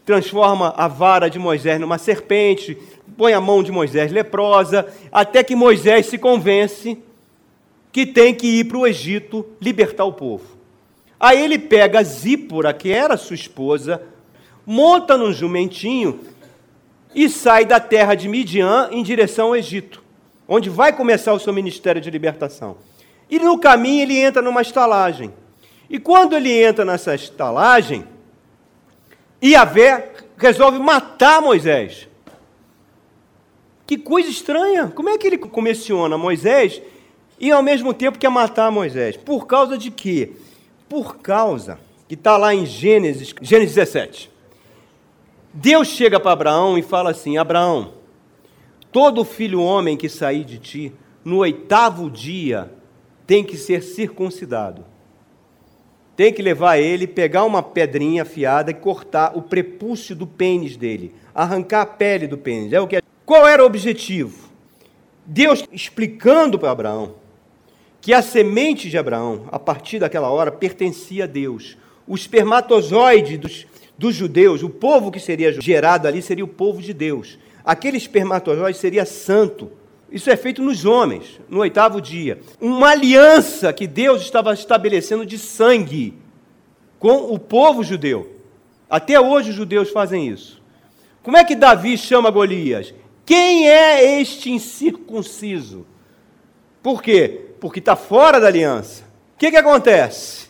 transforma 0.05 0.73
a 0.77 0.87
vara 0.87 1.29
de 1.29 1.39
Moisés 1.39 1.79
numa 1.81 1.97
serpente, 1.97 2.77
põe 3.17 3.33
a 3.33 3.41
mão 3.41 3.63
de 3.63 3.71
Moisés 3.71 4.11
leprosa, 4.11 4.87
até 5.11 5.43
que 5.43 5.55
Moisés 5.55 6.05
se 6.05 6.17
convence 6.17 6.97
que 7.91 8.05
tem 8.05 8.33
que 8.33 8.45
ir 8.45 8.65
para 8.65 8.77
o 8.77 8.85
Egito 8.85 9.45
libertar 9.59 10.05
o 10.05 10.13
povo. 10.13 10.55
Aí 11.19 11.43
ele 11.43 11.57
pega 11.57 12.03
Zípora, 12.03 12.73
que 12.73 12.91
era 12.91 13.17
sua 13.17 13.35
esposa, 13.35 14.01
monta 14.65 15.17
num 15.17 15.31
jumentinho 15.31 16.19
e 17.15 17.29
sai 17.29 17.65
da 17.65 17.79
terra 17.79 18.13
de 18.13 18.27
Midian 18.27 18.89
em 18.91 19.01
direção 19.01 19.47
ao 19.47 19.55
Egito, 19.55 20.03
onde 20.47 20.69
vai 20.69 20.93
começar 20.93 21.33
o 21.33 21.39
seu 21.39 21.53
ministério 21.53 22.01
de 22.01 22.11
libertação. 22.11 22.77
E 23.29 23.39
no 23.39 23.57
caminho 23.57 24.03
ele 24.03 24.17
entra 24.17 24.41
numa 24.41 24.61
estalagem. 24.61 25.33
E 25.89 25.99
quando 25.99 26.35
ele 26.35 26.51
entra 26.51 26.83
nessa 26.83 27.15
estalagem, 27.15 28.05
Iavé 29.43 30.11
resolve 30.37 30.79
matar 30.79 31.41
Moisés. 31.41 32.07
Que 33.85 33.97
coisa 33.97 34.29
estranha! 34.29 34.91
Como 34.95 35.09
é 35.09 35.17
que 35.17 35.27
ele 35.27 35.37
comissiona 35.37 36.17
Moisés 36.17 36.81
e 37.39 37.51
ao 37.51 37.61
mesmo 37.61 37.93
tempo 37.93 38.17
quer 38.17 38.29
matar 38.29 38.71
Moisés? 38.71 39.15
Por 39.15 39.45
causa 39.45 39.77
de 39.77 39.91
quê? 39.91 40.33
Por 40.89 41.17
causa 41.17 41.79
que 42.07 42.15
está 42.15 42.37
lá 42.37 42.53
em 42.53 42.65
Gênesis, 42.65 43.33
Gênesis 43.41 43.75
17. 43.75 44.31
Deus 45.53 45.87
chega 45.87 46.19
para 46.19 46.31
Abraão 46.31 46.77
e 46.77 46.81
fala 46.81 47.11
assim: 47.11 47.37
Abraão, 47.37 47.93
todo 48.91 49.23
filho 49.23 49.61
homem 49.61 49.95
que 49.95 50.09
sair 50.09 50.43
de 50.43 50.57
ti, 50.57 50.93
no 51.23 51.37
oitavo 51.37 52.09
dia, 52.09 52.71
tem 53.25 53.43
que 53.43 53.57
ser 53.57 53.81
circuncidado. 53.81 54.85
Tem 56.15 56.31
que 56.31 56.41
levar 56.41 56.77
ele, 56.77 57.07
pegar 57.07 57.43
uma 57.43 57.61
pedrinha 57.61 58.21
afiada 58.21 58.71
e 58.71 58.73
cortar 58.73 59.35
o 59.35 59.41
prepúcio 59.41 60.15
do 60.15 60.25
pênis 60.25 60.77
dele, 60.77 61.13
arrancar 61.33 61.81
a 61.81 61.85
pele 61.85 62.25
do 62.27 62.37
pênis. 62.37 62.71
É 62.71 62.79
o 62.79 62.87
que 62.87 63.01
qual 63.25 63.47
era 63.47 63.63
o 63.63 63.65
objetivo? 63.65 64.49
Deus 65.25 65.65
explicando 65.71 66.59
para 66.59 66.71
Abraão 66.71 67.15
que 67.99 68.13
a 68.13 68.21
semente 68.21 68.87
de 68.87 68.99
Abraão, 68.99 69.45
a 69.51 69.57
partir 69.57 69.97
daquela 69.97 70.29
hora, 70.29 70.51
pertencia 70.51 71.23
a 71.23 71.27
Deus. 71.27 71.75
O 72.07 72.13
espermatozoide 72.13 73.35
dos, 73.35 73.65
dos 73.97 74.13
judeus, 74.13 74.61
o 74.61 74.69
povo 74.69 75.09
que 75.09 75.19
seria 75.19 75.51
gerado 75.59 76.07
ali, 76.07 76.21
seria 76.21 76.45
o 76.45 76.47
povo 76.47 76.83
de 76.83 76.93
Deus. 76.93 77.39
Aquele 77.65 77.97
espermatozoide 77.97 78.77
seria 78.77 79.05
santo. 79.05 79.71
Isso 80.15 80.29
é 80.29 80.37
feito 80.37 80.61
nos 80.61 80.85
homens, 80.85 81.41
no 81.49 81.59
oitavo 81.59 81.99
dia. 81.99 82.39
Uma 82.61 82.91
aliança 82.91 83.73
que 83.73 83.85
Deus 83.85 84.21
estava 84.21 84.53
estabelecendo 84.53 85.25
de 85.25 85.37
sangue 85.37 86.13
com 86.97 87.33
o 87.33 87.37
povo 87.37 87.83
judeu. 87.83 88.39
Até 88.89 89.19
hoje 89.19 89.49
os 89.49 89.57
judeus 89.57 89.89
fazem 89.89 90.29
isso. 90.29 90.63
Como 91.21 91.35
é 91.35 91.43
que 91.43 91.53
Davi 91.53 91.97
chama 91.97 92.31
Golias? 92.31 92.93
Quem 93.25 93.69
é 93.69 94.21
este 94.21 94.49
incircunciso? 94.49 95.85
Por 96.81 97.03
quê? 97.03 97.47
Porque 97.59 97.79
está 97.79 97.97
fora 97.97 98.39
da 98.39 98.47
aliança. 98.47 99.03
O 99.35 99.37
que, 99.37 99.51
que 99.51 99.57
acontece? 99.57 100.47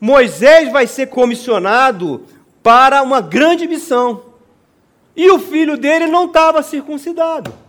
Moisés 0.00 0.72
vai 0.72 0.88
ser 0.88 1.06
comissionado 1.10 2.24
para 2.60 3.04
uma 3.04 3.20
grande 3.20 3.68
missão. 3.68 4.24
E 5.14 5.30
o 5.30 5.38
filho 5.38 5.76
dele 5.76 6.08
não 6.08 6.24
estava 6.24 6.60
circuncidado. 6.60 7.65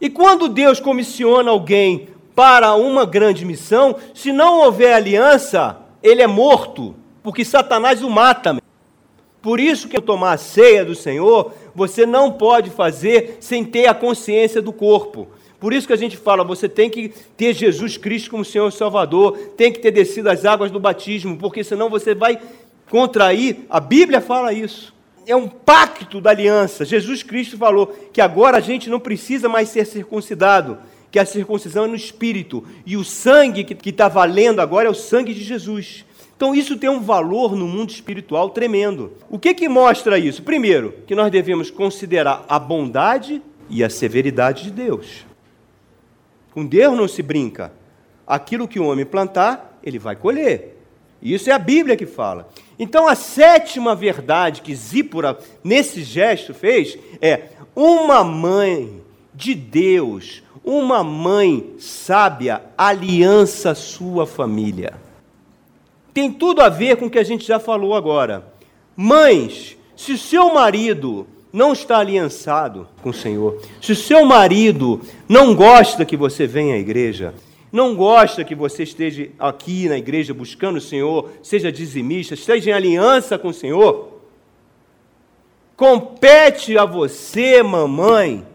E 0.00 0.08
quando 0.08 0.48
Deus 0.48 0.78
comissiona 0.80 1.50
alguém 1.50 2.08
para 2.34 2.74
uma 2.74 3.04
grande 3.04 3.44
missão, 3.44 3.96
se 4.14 4.32
não 4.32 4.60
houver 4.60 4.94
aliança, 4.94 5.76
ele 6.02 6.22
é 6.22 6.26
morto, 6.26 6.94
porque 7.22 7.44
Satanás 7.44 8.02
o 8.02 8.08
mata. 8.08 8.56
Por 9.42 9.58
isso 9.58 9.88
que 9.88 10.00
tomar 10.00 10.32
a 10.32 10.36
ceia 10.36 10.84
do 10.84 10.94
Senhor, 10.94 11.52
você 11.74 12.06
não 12.06 12.32
pode 12.32 12.70
fazer 12.70 13.38
sem 13.40 13.64
ter 13.64 13.86
a 13.86 13.94
consciência 13.94 14.62
do 14.62 14.72
corpo. 14.72 15.28
Por 15.58 15.72
isso 15.72 15.86
que 15.86 15.92
a 15.92 15.96
gente 15.96 16.16
fala, 16.16 16.44
você 16.44 16.68
tem 16.68 16.88
que 16.88 17.08
ter 17.36 17.52
Jesus 17.52 17.96
Cristo 17.96 18.30
como 18.30 18.44
Senhor 18.44 18.68
e 18.68 18.72
Salvador, 18.72 19.36
tem 19.56 19.72
que 19.72 19.80
ter 19.80 19.90
descido 19.90 20.30
as 20.30 20.44
águas 20.44 20.70
do 20.70 20.78
batismo, 20.78 21.36
porque 21.36 21.64
senão 21.64 21.90
você 21.90 22.14
vai 22.14 22.38
contrair. 22.88 23.66
A 23.68 23.80
Bíblia 23.80 24.20
fala 24.20 24.52
isso. 24.52 24.94
É 25.28 25.36
um 25.36 25.46
pacto 25.46 26.22
da 26.22 26.30
aliança. 26.30 26.86
Jesus 26.86 27.22
Cristo 27.22 27.58
falou 27.58 27.88
que 28.10 28.18
agora 28.18 28.56
a 28.56 28.60
gente 28.60 28.88
não 28.88 28.98
precisa 28.98 29.46
mais 29.46 29.68
ser 29.68 29.84
circuncidado, 29.84 30.78
que 31.10 31.18
a 31.18 31.26
circuncisão 31.26 31.84
é 31.84 31.86
no 31.88 31.94
espírito. 31.94 32.64
E 32.86 32.96
o 32.96 33.04
sangue 33.04 33.62
que 33.62 33.90
está 33.90 34.08
valendo 34.08 34.60
agora 34.60 34.88
é 34.88 34.90
o 34.90 34.94
sangue 34.94 35.34
de 35.34 35.44
Jesus. 35.44 36.06
Então 36.34 36.54
isso 36.54 36.78
tem 36.78 36.88
um 36.88 37.02
valor 37.02 37.54
no 37.54 37.68
mundo 37.68 37.90
espiritual 37.90 38.48
tremendo. 38.48 39.12
O 39.28 39.38
que, 39.38 39.52
que 39.52 39.68
mostra 39.68 40.18
isso? 40.18 40.42
Primeiro, 40.42 40.94
que 41.06 41.14
nós 41.14 41.30
devemos 41.30 41.70
considerar 41.70 42.46
a 42.48 42.58
bondade 42.58 43.42
e 43.68 43.84
a 43.84 43.90
severidade 43.90 44.62
de 44.62 44.70
Deus. 44.70 45.26
Com 46.54 46.64
Deus 46.64 46.96
não 46.96 47.06
se 47.06 47.22
brinca. 47.22 47.70
Aquilo 48.26 48.66
que 48.66 48.80
o 48.80 48.86
homem 48.86 49.04
plantar, 49.04 49.78
ele 49.84 49.98
vai 49.98 50.16
colher. 50.16 50.78
Isso 51.20 51.50
é 51.50 51.52
a 51.52 51.58
Bíblia 51.58 51.96
que 51.96 52.06
fala. 52.06 52.48
Então 52.78 53.08
a 53.08 53.14
sétima 53.14 53.94
verdade 53.94 54.62
que 54.62 54.74
Zípora, 54.74 55.38
nesse 55.64 56.02
gesto, 56.02 56.54
fez 56.54 56.98
é: 57.20 57.48
uma 57.74 58.22
mãe 58.22 59.02
de 59.34 59.54
Deus, 59.54 60.42
uma 60.64 61.02
mãe 61.02 61.74
sábia, 61.78 62.62
aliança 62.76 63.74
sua 63.74 64.26
família 64.26 65.08
tem 66.18 66.32
tudo 66.32 66.60
a 66.60 66.68
ver 66.68 66.96
com 66.96 67.06
o 67.06 67.10
que 67.10 67.18
a 67.20 67.22
gente 67.22 67.46
já 67.46 67.60
falou 67.60 67.94
agora. 67.94 68.52
Mães, 68.96 69.76
se 69.94 70.10
o 70.10 70.18
seu 70.18 70.52
marido 70.52 71.28
não 71.52 71.72
está 71.72 71.98
aliançado 71.98 72.88
com 73.00 73.10
o 73.10 73.14
Senhor, 73.14 73.62
se 73.80 73.92
o 73.92 73.96
seu 73.96 74.24
marido 74.24 75.00
não 75.28 75.54
gosta 75.54 76.04
que 76.04 76.16
você 76.16 76.44
venha 76.44 76.74
à 76.74 76.78
igreja, 76.78 77.34
não 77.70 77.94
gosta 77.94 78.44
que 78.44 78.54
você 78.54 78.82
esteja 78.82 79.30
aqui 79.38 79.88
na 79.88 79.98
igreja 79.98 80.32
buscando 80.32 80.76
o 80.76 80.80
Senhor, 80.80 81.30
seja 81.42 81.70
dizimista, 81.70 82.34
esteja 82.34 82.70
em 82.70 82.72
aliança 82.72 83.38
com 83.38 83.48
o 83.48 83.54
Senhor, 83.54 84.20
compete 85.76 86.76
a 86.76 86.84
você, 86.84 87.62
mamãe, 87.62 88.46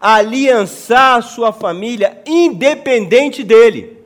aliançar 0.00 1.18
a 1.18 1.22
sua 1.22 1.52
família 1.52 2.22
independente 2.26 3.42
dele 3.42 3.96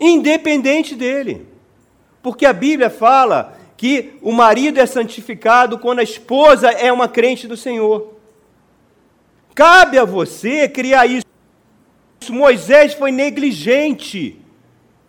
independente 0.00 0.96
dele. 0.96 1.46
Porque 2.22 2.46
a 2.46 2.52
Bíblia 2.52 2.88
fala 2.88 3.58
que 3.76 4.14
o 4.22 4.32
marido 4.32 4.80
é 4.80 4.86
santificado 4.86 5.78
quando 5.78 5.98
a 5.98 6.04
esposa 6.04 6.70
é 6.70 6.90
uma 6.90 7.08
crente 7.08 7.46
do 7.46 7.56
Senhor. 7.56 8.14
Cabe 9.54 9.98
a 9.98 10.04
você 10.04 10.68
criar 10.68 11.06
isso. 11.06 11.29
Moisés 12.28 12.92
foi 12.92 13.10
negligente. 13.10 14.36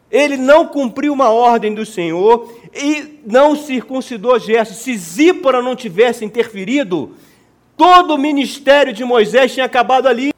Ele 0.10 0.38
não 0.38 0.68
cumpriu 0.68 1.12
uma 1.12 1.30
ordem 1.30 1.74
do 1.74 1.86
Senhor 1.86 2.54
e 2.74 3.20
não 3.26 3.56
circuncidou 3.56 4.40
gestos. 4.40 4.78
Se 4.78 4.96
Zípora 4.96 5.62
não 5.62 5.76
tivesse 5.76 6.24
interferido, 6.24 7.16
todo 7.76 8.16
o 8.16 8.18
ministério 8.18 8.94
de 8.94 9.04
Moisés 9.04 9.54
tinha 9.54 9.66
acabado 9.66 10.08
ali. 10.08 10.34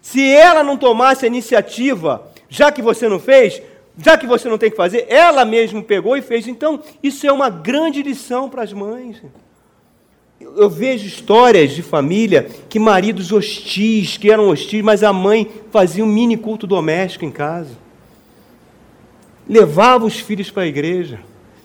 Se 0.00 0.26
ela 0.30 0.64
não 0.64 0.76
tomasse 0.76 1.24
a 1.24 1.28
iniciativa 1.28 2.30
já 2.48 2.72
que 2.72 2.82
você 2.82 3.08
não 3.08 3.20
fez, 3.20 3.62
já 3.96 4.18
que 4.18 4.26
você 4.26 4.48
não 4.48 4.58
tem 4.58 4.70
que 4.70 4.76
fazer, 4.76 5.06
ela 5.08 5.44
mesma 5.44 5.82
pegou 5.82 6.16
e 6.16 6.22
fez. 6.22 6.48
Então, 6.48 6.82
isso 7.02 7.26
é 7.26 7.32
uma 7.32 7.48
grande 7.48 8.02
lição 8.02 8.48
para 8.48 8.62
as 8.62 8.72
mães. 8.72 9.22
Eu 10.40 10.70
vejo 10.70 11.06
histórias 11.06 11.72
de 11.72 11.82
família 11.82 12.48
que 12.68 12.78
maridos 12.78 13.30
hostis, 13.30 14.16
que 14.16 14.30
eram 14.30 14.48
hostis, 14.48 14.82
mas 14.82 15.02
a 15.02 15.12
mãe 15.12 15.46
fazia 15.70 16.02
um 16.02 16.08
mini 16.08 16.36
culto 16.36 16.66
doméstico 16.66 17.26
em 17.26 17.30
casa. 17.30 17.76
Levava 19.46 20.06
os 20.06 20.18
filhos 20.18 20.50
para 20.50 20.62
a 20.62 20.66
igreja. 20.66 21.20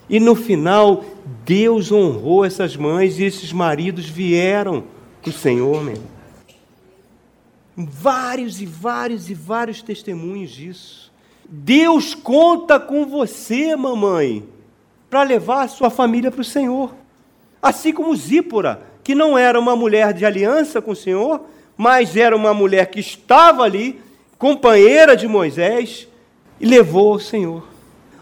E 0.09 0.19
no 0.19 0.35
final, 0.35 1.05
Deus 1.45 1.91
honrou 1.91 2.43
essas 2.43 2.75
mães 2.75 3.17
e 3.17 3.23
esses 3.23 3.53
maridos 3.53 4.05
vieram 4.05 4.83
para 5.21 5.29
o 5.29 5.33
Senhor, 5.33 5.83
meu. 5.83 5.97
Vários 7.77 8.61
e 8.61 8.65
vários 8.65 9.29
e 9.29 9.33
vários 9.33 9.81
testemunhos 9.81 10.51
disso. 10.51 11.11
Deus 11.47 12.13
conta 12.13 12.79
com 12.79 13.05
você, 13.05 13.75
mamãe, 13.75 14.43
para 15.09 15.23
levar 15.23 15.63
a 15.63 15.67
sua 15.67 15.89
família 15.89 16.29
para 16.29 16.41
o 16.41 16.45
Senhor. 16.45 16.93
Assim 17.65 17.91
como 17.91 18.15
Zípora, 18.15 18.79
que 19.03 19.15
não 19.15 19.35
era 19.35 19.59
uma 19.59 19.75
mulher 19.75 20.13
de 20.13 20.23
aliança 20.23 20.79
com 20.83 20.91
o 20.91 20.95
Senhor, 20.95 21.41
mas 21.75 22.15
era 22.15 22.35
uma 22.35 22.53
mulher 22.53 22.85
que 22.91 22.99
estava 22.99 23.63
ali, 23.63 23.99
companheira 24.37 25.17
de 25.17 25.27
Moisés, 25.27 26.07
e 26.61 26.65
levou 26.67 27.13
ao 27.13 27.19
Senhor. 27.19 27.67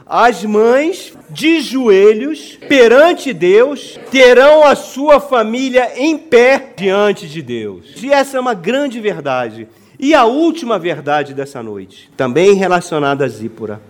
As 0.05 0.45
mães 0.45 1.11
de 1.29 1.59
joelhos 1.59 2.57
perante 2.69 3.33
Deus 3.33 3.99
terão 4.09 4.63
a 4.63 4.75
sua 4.75 5.19
família 5.19 5.91
em 5.97 6.17
pé 6.17 6.69
diante 6.77 7.27
de 7.27 7.41
Deus. 7.41 8.01
E 8.01 8.13
essa 8.13 8.37
é 8.37 8.39
uma 8.39 8.53
grande 8.53 9.01
verdade. 9.01 9.67
E 9.99 10.13
a 10.13 10.23
última 10.23 10.79
verdade 10.79 11.33
dessa 11.33 11.61
noite, 11.61 12.09
também 12.15 12.53
relacionada 12.53 13.25
a 13.25 13.27
Zípora. 13.27 13.81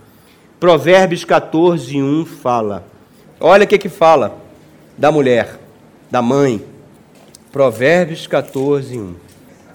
Provérbios 0.59 1.23
14, 1.23 2.01
1 2.01 2.25
fala. 2.25 2.87
Olha 3.39 3.65
o 3.65 3.67
que, 3.67 3.77
que 3.77 3.89
fala 3.89 4.41
da 4.97 5.11
mulher, 5.11 5.59
da 6.09 6.21
mãe. 6.21 6.63
Provérbios 7.51 8.27
14, 8.27 8.97
1. 8.97 9.15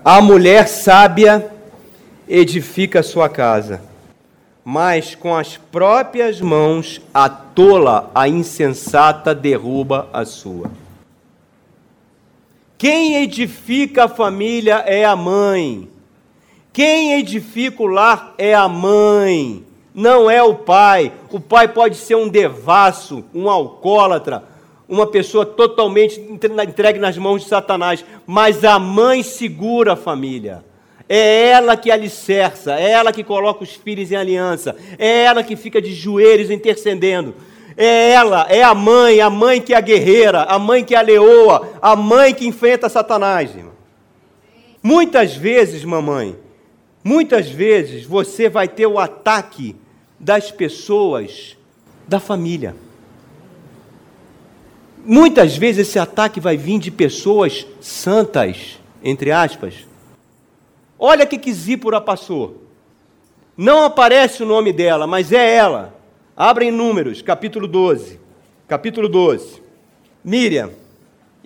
A 0.05 0.21
mulher 0.21 0.69
sábia 0.69 1.51
edifica 2.29 3.03
sua 3.03 3.29
casa 3.29 3.89
mas 4.71 5.15
com 5.15 5.35
as 5.35 5.57
próprias 5.57 6.43
mãos 6.43 7.01
a 7.15 7.27
tola, 7.27 8.11
a 8.15 8.29
insensata, 8.29 9.35
derruba 9.35 10.11
a 10.13 10.27
sua. 10.27 10.71
Quem 12.77 13.17
edifica 13.17 14.05
a 14.05 14.09
família 14.09 14.85
é 14.87 15.07
a 15.07 15.17
mãe. 15.17 15.89
Quem 16.71 17.15
edifica 17.15 17.83
o 17.83 17.87
lar 17.87 18.35
é 18.37 18.55
a 18.55 18.69
mãe, 18.69 19.65
não 19.95 20.31
é 20.31 20.43
o 20.43 20.57
pai. 20.57 21.15
O 21.33 21.41
pai 21.41 21.69
pode 21.69 21.97
ser 21.97 22.17
um 22.17 22.29
devasso, 22.29 23.25
um 23.35 23.49
alcoólatra, 23.49 24.45
uma 24.89 25.07
pessoa 25.07 25.45
totalmente 25.45 26.19
entregue 26.19 26.99
nas 26.99 27.19
mãos 27.19 27.43
de 27.43 27.49
Satanás, 27.49 28.05
mas 28.27 28.65
a 28.65 28.79
mãe 28.79 29.23
segura 29.23 29.93
a 29.93 29.97
família. 29.97 30.65
É 31.07 31.49
ela 31.49 31.77
que 31.77 31.91
alicerça, 31.91 32.79
é 32.79 32.91
ela 32.91 33.13
que 33.13 33.23
coloca 33.23 33.65
os 33.65 33.75
filhos 33.75 34.11
em 34.11 34.17
aliança, 34.17 34.75
é 34.99 35.25
ela 35.25 35.43
que 35.43 35.57
fica 35.57 35.81
de 35.81 35.93
joelhos 35.95 36.51
intercedendo. 36.51 37.35
É 37.77 38.11
ela, 38.11 38.47
é 38.51 38.63
a 38.63 38.75
mãe, 38.75 39.21
a 39.21 39.31
mãe 39.31 39.61
que 39.61 39.73
é 39.73 39.77
a 39.77 39.81
guerreira, 39.81 40.43
a 40.43 40.59
mãe 40.59 40.83
que 40.83 40.95
é 40.95 40.99
a 40.99 41.03
leoa, 41.03 41.69
a 41.81 41.95
mãe 41.95 42.35
que 42.35 42.47
enfrenta 42.47 42.89
Satanás. 42.89 43.55
Irmão. 43.55 43.73
Muitas 44.83 45.37
vezes, 45.37 45.85
mamãe, 45.85 46.37
muitas 47.05 47.49
vezes 47.49 48.05
você 48.05 48.49
vai 48.49 48.67
ter 48.67 48.87
o 48.87 48.99
ataque 48.99 49.77
das 50.19 50.51
pessoas 50.51 51.57
da 52.07 52.19
família. 52.19 52.75
Muitas 55.05 55.57
vezes 55.57 55.89
esse 55.89 55.99
ataque 55.99 56.41
vai 56.41 56.57
vir 56.57 56.79
de 56.79 56.91
pessoas 56.91 57.67
santas, 57.81 58.79
entre 59.03 59.31
aspas, 59.31 59.89
Olha 60.99 61.25
o 61.25 61.29
que, 61.29 61.39
que 61.39 61.53
Zípora 61.53 62.01
passou. 62.01 62.65
Não 63.57 63.85
aparece 63.85 64.43
o 64.43 64.47
nome 64.47 64.73
dela, 64.73 65.07
mas 65.07 65.31
é 65.31 65.55
ela. 65.55 65.95
Abrem 66.37 66.73
números, 66.73 67.23
capítulo 67.23 67.69
12. 67.69 68.19
Capítulo 68.67 69.09
12. 69.09 69.63
Miriam 70.25 70.71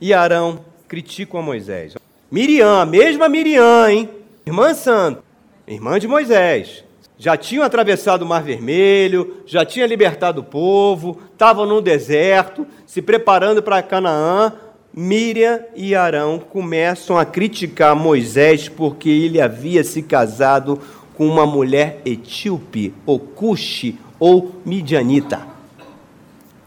e 0.01 0.15
Arão 0.15 0.65
criticam 0.89 1.39
a 1.39 1.43
Moisés. 1.43 1.95
Miriam, 2.31 2.87
mesma 2.87 3.29
Miriam, 3.29 3.91
hein? 3.91 4.09
Irmã 4.47 4.73
santa, 4.73 5.23
irmã 5.67 5.99
de 5.99 6.09
Moisés. 6.09 6.83
Já 7.23 7.37
tinham 7.37 7.63
atravessado 7.63 8.23
o 8.23 8.27
Mar 8.27 8.43
Vermelho, 8.43 9.37
já 9.47 9.65
tinha 9.65 9.87
libertado 9.87 10.41
o 10.41 10.45
povo, 10.45 11.21
estavam 11.31 11.65
no 11.65 11.81
deserto, 11.81 12.67
se 12.85 13.01
preparando 13.01 13.63
para 13.63 13.81
Canaã. 13.81 14.53
Miriam 14.93 15.61
e 15.77 15.95
Arão 15.95 16.41
começam 16.41 17.17
a 17.17 17.25
criticar 17.25 17.95
Moisés 17.95 18.69
porque 18.69 19.09
ele 19.09 19.41
havia 19.41 19.85
se 19.85 20.03
casado 20.03 20.81
com 21.15 21.29
uma 21.29 21.47
mulher 21.47 22.03
etíope, 22.05 22.93
ou 23.07 23.21
cuxi, 23.21 23.97
ou 24.19 24.57
midianita. 24.65 25.47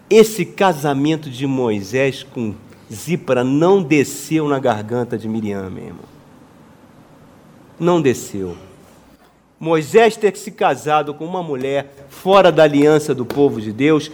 Esse 0.09 0.45
casamento 0.45 1.29
de 1.29 1.45
Moisés 1.45 2.23
com 2.23 2.55
Zípora 2.89 3.43
não 3.43 3.83
desceu 3.83 4.47
na 4.47 4.57
garganta 4.57 5.17
de 5.17 5.27
Miriam, 5.27 5.69
meu 5.69 5.83
irmão. 5.83 6.05
Não 7.77 8.01
desceu. 8.01 8.55
Moisés 9.65 10.15
ter 10.15 10.37
se 10.37 10.51
casado 10.51 11.11
com 11.11 11.25
uma 11.25 11.41
mulher 11.41 11.91
fora 12.07 12.51
da 12.51 12.61
aliança 12.61 13.15
do 13.15 13.25
povo 13.25 13.59
de 13.59 13.71
Deus 13.73 14.11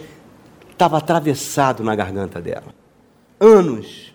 estava 0.70 0.96
atravessado 0.96 1.84
na 1.84 1.94
garganta 1.94 2.40
dela 2.40 2.72
anos, 3.38 4.14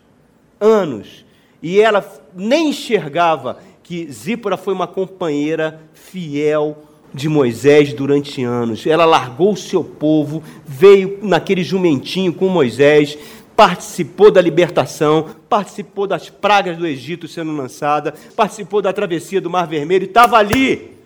anos, 0.59 1.23
e 1.61 1.79
ela 1.79 2.03
nem 2.33 2.69
enxergava 2.69 3.59
que 3.83 4.11
Zípora 4.11 4.57
foi 4.57 4.73
uma 4.73 4.87
companheira 4.87 5.79
fiel 5.93 6.75
de 7.13 7.29
Moisés 7.29 7.93
durante 7.93 8.43
anos. 8.43 8.87
Ela 8.87 9.05
largou 9.05 9.53
o 9.53 9.57
seu 9.57 9.83
povo, 9.83 10.41
veio 10.65 11.19
naquele 11.21 11.63
jumentinho 11.63 12.33
com 12.33 12.47
Moisés, 12.47 13.15
participou 13.55 14.31
da 14.31 14.41
libertação, 14.41 15.27
participou 15.47 16.07
das 16.07 16.29
pragas 16.29 16.77
do 16.77 16.87
Egito 16.87 17.27
sendo 17.27 17.55
lançada, 17.55 18.13
participou 18.35 18.81
da 18.81 18.91
travessia 18.91 19.39
do 19.39 19.49
Mar 19.51 19.67
Vermelho, 19.67 20.05
e 20.05 20.07
estava 20.07 20.37
ali. 20.37 20.96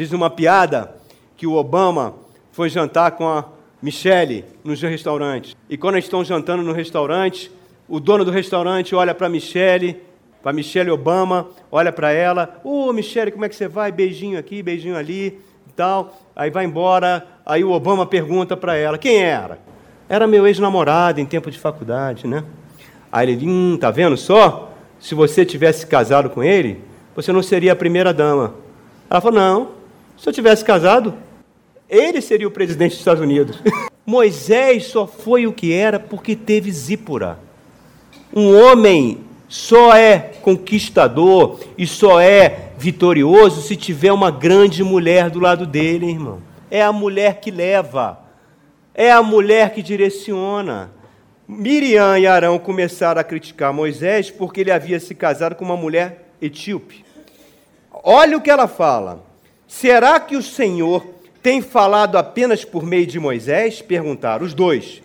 Diz 0.00 0.12
uma 0.12 0.30
piada 0.30 0.94
que 1.36 1.46
o 1.46 1.52
Obama 1.52 2.14
foi 2.52 2.70
jantar 2.70 3.10
com 3.10 3.28
a 3.28 3.44
Michele 3.82 4.46
no 4.64 4.72
restaurante. 4.72 5.54
E 5.68 5.76
quando 5.76 5.96
eles 5.96 6.06
estão 6.06 6.24
jantando 6.24 6.62
no 6.62 6.72
restaurante, 6.72 7.52
o 7.86 8.00
dono 8.00 8.24
do 8.24 8.30
restaurante 8.30 8.94
olha 8.94 9.14
para 9.14 9.28
Michele, 9.28 10.00
para 10.42 10.54
Michele 10.54 10.90
Obama, 10.90 11.48
olha 11.70 11.92
para 11.92 12.12
ela, 12.12 12.58
ô 12.64 12.86
oh, 12.86 12.92
Michele, 12.94 13.30
como 13.30 13.44
é 13.44 13.48
que 13.50 13.54
você 13.54 13.68
vai? 13.68 13.92
Beijinho 13.92 14.38
aqui, 14.38 14.62
beijinho 14.62 14.96
ali 14.96 15.38
e 15.68 15.72
tal. 15.76 16.18
Aí 16.34 16.48
vai 16.48 16.64
embora, 16.64 17.26
aí 17.44 17.62
o 17.62 17.70
Obama 17.70 18.06
pergunta 18.06 18.56
para 18.56 18.76
ela, 18.76 18.96
quem 18.96 19.18
era? 19.18 19.58
Era 20.08 20.26
meu 20.26 20.46
ex-namorado 20.46 21.20
em 21.20 21.26
tempo 21.26 21.50
de 21.50 21.58
faculdade, 21.58 22.26
né? 22.26 22.42
Aí 23.12 23.30
ele, 23.30 23.46
hum, 23.46 23.76
tá 23.78 23.90
vendo 23.90 24.16
só? 24.16 24.72
Se 24.98 25.14
você 25.14 25.44
tivesse 25.44 25.86
casado 25.86 26.30
com 26.30 26.42
ele, 26.42 26.82
você 27.14 27.30
não 27.30 27.42
seria 27.42 27.74
a 27.74 27.76
primeira 27.76 28.14
dama. 28.14 28.54
Ela 29.10 29.20
falou, 29.20 29.38
não, 29.38 29.79
se 30.20 30.28
eu 30.28 30.32
tivesse 30.34 30.62
casado, 30.62 31.14
ele 31.88 32.20
seria 32.20 32.46
o 32.46 32.50
presidente 32.50 32.90
dos 32.90 32.98
Estados 32.98 33.22
Unidos. 33.22 33.58
Moisés 34.04 34.84
só 34.86 35.06
foi 35.06 35.46
o 35.46 35.52
que 35.52 35.72
era 35.72 35.98
porque 35.98 36.36
teve 36.36 36.70
Zípora. 36.70 37.38
Um 38.34 38.54
homem 38.54 39.24
só 39.48 39.96
é 39.96 40.18
conquistador 40.42 41.58
e 41.76 41.86
só 41.86 42.20
é 42.20 42.68
vitorioso 42.76 43.62
se 43.62 43.74
tiver 43.76 44.12
uma 44.12 44.30
grande 44.30 44.84
mulher 44.84 45.30
do 45.30 45.40
lado 45.40 45.66
dele, 45.66 46.10
irmão. 46.10 46.42
É 46.70 46.82
a 46.82 46.92
mulher 46.92 47.40
que 47.40 47.50
leva, 47.50 48.20
é 48.94 49.10
a 49.10 49.22
mulher 49.22 49.72
que 49.72 49.82
direciona. 49.82 50.92
Miriam 51.48 52.18
e 52.18 52.26
Arão 52.26 52.58
começaram 52.58 53.20
a 53.20 53.24
criticar 53.24 53.72
Moisés 53.72 54.30
porque 54.30 54.60
ele 54.60 54.70
havia 54.70 55.00
se 55.00 55.14
casado 55.14 55.54
com 55.54 55.64
uma 55.64 55.76
mulher 55.78 56.30
etíope. 56.42 57.06
Olha 57.90 58.36
o 58.36 58.40
que 58.40 58.50
ela 58.50 58.68
fala. 58.68 59.29
Será 59.70 60.18
que 60.18 60.34
o 60.34 60.42
Senhor 60.42 61.06
tem 61.40 61.62
falado 61.62 62.18
apenas 62.18 62.64
por 62.64 62.82
meio 62.82 63.06
de 63.06 63.20
Moisés? 63.20 63.80
Perguntaram 63.80 64.44
os 64.44 64.52
dois. 64.52 65.00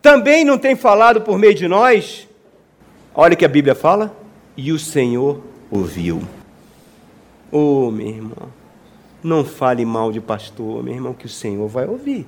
Também 0.00 0.42
não 0.42 0.56
tem 0.56 0.74
falado 0.74 1.20
por 1.20 1.38
meio 1.38 1.54
de 1.54 1.68
nós? 1.68 2.26
Olha 3.14 3.34
o 3.34 3.36
que 3.36 3.44
a 3.44 3.48
Bíblia 3.48 3.74
fala. 3.74 4.16
E 4.56 4.72
o 4.72 4.78
Senhor 4.78 5.42
ouviu. 5.70 6.22
Oh, 7.52 7.90
meu 7.90 8.06
irmão, 8.06 8.48
não 9.22 9.44
fale 9.44 9.84
mal 9.84 10.10
de 10.10 10.20
pastor, 10.20 10.82
meu 10.82 10.94
irmão, 10.94 11.12
que 11.12 11.26
o 11.26 11.28
Senhor 11.28 11.68
vai 11.68 11.86
ouvir. 11.86 12.26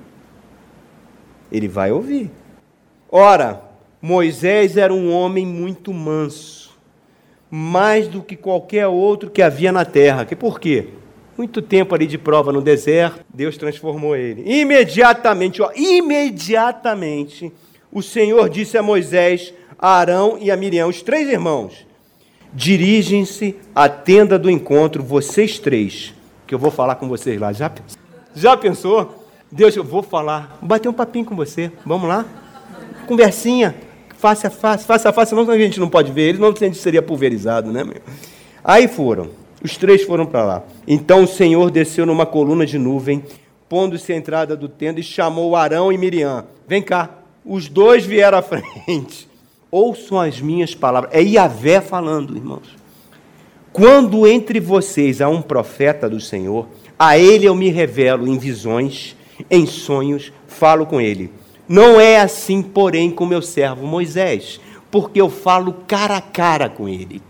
Ele 1.51 1.67
vai 1.67 1.91
ouvir. 1.91 2.29
Ora, 3.11 3.63
Moisés 3.99 4.77
era 4.77 4.93
um 4.93 5.11
homem 5.11 5.43
muito 5.45 5.91
manso, 5.91 6.77
mais 7.49 8.07
do 8.07 8.21
que 8.21 8.35
qualquer 8.35 8.85
outro 8.85 9.31
que 9.31 9.41
havia 9.41 9.71
na 9.71 9.83
terra. 9.83 10.23
Por 10.23 10.59
quê? 10.59 10.89
Muito 11.37 11.61
tempo 11.61 11.93
ali 11.93 12.07
de 12.07 12.17
prova 12.17 12.51
no 12.51 12.61
deserto, 12.61 13.25
Deus 13.33 13.57
transformou 13.57 14.15
ele. 14.15 14.43
Imediatamente, 14.45 15.61
ó, 15.61 15.69
imediatamente, 15.75 17.51
o 17.91 18.01
Senhor 18.01 18.49
disse 18.49 18.77
a 18.77 18.83
Moisés, 18.83 19.53
a 19.77 19.89
Arão 19.97 20.37
e 20.39 20.49
a 20.49 20.55
Miriam, 20.55 20.87
os 20.87 21.01
três 21.01 21.27
irmãos: 21.27 21.85
dirigem-se 22.53 23.55
à 23.73 23.89
tenda 23.89 24.39
do 24.39 24.49
encontro, 24.49 25.03
vocês 25.03 25.59
três, 25.59 26.13
que 26.47 26.55
eu 26.55 26.59
vou 26.59 26.71
falar 26.71 26.95
com 26.95 27.07
vocês 27.07 27.39
lá. 27.39 27.51
Já, 27.51 27.71
já 28.33 28.55
pensou? 28.55 29.25
Deus, 29.51 29.75
eu 29.75 29.83
vou 29.83 30.01
falar, 30.01 30.57
vou 30.59 30.69
bater 30.69 30.89
um 30.89 30.93
papinho 30.93 31.25
com 31.25 31.35
você. 31.35 31.71
Vamos 31.85 32.07
lá? 32.07 32.25
Conversinha, 33.07 33.75
face 34.17 34.47
a 34.47 34.49
face, 34.49 34.85
face 34.85 35.07
a 35.07 35.13
face, 35.13 35.29
senão 35.29 35.49
a 35.49 35.57
gente 35.57 35.79
não 35.79 35.89
pode 35.89 36.11
ver 36.11 36.29
ele, 36.29 36.37
não 36.39 36.49
a 36.49 36.55
gente 36.55 36.77
seria 36.77 37.01
pulverizado, 37.01 37.71
né, 37.71 37.83
meu? 37.83 38.01
Aí 38.63 38.87
foram, 38.87 39.29
os 39.65 39.77
três 39.77 40.03
foram 40.03 40.25
para 40.25 40.45
lá. 40.45 40.63
Então 40.87 41.23
o 41.23 41.27
Senhor 41.27 41.71
desceu 41.71 42.05
numa 42.05 42.25
coluna 42.25 42.65
de 42.65 42.77
nuvem, 42.77 43.23
pondo-se 43.67 44.13
à 44.13 44.15
entrada 44.15 44.55
do 44.55 44.69
tenda 44.69 44.99
e 44.99 45.03
chamou 45.03 45.55
Arão 45.55 45.91
e 45.91 45.97
Miriam. 45.97 46.45
Vem 46.67 46.81
cá. 46.81 47.09
Os 47.43 47.67
dois 47.67 48.05
vieram 48.05 48.37
à 48.37 48.41
frente. 48.85 49.27
Ouçam 49.71 50.19
as 50.19 50.39
minhas 50.39 50.75
palavras. 50.75 51.11
É 51.13 51.21
Iavé 51.21 51.81
falando, 51.81 52.35
irmãos. 52.35 52.75
Quando 53.73 54.25
entre 54.25 54.59
vocês 54.59 55.19
há 55.19 55.27
um 55.27 55.41
profeta 55.41 56.09
do 56.09 56.21
Senhor, 56.21 56.67
a 56.97 57.17
ele 57.17 57.45
eu 57.45 57.55
me 57.55 57.69
revelo 57.69 58.27
em 58.27 58.37
visões, 58.37 59.15
em 59.49 59.65
sonhos, 59.65 60.31
falo 60.47 60.85
com 60.85 61.01
ele. 61.01 61.31
Não 61.67 61.99
é 61.99 62.19
assim, 62.21 62.61
porém, 62.61 63.09
com 63.09 63.25
meu 63.25 63.41
servo 63.41 63.85
Moisés, 63.85 64.61
porque 64.91 65.19
eu 65.19 65.29
falo 65.29 65.73
cara 65.87 66.17
a 66.17 66.21
cara 66.21 66.69
com 66.69 66.87
ele. 66.87 67.21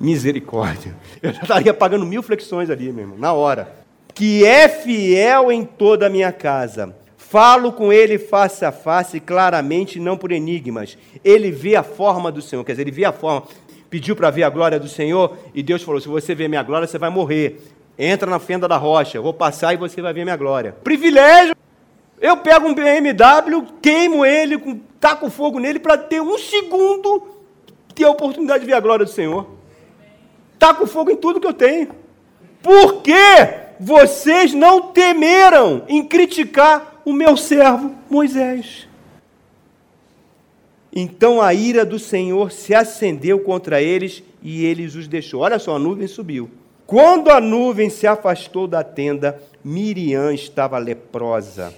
Misericórdia. 0.00 0.94
Eu 1.22 1.32
já 1.32 1.42
estaria 1.42 1.74
pagando 1.74 2.04
mil 2.04 2.22
flexões 2.22 2.70
ali, 2.70 2.92
meu 2.92 3.04
irmão, 3.04 3.18
na 3.18 3.32
hora. 3.32 3.74
Que 4.14 4.44
é 4.44 4.68
fiel 4.68 5.50
em 5.50 5.64
toda 5.64 6.06
a 6.06 6.10
minha 6.10 6.32
casa. 6.32 6.94
Falo 7.16 7.72
com 7.72 7.92
ele 7.92 8.18
face 8.18 8.64
a 8.64 8.70
face, 8.70 9.18
claramente, 9.18 9.98
não 9.98 10.16
por 10.16 10.30
enigmas. 10.30 10.96
Ele 11.24 11.50
vê 11.50 11.74
a 11.74 11.82
forma 11.82 12.30
do 12.30 12.40
Senhor, 12.40 12.64
quer 12.64 12.72
dizer, 12.72 12.82
ele 12.82 12.90
vê 12.92 13.04
a 13.04 13.12
forma. 13.12 13.42
Pediu 13.90 14.14
para 14.14 14.30
ver 14.30 14.44
a 14.44 14.50
glória 14.50 14.78
do 14.78 14.88
Senhor 14.88 15.36
e 15.52 15.62
Deus 15.62 15.82
falou: 15.82 16.00
se 16.00 16.08
você 16.08 16.34
ver 16.34 16.48
minha 16.48 16.62
glória, 16.62 16.86
você 16.86 16.98
vai 16.98 17.10
morrer. 17.10 17.60
Entra 17.98 18.28
na 18.28 18.38
fenda 18.38 18.68
da 18.68 18.76
rocha, 18.76 19.20
vou 19.20 19.32
passar 19.32 19.72
e 19.72 19.76
você 19.76 20.00
vai 20.02 20.12
ver 20.12 20.24
minha 20.24 20.36
glória. 20.36 20.76
Privilégio! 20.82 21.54
Eu 22.20 22.36
pego 22.36 22.68
um 22.68 22.74
BMW, 22.74 23.66
queimo 23.82 24.24
ele, 24.24 24.80
taco 25.00 25.28
fogo 25.28 25.58
nele 25.58 25.78
para 25.78 25.98
ter 25.98 26.20
um 26.20 26.38
segundo 26.38 27.34
ter 27.94 28.04
a 28.04 28.10
oportunidade 28.10 28.60
de 28.60 28.66
ver 28.66 28.74
a 28.74 28.80
glória 28.80 29.04
do 29.04 29.10
Senhor. 29.10 29.46
Taco 30.64 30.86
fogo 30.86 31.10
em 31.10 31.16
tudo 31.16 31.38
que 31.38 31.46
eu 31.46 31.52
tenho. 31.52 31.90
Por 32.62 33.02
que 33.02 33.12
vocês 33.78 34.54
não 34.54 34.80
temeram 34.92 35.82
em 35.86 36.02
criticar 36.02 37.02
o 37.04 37.12
meu 37.12 37.36
servo 37.36 37.94
Moisés? 38.08 38.88
Então 40.90 41.42
a 41.42 41.52
ira 41.52 41.84
do 41.84 41.98
Senhor 41.98 42.50
se 42.50 42.74
acendeu 42.74 43.40
contra 43.40 43.82
eles 43.82 44.22
e 44.42 44.64
eles 44.64 44.94
os 44.94 45.06
deixou. 45.06 45.42
Olha 45.42 45.58
só, 45.58 45.76
a 45.76 45.78
nuvem 45.78 46.06
subiu. 46.06 46.50
Quando 46.86 47.30
a 47.30 47.42
nuvem 47.42 47.90
se 47.90 48.06
afastou 48.06 48.66
da 48.66 48.82
tenda, 48.82 49.38
Miriam 49.62 50.32
estava 50.32 50.78
leprosa. 50.78 51.74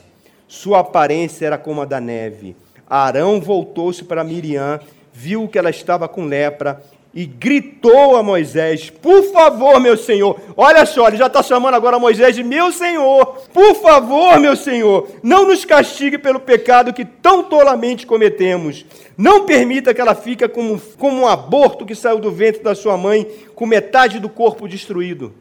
Sua 0.47 0.78
aparência 0.78 1.45
era 1.45 1.59
como 1.59 1.82
a 1.82 1.84
da 1.84 2.01
neve. 2.01 2.55
Arão 2.89 3.41
voltou-se 3.41 4.05
para 4.05 4.22
Miriam, 4.22 4.78
viu 5.12 5.49
que 5.49 5.59
ela 5.59 5.70
estava 5.70 6.07
com 6.07 6.24
lepra 6.24 6.80
e 7.17 7.25
gritou 7.25 8.14
a 8.14 8.23
Moisés: 8.23 8.91
Por 8.91 9.23
favor, 9.33 9.81
meu 9.81 9.97
senhor, 9.97 10.39
olha 10.55 10.85
só, 10.85 11.09
ele 11.09 11.17
já 11.17 11.29
está 11.29 11.43
chamando 11.43 11.73
agora 11.73 11.99
Moisés 11.99 12.37
de 12.37 12.45
meu 12.45 12.71
senhor. 12.71 13.39
Por 13.55 13.75
favor, 13.77 14.39
meu 14.39 14.55
senhor, 14.55 15.09
não 15.23 15.47
nos 15.47 15.64
castigue 15.64 16.19
pelo 16.19 16.39
pecado 16.39 16.93
que 16.93 17.07
tão 17.07 17.43
tolamente 17.43 18.07
cometemos. 18.07 18.85
Não 19.17 19.47
permita 19.47 19.95
que 19.95 20.01
ela 20.01 20.14
fique 20.14 20.47
como, 20.47 20.79
como 20.99 21.23
um 21.23 21.27
aborto 21.27 21.87
que 21.87 21.95
saiu 21.95 22.19
do 22.19 22.31
ventre 22.31 22.62
da 22.62 22.75
sua 22.75 22.99
mãe, 22.99 23.27
com 23.55 23.64
metade 23.64 24.21
do 24.21 24.29
corpo 24.29 24.69
destruído. 24.69 25.33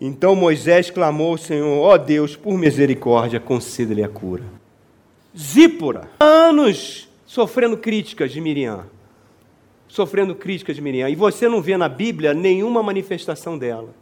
Então 0.00 0.34
Moisés 0.34 0.90
clamou 0.90 1.30
ao 1.30 1.38
Senhor: 1.38 1.78
Ó 1.78 1.94
oh 1.94 1.98
Deus, 1.98 2.34
por 2.34 2.58
misericórdia, 2.58 3.38
conceda-lhe 3.38 4.02
a 4.02 4.08
cura. 4.08 4.42
Zípora, 5.38 6.10
anos 6.18 7.08
sofrendo 7.24 7.76
críticas 7.76 8.32
de 8.32 8.40
Miriam 8.40 8.95
sofrendo 9.96 10.34
críticas 10.34 10.76
de 10.76 10.82
Miriam. 10.82 11.08
E 11.08 11.14
você 11.14 11.48
não 11.48 11.62
vê 11.62 11.74
na 11.78 11.88
Bíblia 11.88 12.34
nenhuma 12.34 12.82
manifestação 12.82 13.56
dela, 13.56 13.94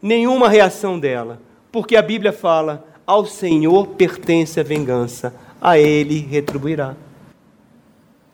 nenhuma 0.00 0.48
reação 0.48 0.98
dela, 0.98 1.42
porque 1.70 1.94
a 1.94 2.00
Bíblia 2.00 2.32
fala: 2.32 2.86
ao 3.06 3.26
Senhor 3.26 3.88
pertence 3.88 4.58
a 4.58 4.62
vingança, 4.62 5.34
a 5.60 5.78
Ele 5.78 6.20
retribuirá. 6.20 6.96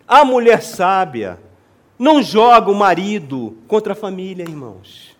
A 0.07 0.25
mulher 0.25 0.63
sábia 0.63 1.41
não 1.99 2.23
joga 2.23 2.71
o 2.71 2.75
marido 2.75 3.57
contra 3.67 3.93
a 3.93 3.97
família, 3.97 4.45
irmãos. 4.45 5.11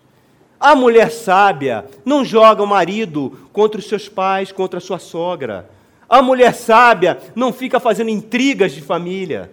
A 0.57 0.73
mulher 0.73 1.11
sábia 1.11 1.85
não 2.05 2.23
joga 2.23 2.63
o 2.63 2.67
marido 2.67 3.49
contra 3.51 3.79
os 3.79 3.87
seus 3.87 4.07
pais, 4.07 4.53
contra 4.53 4.77
a 4.77 4.81
sua 4.81 4.99
sogra. 4.99 5.69
A 6.07 6.21
mulher 6.21 6.53
sábia 6.53 7.17
não 7.35 7.51
fica 7.51 7.79
fazendo 7.79 8.09
intrigas 8.09 8.71
de 8.71 8.81
família. 8.81 9.51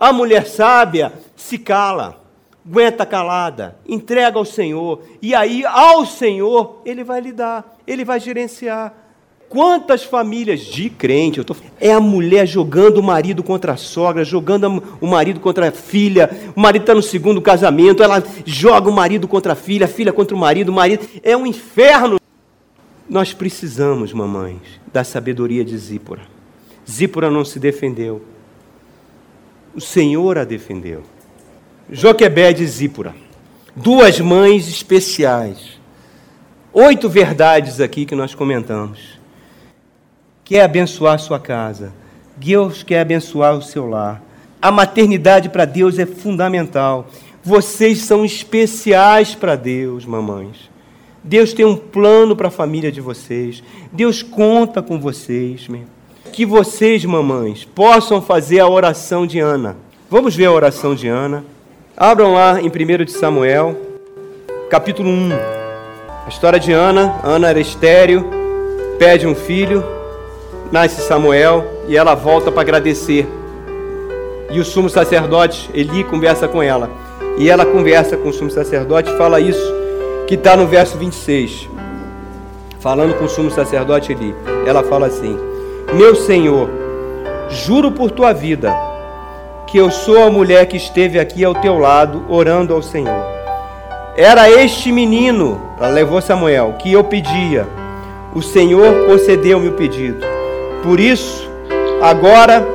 A 0.00 0.14
mulher 0.14 0.46
sábia 0.46 1.12
se 1.36 1.58
cala, 1.58 2.24
aguenta 2.66 3.04
calada, 3.04 3.76
entrega 3.86 4.38
ao 4.38 4.46
Senhor, 4.46 5.02
e 5.20 5.34
aí 5.34 5.62
ao 5.66 6.06
Senhor 6.06 6.80
ele 6.86 7.04
vai 7.04 7.20
lhe 7.20 7.32
dar, 7.32 7.76
ele 7.86 8.02
vai 8.02 8.18
gerenciar. 8.18 8.94
Quantas 9.46 10.02
famílias 10.02 10.60
de 10.60 10.88
crente, 10.88 11.44
tô, 11.44 11.54
é 11.78 11.92
a 11.92 12.00
mulher 12.00 12.46
jogando 12.46 12.96
o 12.96 13.02
marido 13.02 13.42
contra 13.42 13.72
a 13.72 13.76
sogra, 13.76 14.24
jogando 14.24 14.82
o 15.02 15.06
marido 15.06 15.38
contra 15.38 15.68
a 15.68 15.72
filha, 15.72 16.30
o 16.56 16.60
marido 16.60 16.84
está 16.84 16.94
no 16.94 17.02
segundo 17.02 17.42
casamento, 17.42 18.02
ela 18.02 18.22
joga 18.46 18.88
o 18.88 18.94
marido 18.94 19.28
contra 19.28 19.52
a 19.52 19.56
filha, 19.56 19.84
a 19.84 19.88
filha 19.88 20.14
contra 20.14 20.34
o 20.34 20.38
marido, 20.38 20.70
o 20.70 20.72
marido. 20.72 21.06
É 21.22 21.36
um 21.36 21.44
inferno. 21.44 22.18
Nós 23.06 23.34
precisamos, 23.34 24.14
mamães, 24.14 24.80
da 24.90 25.04
sabedoria 25.04 25.62
de 25.62 25.76
Zípora. 25.76 26.22
Zípora 26.88 27.30
não 27.30 27.44
se 27.44 27.58
defendeu 27.58 28.22
o 29.74 29.80
Senhor 29.80 30.38
a 30.38 30.44
defendeu. 30.44 31.02
Joquebede 31.90 32.62
e 32.62 32.66
Zípora, 32.66 33.14
duas 33.74 34.20
mães 34.20 34.68
especiais. 34.68 35.80
Oito 36.72 37.08
verdades 37.08 37.80
aqui 37.80 38.04
que 38.04 38.14
nós 38.14 38.34
comentamos. 38.34 39.18
Quer 40.44 40.62
abençoar 40.62 41.18
sua 41.18 41.38
casa, 41.38 41.92
Deus 42.36 42.82
quer 42.82 43.00
abençoar 43.00 43.54
o 43.54 43.62
seu 43.62 43.88
lar. 43.88 44.22
A 44.62 44.70
maternidade 44.70 45.48
para 45.48 45.64
Deus 45.64 45.98
é 45.98 46.06
fundamental. 46.06 47.08
Vocês 47.42 48.02
são 48.02 48.24
especiais 48.24 49.34
para 49.34 49.56
Deus, 49.56 50.04
mamães. 50.04 50.70
Deus 51.24 51.52
tem 51.52 51.64
um 51.64 51.76
plano 51.76 52.36
para 52.36 52.48
a 52.48 52.52
família 52.52 52.92
de 52.92 53.00
vocês. 53.00 53.62
Deus 53.92 54.22
conta 54.22 54.82
com 54.82 55.00
vocês, 55.00 55.66
meu 55.68 55.99
que 56.32 56.44
vocês, 56.46 57.04
mamães, 57.04 57.64
possam 57.64 58.20
fazer 58.20 58.60
a 58.60 58.68
oração 58.68 59.26
de 59.26 59.40
Ana. 59.40 59.76
Vamos 60.08 60.34
ver 60.34 60.46
a 60.46 60.52
oração 60.52 60.94
de 60.94 61.08
Ana. 61.08 61.44
Abram 61.96 62.34
lá 62.34 62.60
em 62.60 62.68
1 62.68 63.04
de 63.04 63.12
Samuel, 63.12 63.76
capítulo 64.70 65.08
1. 65.08 65.30
A 66.26 66.28
história 66.28 66.60
de 66.60 66.72
Ana. 66.72 67.20
Ana 67.22 67.50
era 67.50 67.60
estéreo, 67.60 68.24
pede 68.98 69.26
um 69.26 69.34
filho, 69.34 69.84
nasce 70.70 71.00
Samuel 71.02 71.64
e 71.88 71.96
ela 71.96 72.14
volta 72.14 72.50
para 72.50 72.62
agradecer. 72.62 73.26
E 74.50 74.58
o 74.58 74.64
sumo 74.64 74.88
sacerdote, 74.88 75.70
Eli, 75.74 76.04
conversa 76.04 76.48
com 76.48 76.62
ela. 76.62 76.90
E 77.38 77.48
ela 77.48 77.64
conversa 77.64 78.16
com 78.16 78.28
o 78.28 78.32
sumo 78.32 78.50
sacerdote 78.50 79.10
e 79.10 79.16
fala 79.16 79.40
isso, 79.40 79.72
que 80.26 80.34
está 80.34 80.56
no 80.56 80.66
verso 80.66 80.98
26. 80.98 81.68
Falando 82.80 83.14
com 83.14 83.24
o 83.24 83.28
sumo 83.28 83.50
sacerdote 83.50 84.12
Eli. 84.12 84.34
Ela 84.66 84.82
fala 84.82 85.06
assim: 85.06 85.49
meu 85.92 86.14
Senhor, 86.14 86.68
juro 87.48 87.90
por 87.90 88.10
tua 88.10 88.32
vida 88.32 88.72
que 89.66 89.78
eu 89.78 89.90
sou 89.90 90.24
a 90.24 90.30
mulher 90.30 90.66
que 90.66 90.76
esteve 90.76 91.18
aqui 91.18 91.44
ao 91.44 91.54
teu 91.54 91.78
lado 91.78 92.24
orando 92.28 92.74
ao 92.74 92.82
Senhor. 92.82 93.24
Era 94.16 94.50
este 94.50 94.90
menino, 94.90 95.60
ela 95.78 95.88
levou 95.88 96.20
Samuel, 96.20 96.74
que 96.78 96.92
eu 96.92 97.04
pedia. 97.04 97.66
O 98.34 98.42
Senhor 98.42 99.06
concedeu-me 99.06 99.68
o 99.68 99.72
pedido. 99.72 100.26
Por 100.82 100.98
isso, 100.98 101.48
agora 102.02 102.66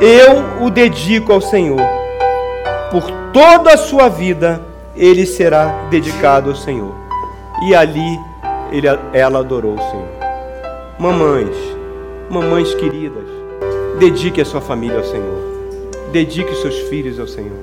eu 0.00 0.64
o 0.64 0.70
dedico 0.70 1.32
ao 1.32 1.40
Senhor. 1.40 1.80
Por 2.90 3.10
toda 3.32 3.74
a 3.74 3.76
sua 3.76 4.08
vida, 4.08 4.62
ele 4.96 5.26
será 5.26 5.86
dedicado 5.90 6.50
ao 6.50 6.56
Senhor. 6.56 6.94
E 7.68 7.74
ali 7.74 8.18
ele, 8.70 8.86
ela 9.12 9.40
adorou 9.40 9.74
o 9.74 9.90
Senhor. 9.90 10.08
Mamães, 10.98 11.56
Mamães 12.34 12.74
queridas, 12.74 13.28
dedique 13.96 14.40
a 14.40 14.44
sua 14.44 14.60
família 14.60 14.96
ao 14.96 15.04
Senhor. 15.04 15.38
Dedique 16.10 16.50
os 16.50 16.62
seus 16.62 16.76
filhos 16.88 17.20
ao 17.20 17.28
Senhor. 17.28 17.60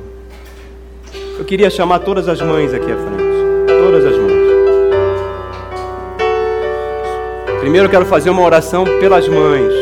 Eu 1.38 1.43
queria 1.43 1.69
chamar 1.69 1.99
todas 1.99 2.30
as 2.30 2.39
mães 2.39 2.74
aqui 2.74 2.89
à 2.89 2.95
frente. 2.95 3.22
Todas 3.67 4.05
as 4.05 4.15
mães. 4.15 4.32
Primeiro 7.59 7.88
eu 7.88 7.89
quero 7.89 8.05
fazer 8.05 8.30
uma 8.30 8.43
oração 8.43 8.86
pelas 9.01 9.28
mães. 9.28 9.74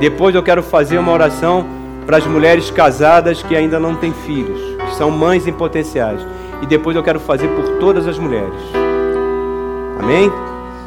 Depois 0.00 0.34
eu 0.34 0.42
quero 0.42 0.62
fazer 0.62 0.96
uma 0.96 1.12
oração 1.12 1.66
para 2.06 2.16
as 2.16 2.26
mulheres 2.26 2.70
casadas 2.70 3.42
que 3.42 3.54
ainda 3.54 3.78
não 3.78 3.94
têm 3.94 4.14
filhos, 4.24 4.58
que 4.86 4.94
são 4.94 5.10
mães 5.10 5.46
em 5.46 5.52
potenciais. 5.52 6.26
E 6.62 6.66
depois 6.66 6.96
eu 6.96 7.02
quero 7.02 7.20
fazer 7.20 7.48
por 7.48 7.76
todas 7.76 8.08
as 8.08 8.18
mulheres. 8.18 8.58
Amém? 10.00 10.32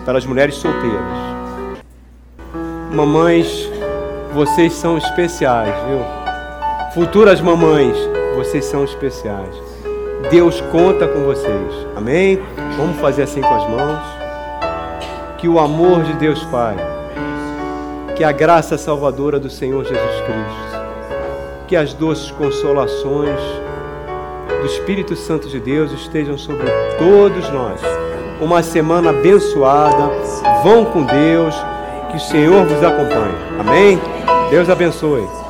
Para 0.05 0.17
as 0.17 0.26
mulheres 0.26 0.55
solteiras. 0.55 1.31
Mamães, 2.94 3.72
vocês 4.34 4.74
são 4.74 4.98
especiais, 4.98 5.74
viu? 5.88 6.00
Futuras 6.94 7.39
mamães, 7.39 7.96
vocês 8.36 8.66
são 8.66 8.84
especiais. 8.84 9.56
Deus 10.30 10.60
conta 10.74 11.08
com 11.08 11.24
vocês. 11.24 11.88
Amém? 11.96 12.42
Vamos 12.76 13.00
fazer 13.00 13.24
assim 13.24 13.39
com 13.39 13.56
as 13.56 13.70
mãos. 13.70 14.04
Que 15.38 15.48
o 15.48 15.58
amor 15.58 16.04
de 16.04 16.12
Deus 16.16 16.44
Pai, 16.44 16.76
que 18.18 18.26
a 18.26 18.34
graça 18.34 18.78
salvadora 18.78 19.39
do 19.39 19.50
Senhor 19.50 19.86
Jesus 19.86 20.22
Cristo, 20.26 20.82
que 21.70 21.78
as 21.78 21.94
doces 21.94 22.30
consolações 22.32 23.39
do 24.60 24.66
Espírito 24.66 25.16
Santo 25.16 25.48
de 25.48 25.62
Deus 25.62 25.94
estejam 25.94 26.38
sobre 26.38 26.68
todos 27.00 27.50
nós. 27.52 27.80
Uma 28.42 28.62
semana 28.62 29.12
abençoada. 29.12 30.12
Vão 30.62 30.84
com 30.84 31.04
Deus. 31.04 31.56
Que 32.12 32.18
o 32.18 32.20
Senhor 32.20 32.66
vos 32.66 32.84
acompanhe. 32.84 33.36
Amém? 33.57 33.99
Deus 34.49 34.70
abençoe. 34.70 35.41